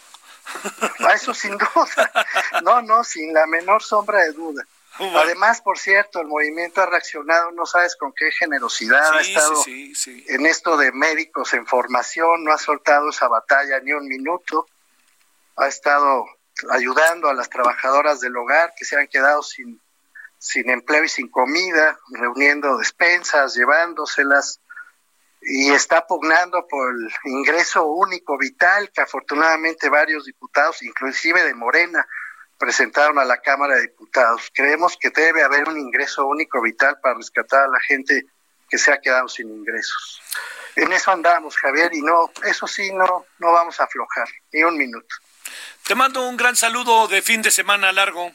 A 1.07 1.13
eso 1.13 1.35
sin 1.35 1.59
duda. 1.59 2.27
No, 2.63 2.81
no, 2.83 3.05
sin 3.05 3.33
la 3.35 3.47
menor 3.47 3.83
sombra 3.83 4.23
de 4.23 4.33
duda. 4.33 4.67
Además, 4.99 5.61
por 5.61 5.79
cierto, 5.79 6.21
el 6.21 6.27
movimiento 6.27 6.83
ha 6.83 6.87
reaccionado, 6.87 7.53
no 7.53 7.67
sabes 7.67 7.95
con 7.97 8.13
qué 8.13 8.31
generosidad 8.33 9.13
ha 9.17 9.21
estado 9.21 9.63
en 9.67 10.47
esto 10.47 10.77
de 10.77 10.91
médicos 10.93 11.55
en 11.55 11.67
formación, 11.67 12.45
no 12.45 12.53
ha 12.53 12.59
soltado 12.59 13.11
esa 13.11 13.29
batalla 13.29 13.79
ni 13.81 13.93
un 13.93 14.09
minuto, 14.09 14.67
ha 15.57 15.69
estado 15.69 16.27
ayudando 16.71 17.29
a 17.29 17.35
las 17.35 17.49
trabajadoras 17.49 18.21
del 18.21 18.37
hogar 18.37 18.73
que 18.77 18.85
se 18.85 18.97
han 18.97 19.07
quedado 19.07 19.43
sin, 19.43 19.81
sin 20.39 20.69
empleo 20.69 21.05
y 21.05 21.09
sin 21.09 21.29
comida, 21.29 21.99
reuniendo 22.11 22.77
despensas, 22.77 23.55
llevándoselas, 23.55 24.61
y 25.41 25.71
está 25.71 26.07
pugnando 26.07 26.67
por 26.67 26.93
el 26.93 27.33
ingreso 27.33 27.87
único 27.87 28.37
vital 28.37 28.91
que 28.93 29.03
afortunadamente 29.03 29.89
varios 29.89 30.25
diputados, 30.25 30.83
inclusive 30.83 31.45
de 31.45 31.55
Morena, 31.55 32.07
presentaron 32.59 33.19
a 33.19 33.25
la 33.25 33.41
Cámara 33.41 33.77
de 33.77 33.83
Diputados. 33.83 34.51
Creemos 34.53 34.97
que 34.99 35.11
debe 35.11 35.43
haber 35.43 35.69
un 35.69 35.79
ingreso 35.79 36.27
único 36.27 36.61
vital 36.61 36.99
para 37.01 37.15
rescatar 37.15 37.65
a 37.65 37.69
la 37.69 37.81
gente 37.81 38.27
que 38.69 38.79
se 38.79 38.93
ha 38.93 39.01
quedado 39.01 39.29
sin 39.29 39.49
ingresos. 39.49 40.21
En 40.77 40.93
eso 40.93 41.11
andamos, 41.11 41.57
Javier, 41.57 41.93
y 41.95 42.03
no, 42.03 42.31
eso 42.45 42.67
sí, 42.67 42.93
no, 42.93 43.27
no 43.39 43.53
vamos 43.53 43.81
a 43.81 43.85
aflojar, 43.85 44.29
ni 44.53 44.63
un 44.63 44.77
minuto. 44.77 45.15
Te 45.85 45.95
mando 45.95 46.29
un 46.29 46.37
gran 46.37 46.55
saludo 46.55 47.09
de 47.09 47.23
fin 47.23 47.41
de 47.41 47.51
semana 47.51 47.91
largo 47.93 48.31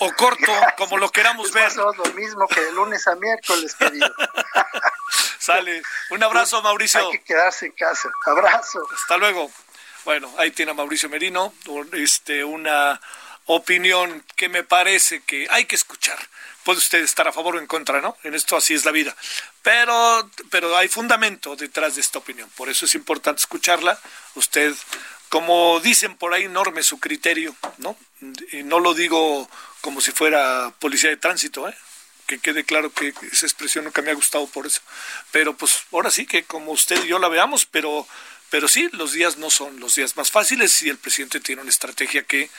o 0.00 0.12
corto, 0.14 0.52
como 0.76 0.98
lo 0.98 1.10
queramos 1.10 1.52
ver. 1.52 1.70
lo 1.76 1.92
mismo 2.14 2.48
que 2.48 2.60
de 2.60 2.72
lunes 2.72 3.06
a 3.06 3.14
miércoles, 3.14 3.74
querido. 3.76 4.12
Sale. 5.38 5.82
Un 6.10 6.22
abrazo, 6.22 6.60
Mauricio. 6.62 7.00
Hay 7.00 7.12
que 7.12 7.22
quedarse 7.22 7.66
en 7.66 7.72
casa. 7.72 8.10
Abrazo. 8.26 8.80
Hasta 8.92 9.16
luego. 9.16 9.50
Bueno, 10.04 10.32
ahí 10.38 10.50
tiene 10.50 10.72
a 10.72 10.74
Mauricio 10.74 11.08
Merino, 11.08 11.52
este, 11.92 12.42
una 12.42 13.00
opinión 13.54 14.24
que 14.36 14.48
me 14.48 14.62
parece 14.62 15.22
que 15.22 15.48
hay 15.50 15.64
que 15.64 15.74
escuchar. 15.74 16.18
Puede 16.64 16.78
usted 16.78 17.02
estar 17.02 17.26
a 17.26 17.32
favor 17.32 17.56
o 17.56 17.58
en 17.58 17.66
contra, 17.66 18.00
¿no? 18.00 18.16
En 18.22 18.34
esto 18.34 18.56
así 18.56 18.74
es 18.74 18.84
la 18.84 18.92
vida. 18.92 19.16
Pero, 19.62 20.30
pero 20.50 20.76
hay 20.76 20.88
fundamento 20.88 21.56
detrás 21.56 21.96
de 21.96 22.00
esta 22.00 22.18
opinión. 22.18 22.48
Por 22.56 22.68
eso 22.68 22.84
es 22.84 22.94
importante 22.94 23.40
escucharla. 23.40 23.98
Usted, 24.34 24.74
como 25.30 25.80
dicen 25.80 26.16
por 26.16 26.32
ahí, 26.32 26.48
norme 26.48 26.82
su 26.82 27.00
criterio, 27.00 27.56
¿no? 27.78 27.96
Y 28.52 28.62
no 28.62 28.78
lo 28.78 28.94
digo 28.94 29.50
como 29.80 30.00
si 30.00 30.12
fuera 30.12 30.72
policía 30.78 31.10
de 31.10 31.16
tránsito, 31.16 31.68
¿eh? 31.68 31.74
que 32.26 32.38
quede 32.38 32.62
claro 32.62 32.92
que 32.92 33.12
esa 33.32 33.46
expresión 33.46 33.84
nunca 33.84 34.02
me 34.02 34.12
ha 34.12 34.14
gustado 34.14 34.46
por 34.46 34.66
eso. 34.66 34.80
Pero 35.32 35.56
pues 35.56 35.82
ahora 35.90 36.12
sí 36.12 36.26
que 36.26 36.44
como 36.44 36.70
usted 36.70 37.04
y 37.04 37.08
yo 37.08 37.18
la 37.18 37.28
veamos, 37.28 37.66
pero 37.66 38.06
pero 38.50 38.66
sí, 38.66 38.88
los 38.92 39.12
días 39.12 39.38
no 39.38 39.48
son 39.48 39.78
los 39.78 39.94
días 39.94 40.16
más 40.16 40.32
fáciles 40.32 40.82
y 40.82 40.90
el 40.90 40.98
presidente 40.98 41.38
tiene 41.38 41.62
una 41.62 41.70
estrategia 41.70 42.24
que, 42.24 42.50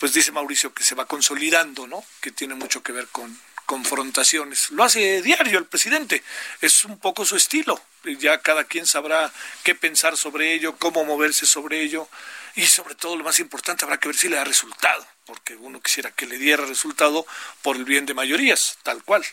pues 0.00 0.14
dice 0.14 0.32
Mauricio, 0.32 0.72
que 0.72 0.82
se 0.82 0.94
va 0.94 1.04
consolidando, 1.04 1.86
¿no? 1.86 2.02
Que 2.22 2.32
tiene 2.32 2.54
mucho 2.54 2.82
que 2.82 2.90
ver 2.90 3.06
con 3.08 3.38
confrontaciones. 3.66 4.70
Lo 4.70 4.82
hace 4.82 5.20
diario 5.20 5.58
el 5.58 5.66
presidente, 5.66 6.24
es 6.62 6.86
un 6.86 6.98
poco 6.98 7.26
su 7.26 7.36
estilo. 7.36 7.80
Ya 8.18 8.38
cada 8.38 8.64
quien 8.64 8.86
sabrá 8.86 9.30
qué 9.62 9.74
pensar 9.74 10.16
sobre 10.16 10.54
ello, 10.54 10.76
cómo 10.78 11.04
moverse 11.04 11.44
sobre 11.44 11.82
ello 11.82 12.08
y 12.56 12.64
sobre 12.66 12.94
todo 12.94 13.14
lo 13.14 13.24
más 13.24 13.38
importante 13.40 13.84
habrá 13.84 13.98
que 13.98 14.08
ver 14.08 14.16
si 14.16 14.30
le 14.30 14.36
da 14.36 14.44
resultado, 14.44 15.06
porque 15.26 15.54
uno 15.54 15.82
quisiera 15.82 16.10
que 16.10 16.26
le 16.26 16.38
diera 16.38 16.64
resultado 16.64 17.26
por 17.60 17.76
el 17.76 17.84
bien 17.84 18.06
de 18.06 18.14
mayorías, 18.14 18.78
tal 18.82 19.04
cual. 19.04 19.24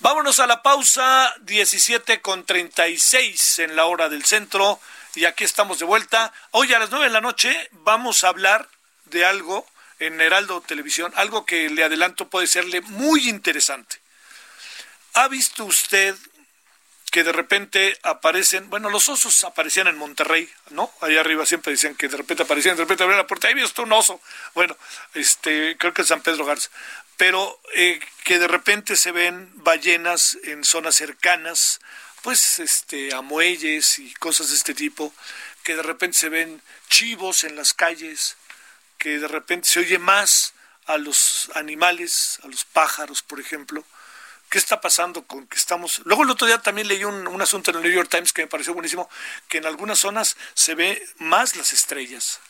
Vámonos 0.00 0.40
a 0.40 0.48
la 0.48 0.60
pausa 0.60 1.32
17 1.42 2.20
con 2.20 2.44
36 2.44 3.60
en 3.60 3.76
la 3.76 3.86
hora 3.86 4.08
del 4.08 4.24
centro 4.24 4.80
y 5.14 5.24
aquí 5.24 5.44
estamos 5.44 5.78
de 5.78 5.84
vuelta. 5.84 6.32
Hoy 6.50 6.74
a 6.74 6.80
las 6.80 6.90
nueve 6.90 7.06
de 7.06 7.12
la 7.12 7.20
noche 7.20 7.70
vamos 7.70 8.24
a 8.24 8.28
hablar 8.28 8.68
de 9.04 9.24
algo 9.24 9.64
en 10.00 10.20
Heraldo 10.20 10.60
Televisión, 10.60 11.12
algo 11.16 11.46
que 11.46 11.70
le 11.70 11.84
adelanto 11.84 12.28
puede 12.28 12.46
serle 12.46 12.80
muy 12.80 13.28
interesante. 13.28 14.00
¿Ha 15.14 15.28
visto 15.28 15.64
usted 15.64 16.16
que 17.10 17.24
de 17.24 17.32
repente 17.32 17.98
aparecen, 18.02 18.70
bueno, 18.70 18.88
los 18.88 19.08
osos 19.08 19.42
aparecían 19.44 19.88
en 19.88 19.98
Monterrey, 19.98 20.48
¿no? 20.70 20.92
Allá 21.00 21.20
arriba 21.20 21.44
siempre 21.44 21.72
decían 21.72 21.96
que 21.96 22.08
de 22.08 22.16
repente 22.16 22.44
aparecían, 22.44 22.76
de 22.76 22.84
repente 22.84 23.02
abrían 23.02 23.18
la 23.18 23.26
puerta, 23.26 23.48
ahí 23.48 23.54
vio 23.54 23.66
un 23.78 23.92
oso. 23.92 24.20
Bueno, 24.54 24.76
este, 25.14 25.76
creo 25.76 25.92
que 25.92 26.02
es 26.02 26.08
San 26.08 26.22
Pedro 26.22 26.44
Garza. 26.44 26.70
Pero 27.16 27.60
eh, 27.74 28.00
que 28.24 28.38
de 28.38 28.46
repente 28.48 28.96
se 28.96 29.10
ven 29.10 29.50
ballenas 29.56 30.38
en 30.44 30.64
zonas 30.64 30.94
cercanas 30.94 31.80
pues 32.22 32.58
este 32.58 33.14
a 33.14 33.22
muelles 33.22 33.98
y 33.98 34.12
cosas 34.14 34.50
de 34.50 34.56
este 34.56 34.74
tipo, 34.74 35.12
que 35.62 35.76
de 35.76 35.82
repente 35.82 36.18
se 36.18 36.28
ven 36.28 36.62
chivos 36.88 37.44
en 37.44 37.56
las 37.56 37.74
calles, 37.74 38.36
que 39.00 39.18
de 39.18 39.26
repente 39.26 39.66
se 39.66 39.80
oye 39.80 39.98
más 39.98 40.52
a 40.84 40.98
los 40.98 41.50
animales, 41.54 42.38
a 42.44 42.48
los 42.48 42.64
pájaros, 42.64 43.22
por 43.22 43.40
ejemplo. 43.40 43.82
¿Qué 44.50 44.58
está 44.58 44.80
pasando 44.80 45.22
con 45.26 45.46
que 45.46 45.56
estamos? 45.56 46.02
Luego 46.04 46.24
el 46.24 46.30
otro 46.30 46.46
día 46.46 46.58
también 46.58 46.86
leí 46.86 47.04
un, 47.04 47.26
un, 47.26 47.40
asunto 47.40 47.70
en 47.70 47.78
el 47.78 47.82
New 47.84 47.92
York 47.92 48.10
Times 48.10 48.32
que 48.32 48.42
me 48.42 48.48
pareció 48.48 48.74
buenísimo, 48.74 49.08
que 49.48 49.58
en 49.58 49.66
algunas 49.66 50.00
zonas 50.00 50.36
se 50.54 50.74
ve 50.74 51.02
más 51.18 51.56
las 51.56 51.72
estrellas. 51.72 52.40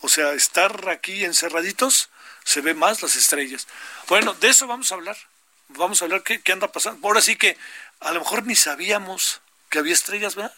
O 0.00 0.08
sea, 0.08 0.32
estar 0.32 0.88
aquí 0.88 1.24
encerraditos, 1.24 2.08
se 2.44 2.60
ve 2.60 2.72
más 2.72 3.02
las 3.02 3.16
estrellas. 3.16 3.66
Bueno, 4.08 4.32
de 4.34 4.48
eso 4.48 4.66
vamos 4.66 4.90
a 4.90 4.94
hablar. 4.94 5.18
Vamos 5.68 6.00
a 6.00 6.06
hablar 6.06 6.22
qué, 6.22 6.40
qué 6.40 6.52
anda 6.52 6.72
pasando. 6.72 7.06
Ahora 7.06 7.20
sí 7.20 7.36
que 7.36 7.58
a 8.00 8.12
lo 8.12 8.20
mejor 8.20 8.46
ni 8.46 8.54
sabíamos 8.54 9.42
que 9.68 9.80
había 9.80 9.92
estrellas, 9.92 10.34
¿verdad? 10.34 10.54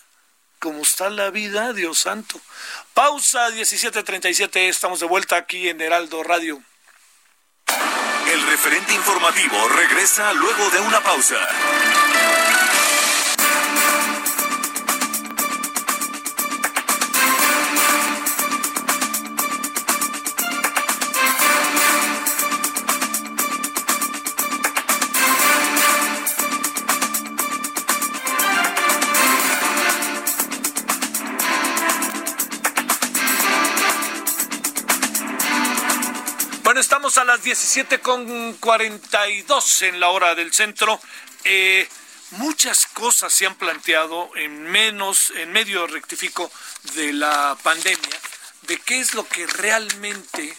Como 0.59 0.83
está 0.83 1.11
la 1.11 1.31
vida, 1.31 1.73
Dios 1.73 1.99
santo. 1.99 2.41
Pausa 2.95 3.51
17:37, 3.51 4.69
estamos 4.69 5.01
de 5.01 5.07
vuelta 5.07 5.37
aquí 5.37 5.69
en 5.69 5.81
Heraldo 5.81 6.23
Radio. 6.23 6.63
El 8.33 8.47
referente 8.49 8.95
informativo 8.95 9.69
regresa 9.69 10.33
luego 10.33 10.71
de 10.71 10.81
una 10.81 11.03
pausa. 11.03 11.37
A 36.77 37.25
las 37.25 37.43
17 37.43 38.01
con 38.01 38.53
42 38.55 39.83
en 39.83 39.99
la 39.99 40.11
hora 40.11 40.35
del 40.35 40.53
centro. 40.53 41.01
Eh, 41.45 41.89
muchas 42.33 42.85
cosas 42.85 43.33
se 43.33 43.47
han 43.47 43.55
planteado 43.55 44.29
en 44.37 44.65
menos, 44.65 45.33
en 45.37 45.53
medio 45.53 45.87
rectifico 45.87 46.53
de 46.95 47.15
la 47.15 47.57
pandemia, 47.63 48.21
de 48.63 48.77
qué 48.77 49.01
es 49.01 49.15
lo 49.15 49.27
que 49.27 49.47
realmente 49.47 50.55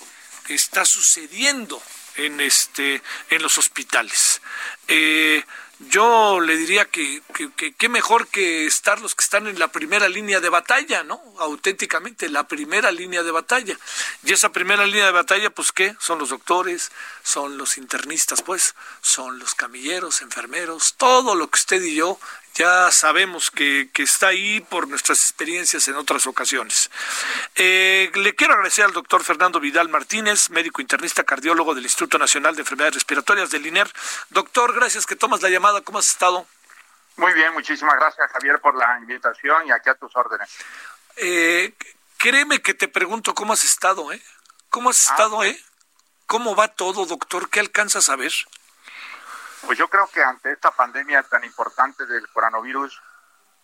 está 0.47 0.86
sucediendo 0.86 1.80
en 2.15 2.41
este, 2.41 2.99
en 3.30 3.43
los 3.43 3.59
hospitales. 3.59 4.41
Eh, 4.88 5.43
yo 5.80 6.39
le 6.39 6.57
diría 6.57 6.86
que 6.86 7.21
qué 7.78 7.89
mejor 7.89 8.28
que 8.28 8.65
estar 8.65 8.99
los 8.99 9.13
que 9.13 9.23
están 9.23 9.47
en 9.47 9.59
la 9.59 9.67
primera 9.67 10.09
línea 10.09 10.39
de 10.39 10.49
batalla, 10.49 11.03
¿no? 11.03 11.21
Auténticamente, 11.39 12.30
la 12.30 12.47
primera 12.47 12.91
línea 12.91 13.23
de 13.23 13.32
batalla. 13.32 13.78
Y 14.23 14.34
esa 14.34 14.51
primera 14.51 14.86
línea 14.86 15.05
de 15.05 15.11
batalla, 15.11 15.49
pues 15.49 15.71
qué, 15.71 15.95
son 15.99 16.19
los 16.19 16.30
doctores, 16.30 16.91
son 17.23 17.57
los 17.57 17.78
internistas, 17.78 18.41
pues, 18.41 18.75
son 19.01 19.38
los 19.39 19.53
camilleros, 19.53 20.21
enfermeros, 20.21 20.95
todo 20.97 21.36
lo 21.36 21.49
que 21.49 21.59
usted 21.59 21.82
y 21.84 21.95
yo 21.95 22.19
ya 22.58 22.91
sabemos 22.91 23.51
que, 23.51 23.89
está 23.95 24.30
ahí 24.30 24.62
por 24.62 24.88
nuestras 24.88 25.22
experiencias 25.22 25.88
en 25.88 25.95
otras 25.95 26.26
ocasiones. 26.26 26.89
Eh, 27.55 28.12
le 28.16 28.34
quiero 28.34 28.53
agradecer 28.53 28.84
al 28.84 28.93
doctor 28.93 29.24
Fernando 29.24 29.60
Vidal 29.60 29.89
Martínez, 29.89 30.49
médico 30.49 30.82
internista 30.82 31.24
cardiólogo 31.24 31.76
del 31.76 31.84
Instituto 31.84 32.18
Nacional 32.18 32.55
de 32.55 32.62
Enfermedades 32.62 32.95
Respiratorias 32.95 33.51
del 33.51 33.68
INER. 33.68 33.91
Doctor, 34.32 34.74
gracias 34.74 35.05
que 35.05 35.16
tomas 35.16 35.43
la 35.43 35.49
llamada. 35.49 35.82
¿Cómo 35.82 35.99
has 35.99 36.10
estado? 36.10 36.47
Muy 37.18 37.34
bien, 37.34 37.53
muchísimas 37.53 37.95
gracias 37.95 38.32
Javier 38.32 38.60
por 38.60 38.76
la 38.76 38.97
invitación 38.99 39.68
y 39.68 39.72
aquí 39.72 39.89
a 39.89 39.95
tus 39.95 40.16
órdenes. 40.16 40.49
Eh, 41.18 41.74
créeme 42.18 42.62
que 42.62 42.74
te 42.74 42.88
pregunto 42.88 43.36
cómo 43.36 43.53
has 43.53 43.64
estado, 43.64 44.12
¿eh? 44.12 44.22
¿Cómo 44.70 44.89
has 44.89 45.08
ah. 45.08 45.12
estado, 45.12 45.43
eh? 45.43 45.64
¿Cómo 46.26 46.55
va 46.55 46.70
todo, 46.70 47.05
doctor? 47.05 47.49
¿Qué 47.49 47.60
alcanzas 47.60 48.10
a 48.10 48.16
ver? 48.16 48.34
Pues 49.66 49.78
yo 49.78 49.88
creo 49.89 50.08
que 50.08 50.24
ante 50.24 50.51
esta 50.51 50.72
pandemia 50.72 51.24
tan 51.24 51.43
importante 51.43 52.05
del 52.05 52.28
coronavirus, 52.30 53.01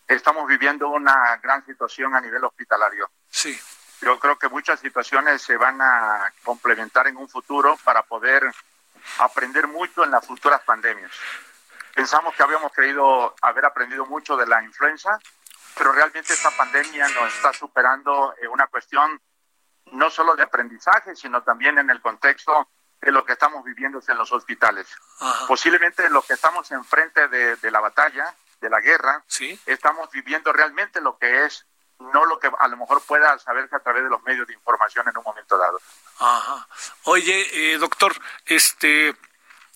estamos 0.07 0.47
viviendo 0.47 0.89
una 0.89 1.37
gran 1.37 1.65
situación 1.65 2.15
a 2.15 2.21
nivel 2.21 2.43
hospitalario. 2.43 3.09
Sí. 3.29 3.59
Yo 4.01 4.19
creo 4.19 4.37
que 4.37 4.49
muchas 4.49 4.79
situaciones 4.79 5.41
se 5.41 5.55
van 5.55 5.81
a 5.81 6.33
complementar 6.43 7.07
en 7.07 7.17
un 7.17 7.29
futuro 7.29 7.77
para 7.83 8.03
poder 8.03 8.51
aprender 9.19 9.67
mucho 9.67 10.03
en 10.03 10.11
las 10.11 10.25
futuras 10.25 10.61
pandemias. 10.63 11.11
Pensamos 11.93 12.35
que 12.35 12.43
habíamos 12.43 12.73
creído 12.73 13.35
haber 13.41 13.65
aprendido 13.65 14.05
mucho 14.05 14.35
de 14.35 14.47
la 14.47 14.63
influenza 14.63 15.19
pero 15.75 15.91
realmente 15.91 16.33
esta 16.33 16.51
pandemia 16.51 17.07
nos 17.09 17.33
está 17.33 17.53
superando 17.53 18.35
en 18.41 18.49
una 18.49 18.67
cuestión 18.67 19.19
no 19.91 20.09
solo 20.09 20.35
de 20.35 20.43
aprendizaje, 20.43 21.15
sino 21.15 21.43
también 21.43 21.77
en 21.77 21.89
el 21.89 22.01
contexto 22.01 22.69
de 23.03 23.11
lo 23.11 23.25
que 23.25 23.33
estamos 23.33 23.63
viviendo 23.65 24.01
en 24.07 24.17
los 24.17 24.31
hospitales. 24.31 24.87
Posiblemente 25.47 26.09
lo 26.09 26.21
que 26.21 26.33
estamos 26.33 26.71
enfrente 26.71 27.27
de, 27.27 27.57
de 27.57 27.71
la 27.71 27.81
batalla, 27.81 28.33
de 28.61 28.69
la 28.69 28.79
guerra, 28.79 29.23
¿Sí? 29.27 29.59
estamos 29.65 30.09
viviendo 30.11 30.53
realmente 30.53 31.01
lo 31.01 31.17
que 31.17 31.45
es, 31.45 31.65
no 31.99 32.25
lo 32.25 32.39
que 32.39 32.49
a 32.57 32.67
lo 32.69 32.77
mejor 32.77 33.01
pueda 33.05 33.37
saberse 33.39 33.75
a 33.75 33.79
través 33.79 34.03
de 34.03 34.09
los 34.09 34.23
medios 34.23 34.47
de 34.47 34.53
información 34.53 35.05
en 35.07 35.17
un 35.17 35.23
momento 35.23 35.57
dado. 35.57 35.79
Ajá. 36.19 36.67
Oye, 37.03 37.73
eh, 37.73 37.77
doctor, 37.77 38.15
este, 38.45 39.15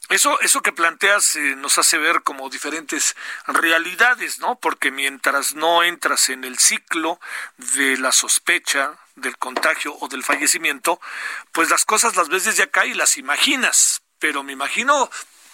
eso, 0.09 0.39
eso 0.39 0.61
que 0.61 0.71
planteas 0.71 1.35
eh, 1.35 1.55
nos 1.57 1.77
hace 1.77 1.97
ver 1.97 2.23
como 2.23 2.49
diferentes 2.49 3.15
realidades, 3.47 4.39
¿no? 4.39 4.55
Porque 4.55 4.89
mientras 4.89 5.53
no 5.53 5.83
entras 5.83 6.29
en 6.29 6.45
el 6.45 6.57
ciclo 6.59 7.19
de 7.57 7.97
la 7.97 8.13
sospecha, 8.13 8.97
del 9.17 9.37
contagio 9.37 9.95
o 9.99 10.07
del 10.07 10.23
fallecimiento, 10.23 10.99
pues 11.51 11.69
las 11.69 11.85
cosas 11.85 12.15
las 12.15 12.29
ves 12.29 12.45
desde 12.45 12.63
acá 12.63 12.85
y 12.85 12.93
las 12.93 13.17
imaginas. 13.17 14.01
Pero 14.19 14.43
me 14.43 14.53
imagino 14.53 15.09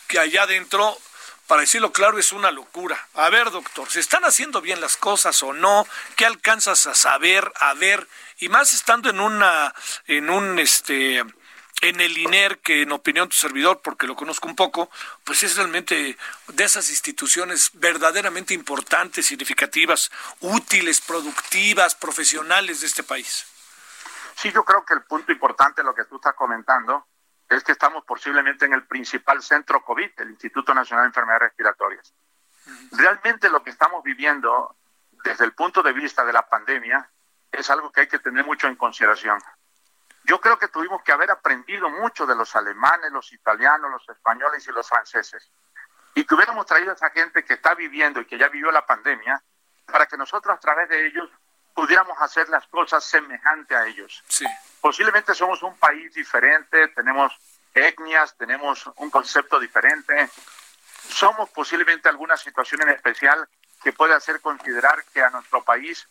que 0.07 0.19
allá 0.19 0.43
adentro, 0.43 0.97
para 1.47 1.61
decirlo 1.61 1.91
claro, 1.91 2.19
es 2.19 2.31
una 2.31 2.51
locura. 2.51 3.07
A 3.15 3.29
ver, 3.29 3.51
doctor, 3.51 3.89
¿se 3.89 3.99
están 3.99 4.23
haciendo 4.25 4.61
bien 4.61 4.81
las 4.81 4.97
cosas 4.97 5.41
o 5.43 5.53
no? 5.53 5.87
¿Qué 6.15 6.25
alcanzas 6.25 6.87
a 6.87 6.95
saber, 6.95 7.51
a 7.55 7.73
ver? 7.73 8.07
Y 8.37 8.49
más 8.49 8.73
estando 8.73 9.09
en 9.09 9.19
una, 9.19 9.73
en 10.07 10.29
un, 10.29 10.59
este, 10.59 11.23
en 11.81 11.99
el 11.99 12.17
INER, 12.17 12.59
que 12.59 12.81
en 12.81 12.91
opinión 12.91 13.27
tu 13.27 13.35
servidor, 13.35 13.81
porque 13.81 14.07
lo 14.07 14.15
conozco 14.15 14.47
un 14.47 14.55
poco, 14.55 14.89
pues 15.23 15.43
es 15.43 15.55
realmente 15.55 16.17
de 16.47 16.63
esas 16.63 16.89
instituciones 16.89 17.71
verdaderamente 17.73 18.53
importantes, 18.53 19.25
significativas, 19.25 20.09
útiles, 20.39 21.01
productivas, 21.01 21.95
profesionales 21.95 22.81
de 22.81 22.87
este 22.87 23.03
país. 23.03 23.45
Sí, 24.35 24.51
yo 24.51 24.63
creo 24.63 24.83
que 24.85 24.93
el 24.93 25.03
punto 25.03 25.31
importante, 25.31 25.83
lo 25.83 25.93
que 25.93 26.05
tú 26.05 26.15
estás 26.15 26.33
comentando, 26.33 27.07
es 27.49 27.63
que 27.63 27.73
estamos 27.73 28.03
posiblemente 28.05 28.65
en 28.65 28.73
el 28.73 28.85
principal 28.85 29.41
centro 29.41 29.83
COVID, 29.83 30.11
el 30.17 30.31
Instituto 30.31 30.73
Nacional 30.73 31.05
de 31.05 31.07
Enfermedades 31.07 31.49
Respiratorias. 31.49 32.13
Realmente 32.91 33.49
lo 33.49 33.63
que 33.63 33.69
estamos 33.69 34.03
viviendo 34.03 34.75
desde 35.23 35.45
el 35.45 35.53
punto 35.53 35.83
de 35.83 35.93
vista 35.93 36.25
de 36.25 36.33
la 36.33 36.47
pandemia 36.47 37.09
es 37.51 37.69
algo 37.69 37.91
que 37.91 38.01
hay 38.01 38.07
que 38.07 38.19
tener 38.19 38.45
mucho 38.45 38.67
en 38.67 38.75
consideración. 38.75 39.39
Yo 40.25 40.39
creo 40.39 40.57
que 40.57 40.69
tuvimos 40.69 41.03
que 41.03 41.11
haber 41.11 41.29
aprendido 41.31 41.89
mucho 41.89 42.25
de 42.25 42.35
los 42.35 42.55
alemanes, 42.55 43.11
los 43.11 43.31
italianos, 43.33 43.91
los 43.91 44.09
españoles 44.09 44.65
y 44.67 44.71
los 44.71 44.87
franceses. 44.87 45.51
Y 46.15 46.25
que 46.25 46.35
hubiéramos 46.35 46.65
traído 46.65 46.91
a 46.91 46.95
esa 46.95 47.09
gente 47.09 47.43
que 47.43 47.55
está 47.55 47.75
viviendo 47.75 48.21
y 48.21 48.25
que 48.25 48.37
ya 48.37 48.47
vivió 48.47 48.71
la 48.71 48.85
pandemia 48.85 49.43
para 49.85 50.05
que 50.05 50.17
nosotros 50.17 50.55
a 50.55 50.59
través 50.59 50.87
de 50.89 51.07
ellos 51.07 51.29
pudiéramos 51.73 52.17
hacer 52.21 52.49
las 52.49 52.65
cosas 52.67 53.03
semejante 53.03 53.75
a 53.75 53.85
ellos. 53.87 54.23
Sí. 54.27 54.45
Posiblemente 54.81 55.33
somos 55.33 55.63
un 55.63 55.77
país 55.77 56.13
diferente, 56.13 56.87
tenemos 56.89 57.33
etnias, 57.73 58.35
tenemos 58.37 58.89
un 58.97 59.09
concepto 59.09 59.59
diferente. 59.59 60.29
Somos 61.07 61.49
posiblemente 61.49 62.09
alguna 62.09 62.37
situación 62.37 62.81
en 62.83 62.89
especial 62.89 63.47
que 63.83 63.93
puede 63.93 64.13
hacer 64.13 64.39
considerar 64.39 65.03
que 65.13 65.21
a 65.21 65.29
nuestro 65.29 65.63
país 65.63 66.07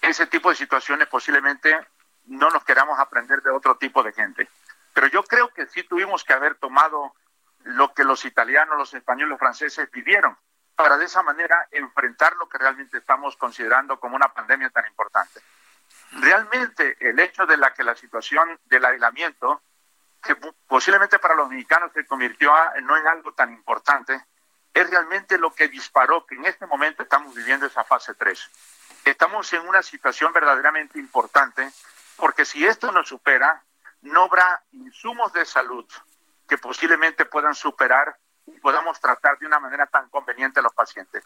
ese 0.00 0.26
tipo 0.26 0.50
de 0.50 0.56
situaciones 0.56 1.08
posiblemente 1.08 1.78
no 2.26 2.50
nos 2.50 2.64
queramos 2.64 2.98
aprender 2.98 3.42
de 3.42 3.50
otro 3.50 3.76
tipo 3.76 4.02
de 4.02 4.12
gente. 4.12 4.48
Pero 4.92 5.08
yo 5.08 5.22
creo 5.24 5.48
que 5.48 5.66
sí 5.66 5.82
tuvimos 5.82 6.24
que 6.24 6.32
haber 6.32 6.54
tomado 6.56 7.14
lo 7.64 7.92
que 7.92 8.04
los 8.04 8.24
italianos, 8.24 8.78
los 8.78 8.94
españoles, 8.94 9.30
los 9.30 9.38
franceses 9.38 9.90
vivieron 9.90 10.36
para 10.82 10.96
de 10.96 11.04
esa 11.04 11.22
manera 11.22 11.68
enfrentar 11.72 12.34
lo 12.36 12.48
que 12.48 12.56
realmente 12.56 12.96
estamos 12.96 13.36
considerando 13.36 14.00
como 14.00 14.16
una 14.16 14.32
pandemia 14.32 14.70
tan 14.70 14.86
importante. 14.86 15.40
Realmente 16.12 16.96
el 17.00 17.20
hecho 17.20 17.44
de 17.44 17.58
la 17.58 17.74
que 17.74 17.84
la 17.84 17.94
situación 17.94 18.58
del 18.64 18.86
aislamiento, 18.86 19.60
que 20.22 20.36
posiblemente 20.66 21.18
para 21.18 21.34
los 21.34 21.50
mexicanos 21.50 21.92
se 21.92 22.06
convirtió 22.06 22.50
no 22.82 22.96
en 22.96 23.06
algo 23.06 23.32
tan 23.34 23.52
importante, 23.52 24.24
es 24.72 24.88
realmente 24.88 25.36
lo 25.36 25.52
que 25.54 25.68
disparó 25.68 26.24
que 26.24 26.36
en 26.36 26.46
este 26.46 26.64
momento 26.64 27.02
estamos 27.02 27.34
viviendo 27.34 27.66
esa 27.66 27.84
fase 27.84 28.14
3. 28.14 28.50
Estamos 29.04 29.52
en 29.52 29.68
una 29.68 29.82
situación 29.82 30.32
verdaderamente 30.32 30.98
importante 30.98 31.70
porque 32.16 32.46
si 32.46 32.66
esto 32.66 32.90
nos 32.90 33.08
supera, 33.08 33.62
no 34.00 34.24
habrá 34.24 34.62
insumos 34.72 35.30
de 35.34 35.44
salud 35.44 35.86
que 36.48 36.56
posiblemente 36.56 37.26
puedan 37.26 37.54
superar 37.54 38.16
y 38.54 38.60
podamos 38.60 39.00
tratar 39.00 39.38
de 39.38 39.46
una 39.46 39.58
manera 39.58 39.86
tan 39.86 40.08
conveniente 40.08 40.60
a 40.60 40.62
los 40.62 40.74
pacientes. 40.74 41.24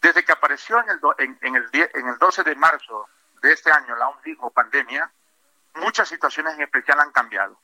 Desde 0.00 0.24
que 0.24 0.32
apareció 0.32 0.80
en 0.80 0.90
el, 0.90 1.00
en, 1.18 1.56
el, 1.56 1.68
en 1.72 2.08
el 2.08 2.18
12 2.18 2.42
de 2.42 2.54
marzo 2.56 3.08
de 3.40 3.52
este 3.52 3.70
año 3.70 3.96
la 3.96 4.08
OMS 4.08 4.22
dijo 4.22 4.50
pandemia, 4.50 5.10
muchas 5.74 6.08
situaciones 6.08 6.54
en 6.54 6.62
especial 6.62 7.00
han 7.00 7.12
cambiado. 7.12 7.60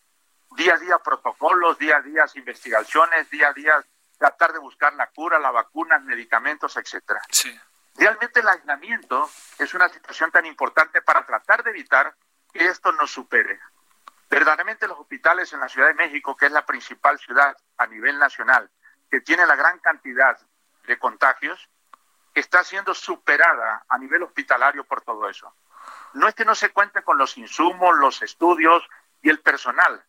Día 0.57 0.74
a 0.74 0.78
día 0.78 0.99
protocolos, 0.99 1.78
día 1.78 1.99
a 1.99 2.03
día 2.03 2.24
investigaciones, 2.34 3.30
día 3.30 3.49
a 3.49 3.53
día 3.53 3.84
tratar 4.18 4.53
de 4.53 4.59
buscar 4.59 4.93
la 4.95 5.07
cura, 5.09 5.38
la 5.38 5.51
vacuna, 5.51 5.99
medicamentos, 5.99 6.76
etcétera. 6.76 7.20
Sí. 7.30 7.59
Realmente 7.97 8.41
el 8.41 8.49
aislamiento 8.49 9.30
es 9.59 9.72
una 9.74 9.88
situación 9.88 10.30
tan 10.30 10.45
importante 10.47 11.03
para 11.03 11.24
tratar 11.24 11.62
de 11.62 11.70
evitar 11.70 12.14
que 12.53 12.66
esto 12.66 12.93
nos 12.93 13.11
supere. 13.11 13.61
Verdaderamente 14.28 14.86
los 14.86 14.99
hospitales 14.99 15.53
en 15.53 15.61
la 15.61 15.68
Ciudad 15.68 15.88
de 15.88 15.95
México, 15.95 16.36
que 16.36 16.47
es 16.47 16.53
la 16.53 16.66
principal 16.66 17.18
ciudad 17.18 17.57
a 17.78 17.86
nivel 17.86 18.18
nacional, 18.18 18.70
que 19.11 19.20
tiene 19.20 19.46
la 19.46 19.56
gran 19.56 19.78
cantidad 19.80 20.38
de 20.86 20.98
contagios, 20.98 21.68
está 22.34 22.62
siendo 22.64 22.94
superada 22.94 23.84
a 23.88 23.98
nivel 23.98 24.22
hospitalario 24.22 24.84
por 24.84 25.02
todo 25.02 25.28
eso. 25.28 25.54
No 26.14 26.28
es 26.28 26.34
que 26.34 26.44
no 26.44 26.54
se 26.54 26.70
cuente 26.70 27.02
con 27.02 27.18
los 27.18 27.36
insumos, 27.36 27.98
los 27.98 28.22
estudios 28.22 28.88
y 29.22 29.30
el 29.30 29.40
personal, 29.40 30.04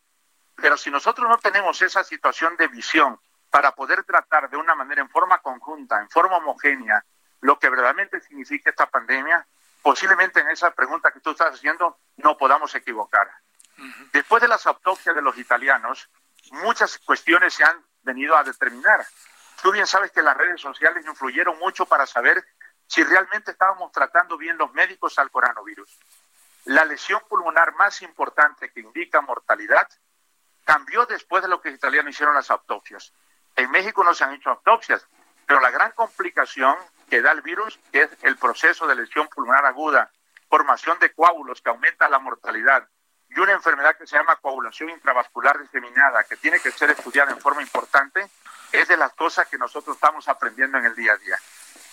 pero 0.56 0.78
si 0.78 0.92
nosotros 0.92 1.28
no 1.28 1.38
tenemos 1.38 1.82
esa 1.82 2.04
situación 2.04 2.56
de 2.58 2.68
visión 2.68 3.20
para 3.50 3.74
poder 3.74 4.04
tratar 4.04 4.50
de 4.50 4.58
una 4.58 4.76
manera 4.76 5.02
en 5.02 5.10
forma 5.10 5.40
conjunta, 5.40 6.00
en 6.00 6.10
forma 6.10 6.38
homogénea, 6.38 7.04
lo 7.42 7.58
que 7.58 7.70
verdaderamente 7.70 8.22
significa 8.22 8.70
esta 8.70 8.86
pandemia, 8.86 9.46
posiblemente 9.82 10.40
en 10.40 10.50
esa 10.50 10.72
pregunta 10.72 11.12
que 11.12 11.20
tú 11.20 11.32
estás 11.32 11.56
haciendo 11.56 11.98
no 12.18 12.38
podamos 12.38 12.74
equivocar. 12.76 13.30
Después 14.14 14.42
de 14.42 14.48
las 14.48 14.66
autopsias 14.68 15.16
de 15.16 15.24
los 15.24 15.38
italianos, 15.38 16.10
muchas 16.52 17.00
cuestiones 17.00 17.56
se 17.56 17.64
han 17.64 17.84
venido 18.04 18.36
a 18.36 18.44
determinar. 18.44 19.06
Tú 19.62 19.72
bien 19.72 19.88
sabes 19.88 20.12
que 20.12 20.22
las 20.22 20.36
redes 20.36 20.60
sociales 20.60 21.06
influyeron 21.06 21.58
mucho 21.60 21.86
para 21.86 22.06
saber 22.06 22.44
si 22.88 23.04
realmente 23.04 23.52
estábamos 23.52 23.92
tratando 23.92 24.38
bien 24.38 24.58
los 24.58 24.74
médicos 24.74 25.18
al 25.20 25.32
coronavirus. 25.32 26.00
La 26.66 26.86
lesión 26.86 27.22
pulmonar 27.30 27.74
más 27.76 28.02
importante 28.02 28.72
que 28.72 28.82
indica 28.82 29.22
mortalidad 29.22 29.88
cambió 30.64 31.06
después 31.06 31.42
de 31.44 31.50
lo 31.50 31.62
que 31.62 31.70
los 31.70 31.78
italianos 31.78 32.12
hicieron 32.12 32.36
las 32.36 32.52
autopsias. 32.52 33.14
En 33.56 33.72
México 33.72 34.04
no 34.04 34.14
se 34.14 34.24
han 34.24 34.34
hecho 34.34 34.50
autopsias, 34.50 35.08
pero 35.46 35.60
la 35.60 35.72
gran 35.72 35.92
complicación 35.94 36.76
que 37.10 37.22
da 37.22 37.32
el 37.32 37.42
virus 37.42 37.80
es 37.92 38.10
el 38.22 38.38
proceso 38.38 38.88
de 38.88 38.96
lesión 38.96 39.28
pulmonar 39.28 39.66
aguda, 39.66 40.12
formación 40.50 40.98
de 41.00 41.14
coágulos 41.14 41.62
que 41.62 41.70
aumenta 41.70 42.10
la 42.10 42.20
mortalidad 42.20 42.88
y 43.34 43.40
una 43.40 43.54
enfermedad 43.54 43.98
que 43.98 44.06
se 44.06 44.18
llama 44.18 44.36
coagulación 44.36 44.90
intravascular 44.90 45.60
diseminada, 45.60 46.24
que 46.24 46.38
tiene 46.38 46.60
que 46.60 46.72
ser 46.72 46.92
estudiada 46.92 47.32
en 47.32 47.40
forma 47.40 47.62
importante, 47.62 48.30
es 48.72 48.88
de 48.88 48.98
las 48.98 49.14
cosas 49.14 49.48
que 49.48 49.58
nosotros 49.58 49.96
estamos 49.96 50.28
aprendiendo 50.28 50.78
en 50.78 50.86
el 50.86 50.96
día 50.96 51.14
a 51.14 51.18
día. 51.18 51.38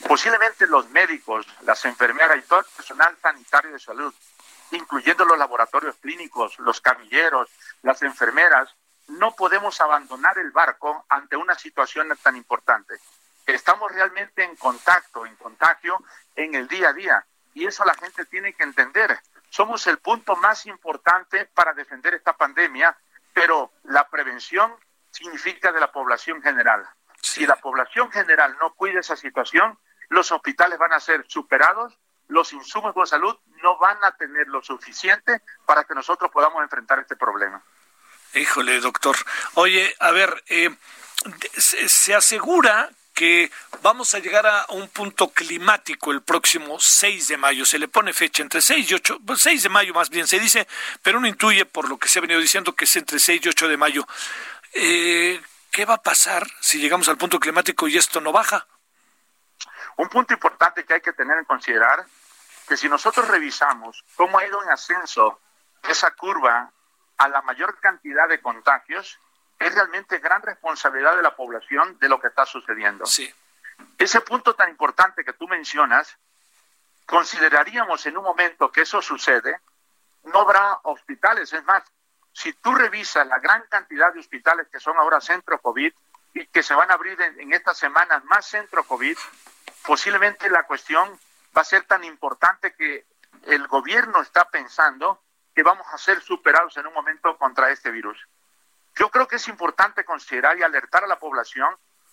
Posiblemente 0.07 0.67
los 0.67 0.89
médicos, 0.91 1.47
las 1.63 1.85
enfermeras 1.85 2.37
y 2.39 2.43
todo 2.43 2.61
el 2.61 2.67
personal 2.77 3.17
sanitario 3.21 3.73
de 3.73 3.79
salud, 3.79 4.15
incluyendo 4.73 5.25
los 5.25 5.39
laboratorios 5.39 5.97
clínicos, 5.97 6.59
los 6.59 6.81
camilleros, 6.81 7.49
las 7.83 8.03
enfermeras, 8.03 8.69
no 9.09 9.35
podemos 9.35 9.81
abandonar 9.81 10.39
el 10.39 10.51
barco 10.51 11.07
ante 11.09 11.37
una 11.37 11.55
situación 11.55 12.17
tan 12.23 12.37
importante 12.37 13.01
estamos 13.55 13.91
realmente 13.93 14.45
en 14.45 14.55
contacto, 14.57 15.27
en 15.27 15.35
contagio 15.37 16.03
en 16.37 16.55
el 16.55 16.69
día 16.69 16.91
a 16.91 16.93
día. 16.93 17.25
Y 17.55 17.67
eso 17.67 17.85
la 17.85 17.95
gente 17.95 18.25
tiene 18.27 18.53
que 18.53 18.63
entender. 18.63 19.19
Somos 19.51 19.87
el 19.87 19.99
punto 19.99 20.37
más 20.37 20.67
importante 20.67 21.47
para 21.47 21.73
defender 21.73 22.15
esta 22.15 22.35
pandemia, 22.35 22.97
pero 23.33 23.73
la 23.85 24.09
prevención 24.09 24.75
significa 25.11 25.73
de 25.73 25.81
la 25.81 25.91
población 25.91 26.43
general. 26.43 26.89
Si 27.23 27.47
la 27.47 27.57
población 27.57 28.11
general 28.11 28.57
no 28.61 28.75
cuida 28.75 29.01
esa 29.01 29.17
situación, 29.17 29.79
los 30.09 30.31
hospitales 30.33 30.79
van 30.79 30.93
a 30.93 31.01
ser 31.01 31.25
superados, 31.29 31.99
los 32.29 32.53
insumos 32.53 32.95
de 32.95 33.07
salud 33.07 33.37
no 33.63 33.79
van 33.79 33.99
a 34.05 34.13
tener 34.17 34.47
lo 34.49 34.63
suficiente 34.63 35.43
para 35.67 35.85
que 35.85 35.95
nosotros 35.95 36.31
podamos 36.31 36.63
enfrentar 36.63 36.99
este 36.99 37.17
problema. 37.17 37.63
Híjole, 38.35 38.81
doctor. 38.81 39.17
Oye, 39.55 39.95
a 39.99 40.11
ver, 40.11 40.43
eh, 40.47 40.71
se 41.57 42.15
asegura 42.15 42.91
que 43.19 43.51
vamos 43.83 44.15
a 44.15 44.21
llegar 44.21 44.47
a 44.47 44.67
un 44.69 44.87
punto 44.87 45.31
climático 45.31 46.13
el 46.13 46.23
próximo 46.23 46.79
6 46.79 47.27
de 47.27 47.37
mayo. 47.37 47.67
Se 47.67 47.77
le 47.77 47.89
pone 47.89 48.13
fecha 48.13 48.45
entre 48.45 48.61
6 48.61 48.89
y 48.89 48.95
8, 48.95 49.19
6 49.19 49.27
pues, 49.27 49.63
de 49.65 49.69
mayo 49.69 49.93
más 49.93 50.09
bien 50.09 50.29
se 50.29 50.39
dice, 50.39 50.69
pero 51.03 51.19
uno 51.19 51.27
intuye 51.27 51.65
por 51.65 51.89
lo 51.89 51.99
que 51.99 52.07
se 52.07 52.21
ha 52.21 52.23
venido 52.23 52.39
diciendo 52.41 52.77
que 52.77 52.85
es 52.85 52.95
entre 52.95 53.19
6 53.19 53.41
y 53.45 53.49
8 53.49 53.67
de 53.67 53.77
mayo. 53.77 54.07
Eh, 54.73 55.43
¿Qué 55.73 55.85
va 55.85 55.95
a 55.95 56.03
pasar 56.03 56.47
si 56.61 56.79
llegamos 56.79 57.09
al 57.09 57.19
punto 57.19 57.41
climático 57.41 57.89
y 57.89 57.97
esto 57.97 58.21
no 58.21 58.31
baja? 58.31 58.69
Un 59.97 60.09
punto 60.09 60.33
importante 60.33 60.85
que 60.85 60.95
hay 60.95 61.01
que 61.01 61.13
tener 61.13 61.39
en 61.39 61.45
considerar, 61.45 62.07
que 62.69 62.77
si 62.77 62.89
nosotros 62.89 63.27
revisamos 63.27 64.05
cómo 64.15 64.39
ha 64.39 64.47
ido 64.47 64.63
en 64.63 64.71
ascenso 64.71 65.41
esa 65.83 66.13
curva 66.13 66.71
a 67.17 67.29
la 67.29 67.43
mayor 67.43 67.81
cantidad 67.81 68.29
de 68.29 68.41
contagios, 68.41 69.19
es 69.59 69.75
realmente 69.75 70.19
gran 70.19 70.43
responsabilidad 70.43 71.17
de 71.17 71.23
la 71.23 71.35
población 71.35 71.99
de 71.99 72.09
lo 72.09 72.21
que 72.21 72.29
está 72.29 72.47
sucediendo. 72.47 73.07
Sí. 73.07 73.33
Ese 73.97 74.21
punto 74.21 74.55
tan 74.55 74.71
importante 74.71 75.25
que 75.25 75.33
tú 75.33 75.49
mencionas, 75.49 76.17
consideraríamos 77.07 78.05
en 78.07 78.17
un 78.17 78.25
momento 78.25 78.71
que 78.71 78.83
eso 78.83 79.03
sucede, 79.03 79.61
no 80.25 80.41
habrá 80.41 80.81
hospitales. 80.85 81.53
Es 81.53 81.65
más, 81.65 81.83
si 82.33 82.53
tú 82.53 82.75
revisas 82.75 83.27
la 83.27 83.39
gran 83.39 83.65
cantidad 83.69 84.13
de 84.13 84.21
hospitales 84.21 84.69
que 84.71 84.79
son 84.79 84.97
ahora 84.97 85.21
centro 85.21 85.59
COVID 85.61 85.93
y 86.35 86.47
que 86.47 86.63
se 86.63 86.75
van 86.75 86.91
a 86.91 86.95
abrir 86.95 87.21
en, 87.21 87.53
estas 87.53 87.79
semanas 87.79 88.25
más 88.25 88.47
centro 88.47 88.85
COVID, 88.85 89.17
posiblemente 89.85 90.49
la 90.51 90.65
cuestión 90.65 91.19
va 91.57 91.63
a 91.63 91.65
ser 91.65 91.85
tan 91.85 92.05
importante 92.05 92.75
que 92.75 93.07
el 93.47 93.67
gobierno 93.67 94.21
está 94.21 94.45
pensando 94.45 95.23
que 95.55 95.63
vamos 95.63 95.87
a 95.93 95.99
ser 95.99 96.21
superados 96.21 96.77
en 96.77 96.87
un 96.87 96.95
momento 96.95 97.37
contra 97.39 97.71
este 97.71 97.91
virus. 97.91 98.19
Yo 98.99 99.11
creo 99.11 99.29
que 99.29 99.37
es 99.37 99.47
importante 99.47 100.05
considerar 100.05 100.59
y 100.59 100.65
alertar 100.65 101.05
a 101.05 101.07
la 101.07 101.21
población 101.21 101.69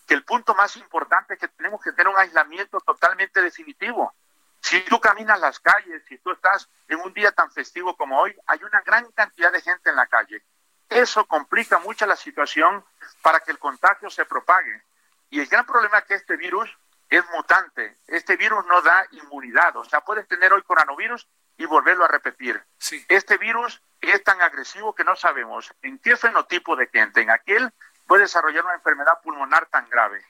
que 0.05 0.13
el 0.13 0.23
punto 0.23 0.53
más 0.53 0.77
importante 0.77 1.33
es 1.33 1.39
que 1.39 1.47
tenemos 1.47 1.81
que 1.81 1.91
tener 1.91 2.09
un 2.09 2.19
aislamiento 2.19 2.79
totalmente 2.79 3.41
definitivo. 3.41 4.13
Si 4.61 4.81
tú 4.81 4.99
caminas 4.99 5.39
las 5.39 5.59
calles, 5.59 6.03
si 6.07 6.19
tú 6.19 6.31
estás 6.31 6.69
en 6.87 6.99
un 6.99 7.11
día 7.11 7.31
tan 7.31 7.51
festivo 7.51 7.97
como 7.97 8.19
hoy, 8.19 8.35
hay 8.45 8.63
una 8.63 8.81
gran 8.81 9.11
cantidad 9.13 9.51
de 9.51 9.61
gente 9.61 9.89
en 9.89 9.95
la 9.95 10.05
calle. 10.05 10.43
Eso 10.87 11.25
complica 11.25 11.79
mucho 11.79 12.05
la 12.05 12.15
situación 12.15 12.85
para 13.23 13.39
que 13.39 13.51
el 13.51 13.57
contagio 13.57 14.11
se 14.11 14.25
propague. 14.25 14.83
Y 15.31 15.39
el 15.39 15.47
gran 15.47 15.65
problema 15.65 15.97
es 15.99 16.05
que 16.05 16.13
este 16.13 16.37
virus 16.37 16.69
es 17.09 17.23
mutante. 17.31 17.97
Este 18.05 18.35
virus 18.35 18.63
no 18.67 18.83
da 18.83 19.07
inmunidad. 19.11 19.75
O 19.77 19.85
sea, 19.85 20.01
puedes 20.01 20.27
tener 20.27 20.53
hoy 20.53 20.61
coronavirus 20.61 21.27
y 21.57 21.65
volverlo 21.65 22.05
a 22.05 22.09
repetir. 22.09 22.61
Este 23.07 23.37
virus 23.37 23.81
es 24.01 24.23
tan 24.23 24.41
agresivo 24.41 24.93
que 24.93 25.03
no 25.03 25.15
sabemos 25.15 25.73
en 25.81 25.99
qué 25.99 26.17
fenotipo 26.17 26.75
de 26.75 26.87
gente, 26.87 27.21
en 27.21 27.31
aquel 27.31 27.71
puede 28.07 28.23
desarrollar 28.23 28.65
una 28.65 28.75
enfermedad 28.75 29.19
pulmonar 29.23 29.65
tan 29.67 29.89
grave 29.89 30.23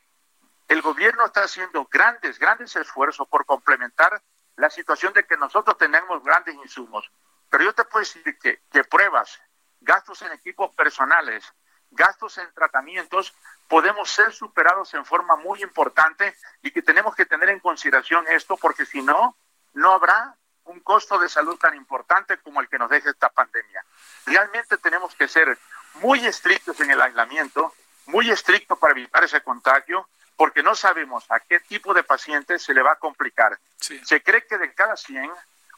el 0.68 0.82
gobierno 0.82 1.26
está 1.26 1.44
haciendo 1.44 1.86
grandes, 1.86 2.40
grandes 2.40 2.76
esfuerzos 2.76 3.28
por 3.28 3.46
complementar 3.46 4.22
la 4.56 4.70
situación 4.70 5.14
de 5.14 5.26
que 5.26 5.38
nosotros 5.38 5.78
tenemos 5.78 6.24
grandes 6.24 6.56
insumos. 6.56 7.12
Pero 7.50 7.66
yo 7.66 7.74
te 7.74 7.84
puedo 7.86 8.00
decir 8.00 8.38
que, 8.40 8.62
que 8.72 8.84
pruebas, 8.84 9.40
gastos 9.82 10.22
en 10.24 10.32
equipos 10.32 10.74
personales, 10.76 11.54
gastos 11.92 12.38
en 12.40 12.52
tratamientos, 12.54 13.34
podemos 13.68 14.10
ser 14.10 14.34
superados 14.34 14.94
en 14.94 15.06
forma 15.06 15.36
muy 15.36 15.62
importante 15.62 16.36
y 16.62 16.72
que 16.72 16.82
tenemos 16.82 17.16
que 17.16 17.26
tener 17.26 17.50
en 17.50 17.60
consideración 17.60 18.26
esto 18.28 18.58
porque 18.58 18.86
si 18.86 19.02
no, 19.02 19.38
no 19.74 19.92
habrá 19.92 20.36
un 20.66 20.80
costo 20.82 21.18
de 21.18 21.30
salud 21.30 21.58
tan 21.58 21.76
importante 21.76 22.38
como 22.38 22.62
el 22.62 22.68
que 22.68 22.78
nos 22.78 22.90
deja 22.90 23.10
esta 23.10 23.30
pandemia. 23.30 23.84
Realmente 24.26 24.78
tenemos 24.78 25.16
que 25.16 25.28
ser 25.28 25.58
muy 25.96 26.26
estrictos 26.26 26.80
en 26.82 26.92
el 26.92 27.02
aislamiento, 27.02 27.74
muy 28.08 28.30
estrictos 28.30 28.78
para 28.78 28.92
evitar 28.92 29.24
ese 29.24 29.42
contagio 29.42 30.08
porque 30.36 30.64
no 30.64 30.76
sabemos 30.76 31.26
a 31.30 31.40
qué 31.40 31.60
tipo 31.62 31.94
de 31.94 32.04
paciente 32.04 32.60
se 32.60 32.74
le 32.74 32.82
va 32.82 32.94
a 32.94 32.98
complicar. 32.98 33.58
Se 33.80 34.22
cree 34.22 34.46
que 34.46 34.58
de 34.58 34.74
cada 34.74 34.98
100, 34.98 35.32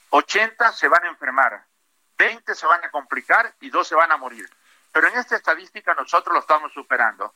80 0.09 0.71
se 0.73 0.87
van 0.87 1.05
a 1.05 1.09
enfermar, 1.09 1.63
20 2.17 2.55
se 2.55 2.65
van 2.65 2.83
a 2.83 2.89
complicar 2.89 3.53
y 3.61 3.69
2 3.69 3.87
se 3.87 3.95
van 3.95 4.11
a 4.11 4.17
morir. 4.17 4.49
Pero 4.91 5.07
en 5.09 5.17
esta 5.17 5.35
estadística 5.35 5.93
nosotros 5.93 6.33
lo 6.33 6.39
estamos 6.39 6.71
superando. 6.73 7.33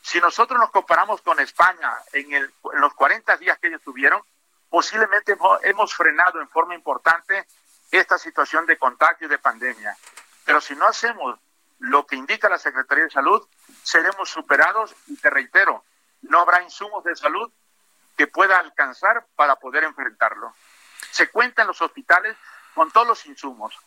Si 0.00 0.20
nosotros 0.20 0.58
nos 0.58 0.70
comparamos 0.70 1.20
con 1.20 1.38
España 1.40 1.92
en, 2.12 2.32
el, 2.32 2.44
en 2.72 2.80
los 2.80 2.94
40 2.94 3.36
días 3.36 3.58
que 3.58 3.68
ellos 3.68 3.82
tuvieron, 3.82 4.22
posiblemente 4.72 5.36
hemos 5.64 5.94
frenado 5.94 6.40
en 6.40 6.48
forma 6.48 6.74
importante 6.74 7.46
esta 7.90 8.16
situación 8.16 8.64
de 8.64 8.78
contagio 8.78 9.26
y 9.26 9.30
de 9.30 9.36
pandemia. 9.36 9.94
Pero 10.46 10.62
si 10.62 10.74
no 10.74 10.86
hacemos 10.86 11.38
lo 11.78 12.06
que 12.06 12.16
indica 12.16 12.48
la 12.48 12.56
Secretaría 12.56 13.04
de 13.04 13.10
Salud, 13.10 13.46
seremos 13.82 14.30
superados 14.30 14.96
y 15.08 15.16
te 15.18 15.28
reitero, 15.28 15.84
no 16.22 16.40
habrá 16.40 16.62
insumos 16.62 17.04
de 17.04 17.14
salud 17.14 17.52
que 18.16 18.26
pueda 18.26 18.58
alcanzar 18.58 19.26
para 19.36 19.56
poder 19.56 19.84
enfrentarlo. 19.84 20.54
Se 21.10 21.28
cuenta 21.28 21.60
en 21.60 21.68
los 21.68 21.82
hospitales 21.82 22.34
con 22.74 22.90
todos 22.90 23.06
los 23.06 23.26
insumos. 23.26 23.78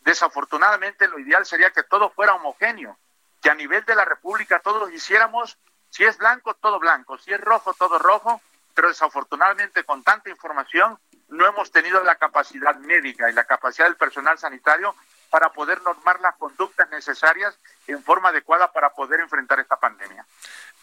Desafortunadamente 0.00 1.08
lo 1.08 1.18
ideal 1.18 1.46
sería 1.46 1.70
que 1.70 1.84
todo 1.84 2.10
fuera 2.10 2.34
homogéneo, 2.34 2.98
que 3.40 3.48
a 3.48 3.54
nivel 3.54 3.82
de 3.86 3.94
la 3.94 4.04
República 4.04 4.60
todos 4.60 4.92
hiciéramos, 4.92 5.56
si 5.88 6.04
es 6.04 6.18
blanco, 6.18 6.52
todo 6.52 6.78
blanco, 6.78 7.16
si 7.16 7.32
es 7.32 7.40
rojo, 7.40 7.72
todo 7.72 7.98
rojo, 7.98 8.42
pero 8.74 8.88
desafortunadamente 8.88 9.84
con 9.84 10.02
tanta 10.02 10.28
información 10.28 10.98
no 11.28 11.46
hemos 11.46 11.70
tenido 11.70 12.02
la 12.02 12.16
capacidad 12.16 12.76
médica 12.76 13.30
y 13.30 13.32
la 13.32 13.44
capacidad 13.44 13.86
del 13.86 13.96
personal 13.96 14.38
sanitario 14.38 14.94
para 15.30 15.50
poder 15.52 15.82
normar 15.82 16.20
las 16.20 16.36
conductas 16.36 16.88
necesarias 16.90 17.54
en 17.86 18.02
forma 18.04 18.28
adecuada 18.28 18.72
para 18.72 18.90
poder 18.90 19.20
enfrentar 19.20 19.58
esta 19.58 19.76
pandemia. 19.76 20.24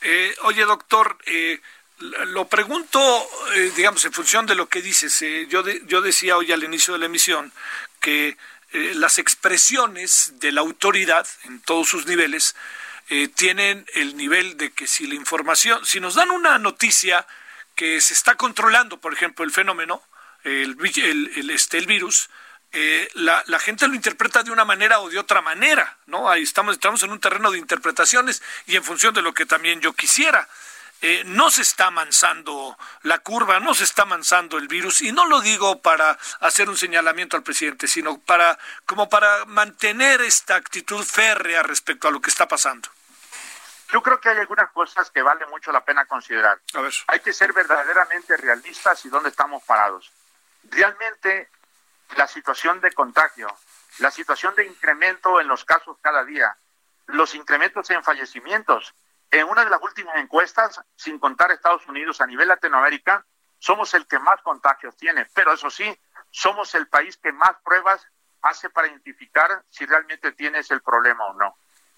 Eh, 0.01 0.35
oye, 0.43 0.65
doctor, 0.65 1.17
eh, 1.25 1.61
lo 1.99 2.47
pregunto, 2.47 2.99
eh, 3.53 3.71
digamos, 3.75 4.03
en 4.03 4.11
función 4.11 4.45
de 4.45 4.55
lo 4.55 4.67
que 4.67 4.81
dices. 4.81 5.23
yo, 5.47 5.63
yo 5.85 6.01
decía 6.01 6.35
hoy 6.35 6.51
al 6.51 6.63
inicio 6.63 6.93
de 6.93 6.99
la 6.99 7.05
emisión 7.05 7.53
que 7.99 8.37
las 8.73 9.19
expresiones 9.19 10.33
de 10.39 10.53
la 10.53 10.61
autoridad 10.61 11.27
en 11.43 11.59
todos 11.59 11.89
sus 11.89 12.05
niveles 12.07 12.55
tienen 13.35 13.85
el 13.93 14.15
nivel 14.15 14.55
de 14.55 14.71
que 14.71 14.87
si 14.87 15.07
la 15.07 15.15
información, 15.15 15.85
si 15.85 15.99
nos 15.99 16.15
dan 16.15 16.31
una 16.31 16.57
noticia 16.57 17.27
que 17.75 18.01
se 18.01 18.13
está 18.13 18.35
controlando, 18.35 18.99
por 18.99 19.13
ejemplo, 19.13 19.45
el 19.45 19.51
fenómeno, 19.51 20.01
el, 20.43 20.77
este, 21.51 21.77
el 21.77 21.85
virus, 21.85 22.29
eh, 22.71 23.09
la, 23.15 23.43
la, 23.47 23.59
gente 23.59 23.87
lo 23.87 23.95
interpreta 23.95 24.43
de 24.43 24.51
una 24.51 24.63
manera 24.63 24.99
o 25.01 25.09
de 25.09 25.19
otra 25.19 25.41
manera, 25.41 25.97
¿no? 26.05 26.29
Ahí 26.29 26.43
estamos, 26.43 26.75
estamos 26.75 27.03
en 27.03 27.11
un 27.11 27.19
terreno 27.19 27.51
de 27.51 27.57
interpretaciones 27.57 28.41
y 28.65 28.77
en 28.77 28.83
función 28.83 29.13
de 29.13 29.21
lo 29.21 29.33
que 29.33 29.45
también 29.45 29.81
yo 29.81 29.93
quisiera. 29.93 30.47
Eh, 31.03 31.23
no 31.25 31.49
se 31.49 31.63
está 31.63 31.87
amansando 31.87 32.77
la 33.01 33.17
curva, 33.19 33.59
no 33.59 33.73
se 33.73 33.83
está 33.83 34.03
amansando 34.03 34.59
el 34.59 34.67
virus, 34.67 35.01
y 35.01 35.11
no 35.11 35.25
lo 35.25 35.41
digo 35.41 35.81
para 35.81 36.17
hacer 36.39 36.69
un 36.69 36.77
señalamiento 36.77 37.35
al 37.35 37.43
presidente, 37.43 37.87
sino 37.87 38.19
para, 38.19 38.57
como 38.85 39.09
para 39.09 39.45
mantener 39.45 40.21
esta 40.21 40.55
actitud 40.55 41.03
férrea 41.03 41.63
respecto 41.63 42.07
a 42.07 42.11
lo 42.11 42.21
que 42.21 42.29
está 42.29 42.47
pasando. 42.47 42.87
Yo 43.91 44.01
creo 44.01 44.19
que 44.21 44.29
hay 44.29 44.37
algunas 44.37 44.71
cosas 44.71 45.11
que 45.11 45.21
vale 45.21 45.45
mucho 45.47 45.71
la 45.71 45.83
pena 45.83 46.05
considerar. 46.05 46.61
A 46.73 46.81
ver. 46.81 46.93
Hay 47.07 47.19
que 47.19 47.33
ser 47.33 47.51
verdaderamente 47.51 48.37
realistas 48.37 49.03
y 49.05 49.09
dónde 49.09 49.29
estamos 49.29 49.63
parados. 49.63 50.11
Realmente 50.63 51.49
la 52.15 52.27
situación 52.27 52.79
de 52.79 52.91
contagio, 52.93 53.47
la 53.99 54.11
situación 54.11 54.55
de 54.55 54.65
incremento 54.65 55.41
en 55.41 55.47
los 55.47 55.65
casos 55.65 55.97
cada 56.01 56.23
día, 56.23 56.55
los 57.07 57.35
incrementos 57.35 57.89
en 57.89 58.03
fallecimientos. 58.03 58.93
En 59.29 59.47
una 59.47 59.63
de 59.63 59.69
las 59.69 59.81
últimas 59.81 60.15
encuestas, 60.17 60.81
sin 60.95 61.19
contar 61.19 61.51
Estados 61.51 61.85
Unidos 61.87 62.21
a 62.21 62.27
nivel 62.27 62.47
Latinoamérica, 62.47 63.25
somos 63.59 63.93
el 63.93 64.07
que 64.07 64.19
más 64.19 64.41
contagios 64.41 64.95
tiene, 64.95 65.25
pero 65.33 65.53
eso 65.53 65.69
sí, 65.69 65.97
somos 66.31 66.73
el 66.75 66.87
país 66.87 67.17
que 67.17 67.31
más 67.31 67.51
pruebas 67.63 68.05
hace 68.41 68.69
para 68.69 68.87
identificar 68.87 69.63
si 69.69 69.85
realmente 69.85 70.31
tienes 70.31 70.71
el 70.71 70.81
problema 70.81 71.25
o 71.25 71.33
no. 71.33 71.55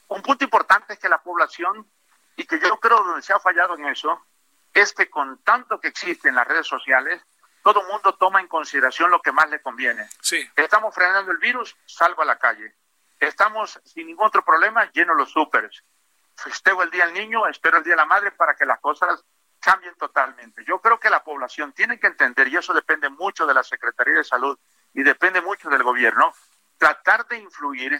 Un 0.07 0.21
punto 0.21 0.43
importante 0.43 0.93
es 0.93 0.99
que 0.99 1.09
la 1.09 1.21
población, 1.21 1.87
y 2.35 2.45
que 2.45 2.59
yo 2.59 2.79
creo 2.79 3.03
donde 3.03 3.21
se 3.21 3.33
ha 3.33 3.39
fallado 3.39 3.75
en 3.75 3.85
eso, 3.85 4.25
es 4.73 4.93
que 4.93 5.09
con 5.09 5.37
tanto 5.43 5.79
que 5.79 5.87
existe 5.87 6.29
en 6.29 6.35
las 6.35 6.47
redes 6.47 6.67
sociales, 6.67 7.21
todo 7.63 7.81
el 7.81 7.87
mundo 7.87 8.15
toma 8.15 8.41
en 8.41 8.47
consideración 8.47 9.09
lo 9.09 9.21
que 9.21 9.31
más 9.31 9.49
le 9.49 9.61
conviene. 9.61 10.07
Sí. 10.21 10.47
Estamos 10.55 10.93
frenando 10.93 11.31
el 11.31 11.37
virus, 11.37 11.75
salgo 11.85 12.21
a 12.21 12.25
la 12.25 12.37
calle. 12.37 12.75
Estamos 13.19 13.79
sin 13.85 14.07
ningún 14.07 14.27
otro 14.27 14.43
problema, 14.43 14.91
lleno 14.91 15.13
los 15.13 15.31
súperes. 15.31 15.83
Festejo 16.35 16.83
el 16.83 16.91
Día 16.91 17.05
del 17.05 17.13
Niño, 17.13 17.47
espero 17.47 17.77
el 17.77 17.83
Día 17.83 17.93
de 17.93 17.97
la 17.97 18.05
Madre 18.05 18.31
para 18.31 18.55
que 18.55 18.65
las 18.65 18.79
cosas 18.79 19.23
cambien 19.59 19.95
totalmente. 19.95 20.65
Yo 20.65 20.81
creo 20.81 20.99
que 20.99 21.09
la 21.09 21.23
población 21.23 21.71
tiene 21.71 21.99
que 21.99 22.07
entender, 22.07 22.49
y 22.49 22.57
eso 22.57 22.73
depende 22.73 23.09
mucho 23.09 23.45
de 23.45 23.53
la 23.53 23.63
Secretaría 23.63 24.15
de 24.15 24.23
Salud 24.25 24.59
y 24.93 25.03
depende 25.03 25.41
mucho 25.41 25.69
del 25.69 25.83
gobierno, 25.83 26.33
tratar 26.77 27.25
de 27.27 27.37
influir 27.37 27.97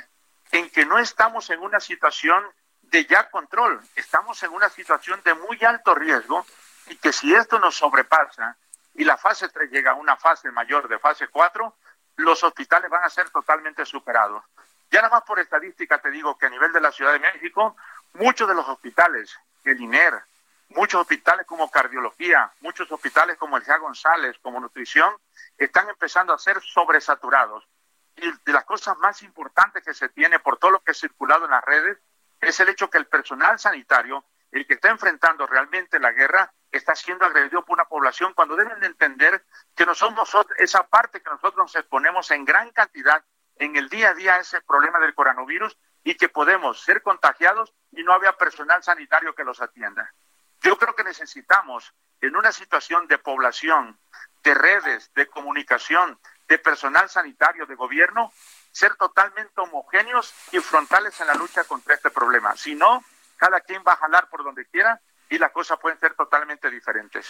en 0.54 0.70
que 0.70 0.86
no 0.86 1.00
estamos 1.00 1.50
en 1.50 1.60
una 1.62 1.80
situación 1.80 2.46
de 2.84 3.06
ya 3.06 3.28
control, 3.32 3.82
estamos 3.96 4.42
en 4.44 4.52
una 4.52 4.70
situación 4.70 5.20
de 5.26 5.34
muy 5.34 5.58
alto 5.66 5.96
riesgo 5.96 6.46
y 6.86 6.96
que 6.98 7.12
si 7.12 7.34
esto 7.34 7.60
nos 7.60 7.76
sobrepasa, 7.76 8.56
y 8.94 9.04
la 9.04 9.18
fase 9.18 9.50
3 9.50 9.72
llega 9.72 9.92
a 9.92 9.96
una 9.96 10.16
fase 10.16 10.52
mayor 10.52 10.88
de 10.88 11.00
fase 11.00 11.28
4, 11.28 11.76
los 12.18 12.44
hospitales 12.44 12.92
van 12.92 13.04
a 13.04 13.10
ser 13.10 13.32
totalmente 13.32 13.84
superados. 13.84 14.44
Ya 14.92 15.02
nada 15.02 15.16
más 15.16 15.24
por 15.24 15.40
estadística 15.40 15.98
te 15.98 16.12
digo 16.12 16.38
que 16.38 16.46
a 16.46 16.52
nivel 16.52 16.72
de 16.72 16.82
la 16.82 16.92
Ciudad 16.92 17.14
de 17.14 17.20
México, 17.20 17.76
muchos 18.14 18.48
de 18.48 18.54
los 18.54 18.70
hospitales, 18.70 19.36
el 19.64 19.82
INER, 19.82 20.22
muchos 20.70 21.02
hospitales 21.02 21.48
como 21.48 21.72
cardiología, 21.72 22.52
muchos 22.62 22.92
hospitales 22.92 23.38
como 23.38 23.58
el 23.58 23.64
GEA 23.64 23.78
González, 23.78 24.38
como 24.44 24.60
nutrición, 24.60 25.16
están 25.58 25.90
empezando 25.90 26.32
a 26.32 26.38
ser 26.38 26.62
sobresaturados. 26.62 27.68
De 28.16 28.54
las 28.54 28.66
cosas 28.66 28.98
más 28.98 29.22
importantes 29.24 29.84
que 29.84 29.94
se 29.94 30.10
tiene 30.10 30.40
por 30.40 30.58
todo 30.58 30.72
lo 30.72 30.84
que 30.84 30.92
ha 30.92 30.96
circulado 30.96 31.46
en 31.46 31.52
las 31.52 31.64
redes 31.64 31.98
es 32.40 32.60
el 32.60 32.70
hecho 32.70 32.90
que 32.90 32.98
el 32.98 33.08
personal 33.08 33.58
sanitario, 33.58 34.26
el 34.52 34.68
que 34.68 34.76
está 34.76 34.90
enfrentando 34.90 35.48
realmente 35.48 36.00
la 36.00 36.12
guerra, 36.12 36.54
está 36.72 36.96
siendo 36.96 37.26
agredido 37.26 37.64
por 37.64 37.76
una 37.76 37.86
población 37.86 38.34
cuando 38.34 38.56
deben 38.56 38.80
de 38.80 38.88
entender 38.88 39.46
que 39.76 39.86
no 39.86 39.96
somos 39.96 40.36
esa 40.58 40.88
parte 40.88 41.22
que 41.22 41.30
nosotros 41.30 41.56
nos 41.58 41.76
exponemos 41.76 42.30
en 42.32 42.46
gran 42.46 42.72
cantidad 42.72 43.24
en 43.58 43.76
el 43.76 43.90
día 43.90 44.10
a 44.10 44.14
día 44.14 44.36
a 44.36 44.40
ese 44.40 44.62
problema 44.62 45.00
del 45.00 45.14
coronavirus 45.14 45.78
y 46.04 46.16
que 46.16 46.30
podemos 46.30 46.82
ser 46.82 47.02
contagiados 47.02 47.74
y 47.92 48.04
no 48.04 48.14
había 48.14 48.34
personal 48.34 48.84
sanitario 48.84 49.36
que 49.36 49.44
los 49.44 49.62
atienda. 49.62 50.14
Yo 50.62 50.78
creo 50.78 50.96
que 50.96 51.04
necesitamos, 51.04 51.94
en 52.22 52.36
una 52.36 52.52
situación 52.52 53.08
de 53.08 53.18
población, 53.18 54.00
de 54.44 54.54
redes, 54.54 55.12
de 55.14 55.28
comunicación, 55.28 56.20
de 56.54 56.60
personal 56.60 57.10
sanitario, 57.10 57.66
de 57.66 57.74
gobierno, 57.74 58.32
ser 58.72 58.96
totalmente 58.96 59.60
homogéneos 59.60 60.32
y 60.52 60.60
frontales 60.60 61.20
en 61.20 61.26
la 61.26 61.34
lucha 61.34 61.64
contra 61.64 61.96
este 61.96 62.12
problema. 62.12 62.56
Si 62.56 62.76
no, 62.76 63.04
cada 63.38 63.60
quien 63.62 63.82
va 63.88 63.94
a 63.94 63.98
jalar 63.98 64.30
por 64.30 64.44
donde 64.44 64.68
quiera 64.68 65.02
y 65.30 65.40
las 65.40 65.52
cosas 65.52 65.80
pueden 65.80 66.00
ser 66.00 66.14
totalmente 66.14 66.70
diferentes. 66.70 67.28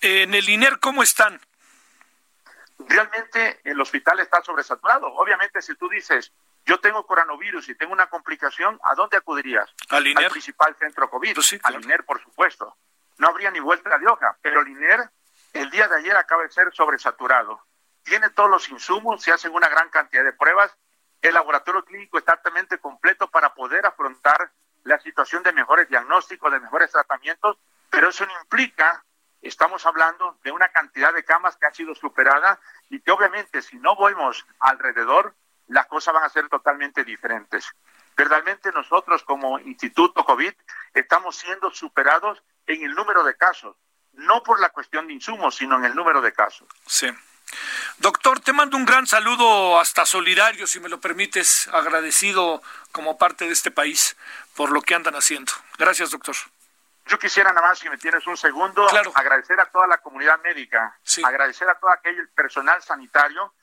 En 0.00 0.32
el 0.32 0.48
INER, 0.48 0.78
¿cómo 0.78 1.02
están? 1.02 1.40
Realmente 2.78 3.60
el 3.64 3.80
hospital 3.80 4.20
está 4.20 4.40
sobresaturado. 4.42 5.08
Obviamente, 5.08 5.60
si 5.60 5.74
tú 5.74 5.88
dices, 5.88 6.30
yo 6.64 6.78
tengo 6.78 7.04
coronavirus 7.04 7.68
y 7.68 7.74
tengo 7.74 7.92
una 7.92 8.06
complicación, 8.06 8.78
¿a 8.84 8.94
dónde 8.94 9.16
acudirías? 9.16 9.68
Al 9.88 10.06
INER. 10.06 10.26
Al 10.26 10.30
principal 10.30 10.76
centro 10.78 11.10
COVID. 11.10 11.34
Pues 11.34 11.58
Al 11.64 11.82
INER, 11.82 12.04
por 12.04 12.22
supuesto. 12.22 12.76
No 13.18 13.26
habría 13.26 13.50
ni 13.50 13.58
vuelta 13.58 13.98
de 13.98 14.06
hoja, 14.06 14.38
pero 14.40 14.60
el 14.60 14.68
INER 14.68 15.10
el 15.52 15.68
día 15.70 15.88
de 15.88 15.96
ayer 15.96 16.16
acaba 16.16 16.44
de 16.44 16.50
ser 16.50 16.72
sobresaturado. 16.72 17.60
Tiene 18.02 18.30
todos 18.30 18.50
los 18.50 18.68
insumos, 18.68 19.22
se 19.22 19.32
hacen 19.32 19.52
una 19.52 19.68
gran 19.68 19.88
cantidad 19.90 20.24
de 20.24 20.32
pruebas. 20.32 20.76
El 21.20 21.34
laboratorio 21.34 21.84
clínico 21.84 22.18
está 22.18 22.32
altamente 22.32 22.78
completo 22.78 23.28
para 23.30 23.54
poder 23.54 23.86
afrontar 23.86 24.50
la 24.84 24.98
situación 24.98 25.42
de 25.42 25.52
mejores 25.52 25.88
diagnósticos, 25.88 26.52
de 26.52 26.60
mejores 26.60 26.90
tratamientos, 26.90 27.56
pero 27.90 28.08
eso 28.08 28.26
no 28.26 28.32
implica, 28.40 29.04
estamos 29.40 29.86
hablando 29.86 30.38
de 30.42 30.50
una 30.50 30.68
cantidad 30.70 31.12
de 31.12 31.24
camas 31.24 31.56
que 31.56 31.66
ha 31.66 31.74
sido 31.74 31.94
superada 31.94 32.58
y 32.90 33.00
que 33.00 33.12
obviamente 33.12 33.62
si 33.62 33.76
no 33.76 33.94
volvemos 33.94 34.44
alrededor, 34.58 35.34
las 35.68 35.86
cosas 35.86 36.14
van 36.14 36.24
a 36.24 36.28
ser 36.28 36.48
totalmente 36.48 37.04
diferentes. 37.04 37.66
Verdaderamente 38.16 38.72
nosotros 38.72 39.22
como 39.22 39.58
Instituto 39.60 40.24
COVID 40.24 40.52
estamos 40.94 41.36
siendo 41.36 41.70
superados 41.70 42.42
en 42.66 42.82
el 42.82 42.94
número 42.94 43.24
de 43.24 43.36
casos, 43.36 43.76
no 44.12 44.42
por 44.42 44.60
la 44.60 44.70
cuestión 44.70 45.06
de 45.06 45.14
insumos, 45.14 45.56
sino 45.56 45.76
en 45.76 45.84
el 45.84 45.94
número 45.94 46.20
de 46.20 46.32
casos. 46.32 46.68
Sí. 46.86 47.08
Doctor, 47.98 48.40
te 48.40 48.52
mando 48.52 48.76
un 48.76 48.84
gran 48.84 49.06
saludo 49.06 49.78
hasta 49.80 50.06
solidario, 50.06 50.66
si 50.66 50.80
me 50.80 50.88
lo 50.88 51.00
permites, 51.00 51.68
agradecido 51.68 52.62
como 52.90 53.18
parte 53.18 53.46
de 53.46 53.52
este 53.52 53.70
país 53.70 54.16
por 54.54 54.70
lo 54.70 54.82
que 54.82 54.94
andan 54.94 55.14
haciendo. 55.14 55.52
Gracias, 55.78 56.10
doctor. 56.10 56.36
Yo 57.06 57.18
quisiera 57.18 57.52
nada 57.52 57.68
más, 57.68 57.78
si 57.78 57.88
me 57.88 57.98
tienes 57.98 58.26
un 58.26 58.36
segundo, 58.36 58.86
agradecer 59.14 59.58
a 59.60 59.66
toda 59.66 59.86
la 59.86 59.98
comunidad 59.98 60.40
médica, 60.42 60.96
agradecer 61.24 61.68
a 61.68 61.74
todo 61.74 61.90
aquel 61.90 62.28
personal 62.28 62.82
sanitario, 62.82 63.54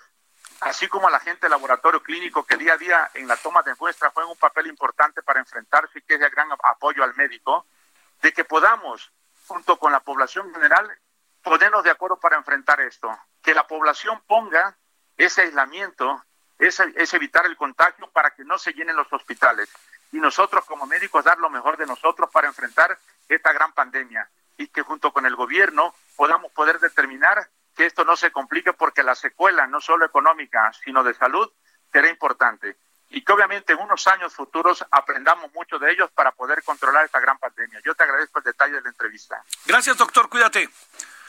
así 0.61 0.87
como 0.87 1.07
a 1.07 1.11
la 1.11 1.19
gente 1.19 1.41
del 1.41 1.51
laboratorio 1.51 2.03
clínico 2.03 2.45
que 2.45 2.57
día 2.57 2.73
a 2.73 2.77
día 2.77 3.11
en 3.13 3.27
la 3.27 3.37
toma 3.37 3.63
de 3.63 3.73
muestras 3.79 4.11
juega 4.13 4.29
un 4.29 4.37
papel 4.37 4.67
importante 4.67 5.21
para 5.23 5.39
enfrentarse 5.39 5.99
y 5.99 6.01
que 6.01 6.15
es 6.15 6.19
de 6.19 6.29
gran 6.29 6.49
apoyo 6.51 7.03
al 7.03 7.15
médico, 7.15 7.65
de 8.21 8.33
que 8.33 8.43
podamos, 8.43 9.09
junto 9.47 9.79
con 9.79 9.93
la 9.93 10.01
población 10.01 10.53
general, 10.53 10.91
ponernos 11.50 11.84
de 11.84 11.89
acuerdo 11.89 12.20
para 12.20 12.38
enfrentar 12.38 12.80
esto. 12.80 13.10
Que 13.41 13.56
la 13.56 13.66
población 13.66 14.22
ponga 14.28 14.78
ese 15.18 15.41
aislamiento, 15.41 16.24
ese, 16.60 16.93
evitar 16.95 17.47
el 17.47 17.58
contagio 17.58 18.08
para 18.12 18.30
que 18.36 18.43
no 18.43 18.60
se 18.60 18.72
llenen 18.74 18.95
los 18.95 19.12
hospitales. 19.12 19.68
Y 20.12 20.18
nosotros 20.18 20.64
como 20.66 20.86
médicos 20.86 21.26
dar 21.26 21.39
lo 21.39 21.50
mejor 21.50 21.76
de 21.76 21.88
nosotros 21.88 22.30
para 22.32 22.47
enfrentar 22.47 22.95
esta 23.28 23.52
gran 23.52 23.74
pandemia. 23.74 24.30
Y 24.58 24.68
que 24.68 24.84
junto 24.84 25.12
con 25.12 25.26
el 25.26 25.36
gobierno 25.36 25.95
podamos 26.16 26.52
poder 26.52 26.80
determinar 26.80 27.50
que 27.76 27.88
esto 27.88 28.06
no 28.06 28.16
se 28.16 28.30
complique 28.30 28.74
porque 28.74 29.02
la 29.02 29.16
secuela, 29.16 29.66
no 29.66 29.82
solo 29.82 30.06
económica, 30.06 30.72
sino 30.84 31.04
de 31.04 31.16
salud, 31.16 31.52
será 31.91 32.10
importante. 32.10 32.78
Y 33.10 33.24
que 33.24 33.34
obviamente 33.34 33.74
en 33.74 33.80
unos 33.80 34.06
años 34.06 34.36
futuros 34.36 34.86
aprendamos 34.91 35.52
mucho 35.54 35.80
de 35.80 35.91
ellos 35.91 36.12
para 36.12 36.32
poder 36.32 36.62
controlar 36.64 37.06
esta 37.06 37.20
gran 37.20 37.39
pandemia. 37.39 37.82
Yo 37.84 37.95
te 37.95 38.04
agradezco 38.04 38.38
el 38.38 38.45
detalle 38.45 38.76
de 38.76 38.82
la 38.82 38.89
entrevista. 38.89 39.43
Gracias, 39.66 39.97
doctor. 39.97 40.30
Cuídate. 40.30 40.70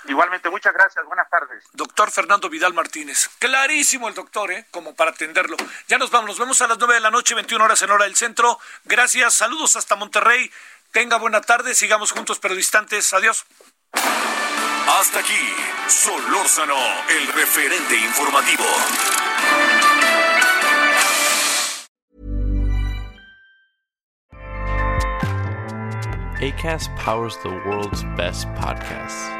Igualmente, 0.07 0.49
muchas 0.51 0.73
gracias. 0.73 1.05
Buenas 1.05 1.29
tardes. 1.29 1.65
Doctor 1.73 2.11
Fernando 2.11 2.49
Vidal 2.49 2.75
Martínez. 2.75 3.29
Clarísimo 3.39 4.09
el 4.09 4.15
doctor, 4.15 4.51
¿eh? 4.51 4.67
Como 4.71 4.95
para 4.95 5.11
atenderlo. 5.11 5.57
Ya 5.89 5.99
nos 5.99 6.11
vamos. 6.11 6.31
Nos 6.31 6.39
vemos 6.39 6.61
a 6.61 6.67
las 6.67 6.79
nueve 6.79 6.95
de 6.95 7.01
la 7.01 7.11
noche, 7.11 7.35
21 7.35 7.65
horas 7.65 7.83
en 7.83 7.91
hora 7.91 8.05
del 8.05 8.17
centro. 8.17 8.59
Gracias. 8.85 9.35
Saludos 9.35 9.77
hasta 9.77 9.97
Monterrey. 9.97 10.51
Tenga 10.93 11.19
buena 11.19 11.41
tarde. 11.41 11.75
Sigamos 11.75 12.13
juntos 12.13 12.39
pero 12.39 12.55
distantes. 12.55 13.13
Adiós. 13.13 13.45
Hasta 13.93 15.21
aquí, 15.21 15.55
Solórzano, 15.87 16.77
el 17.09 17.29
referente 17.33 17.97
informativo. 17.97 18.65
ACAST 26.41 26.95
powers 26.97 27.37
the 27.43 27.51
world's 27.67 28.03
best 28.17 28.49
podcasts. 28.55 29.40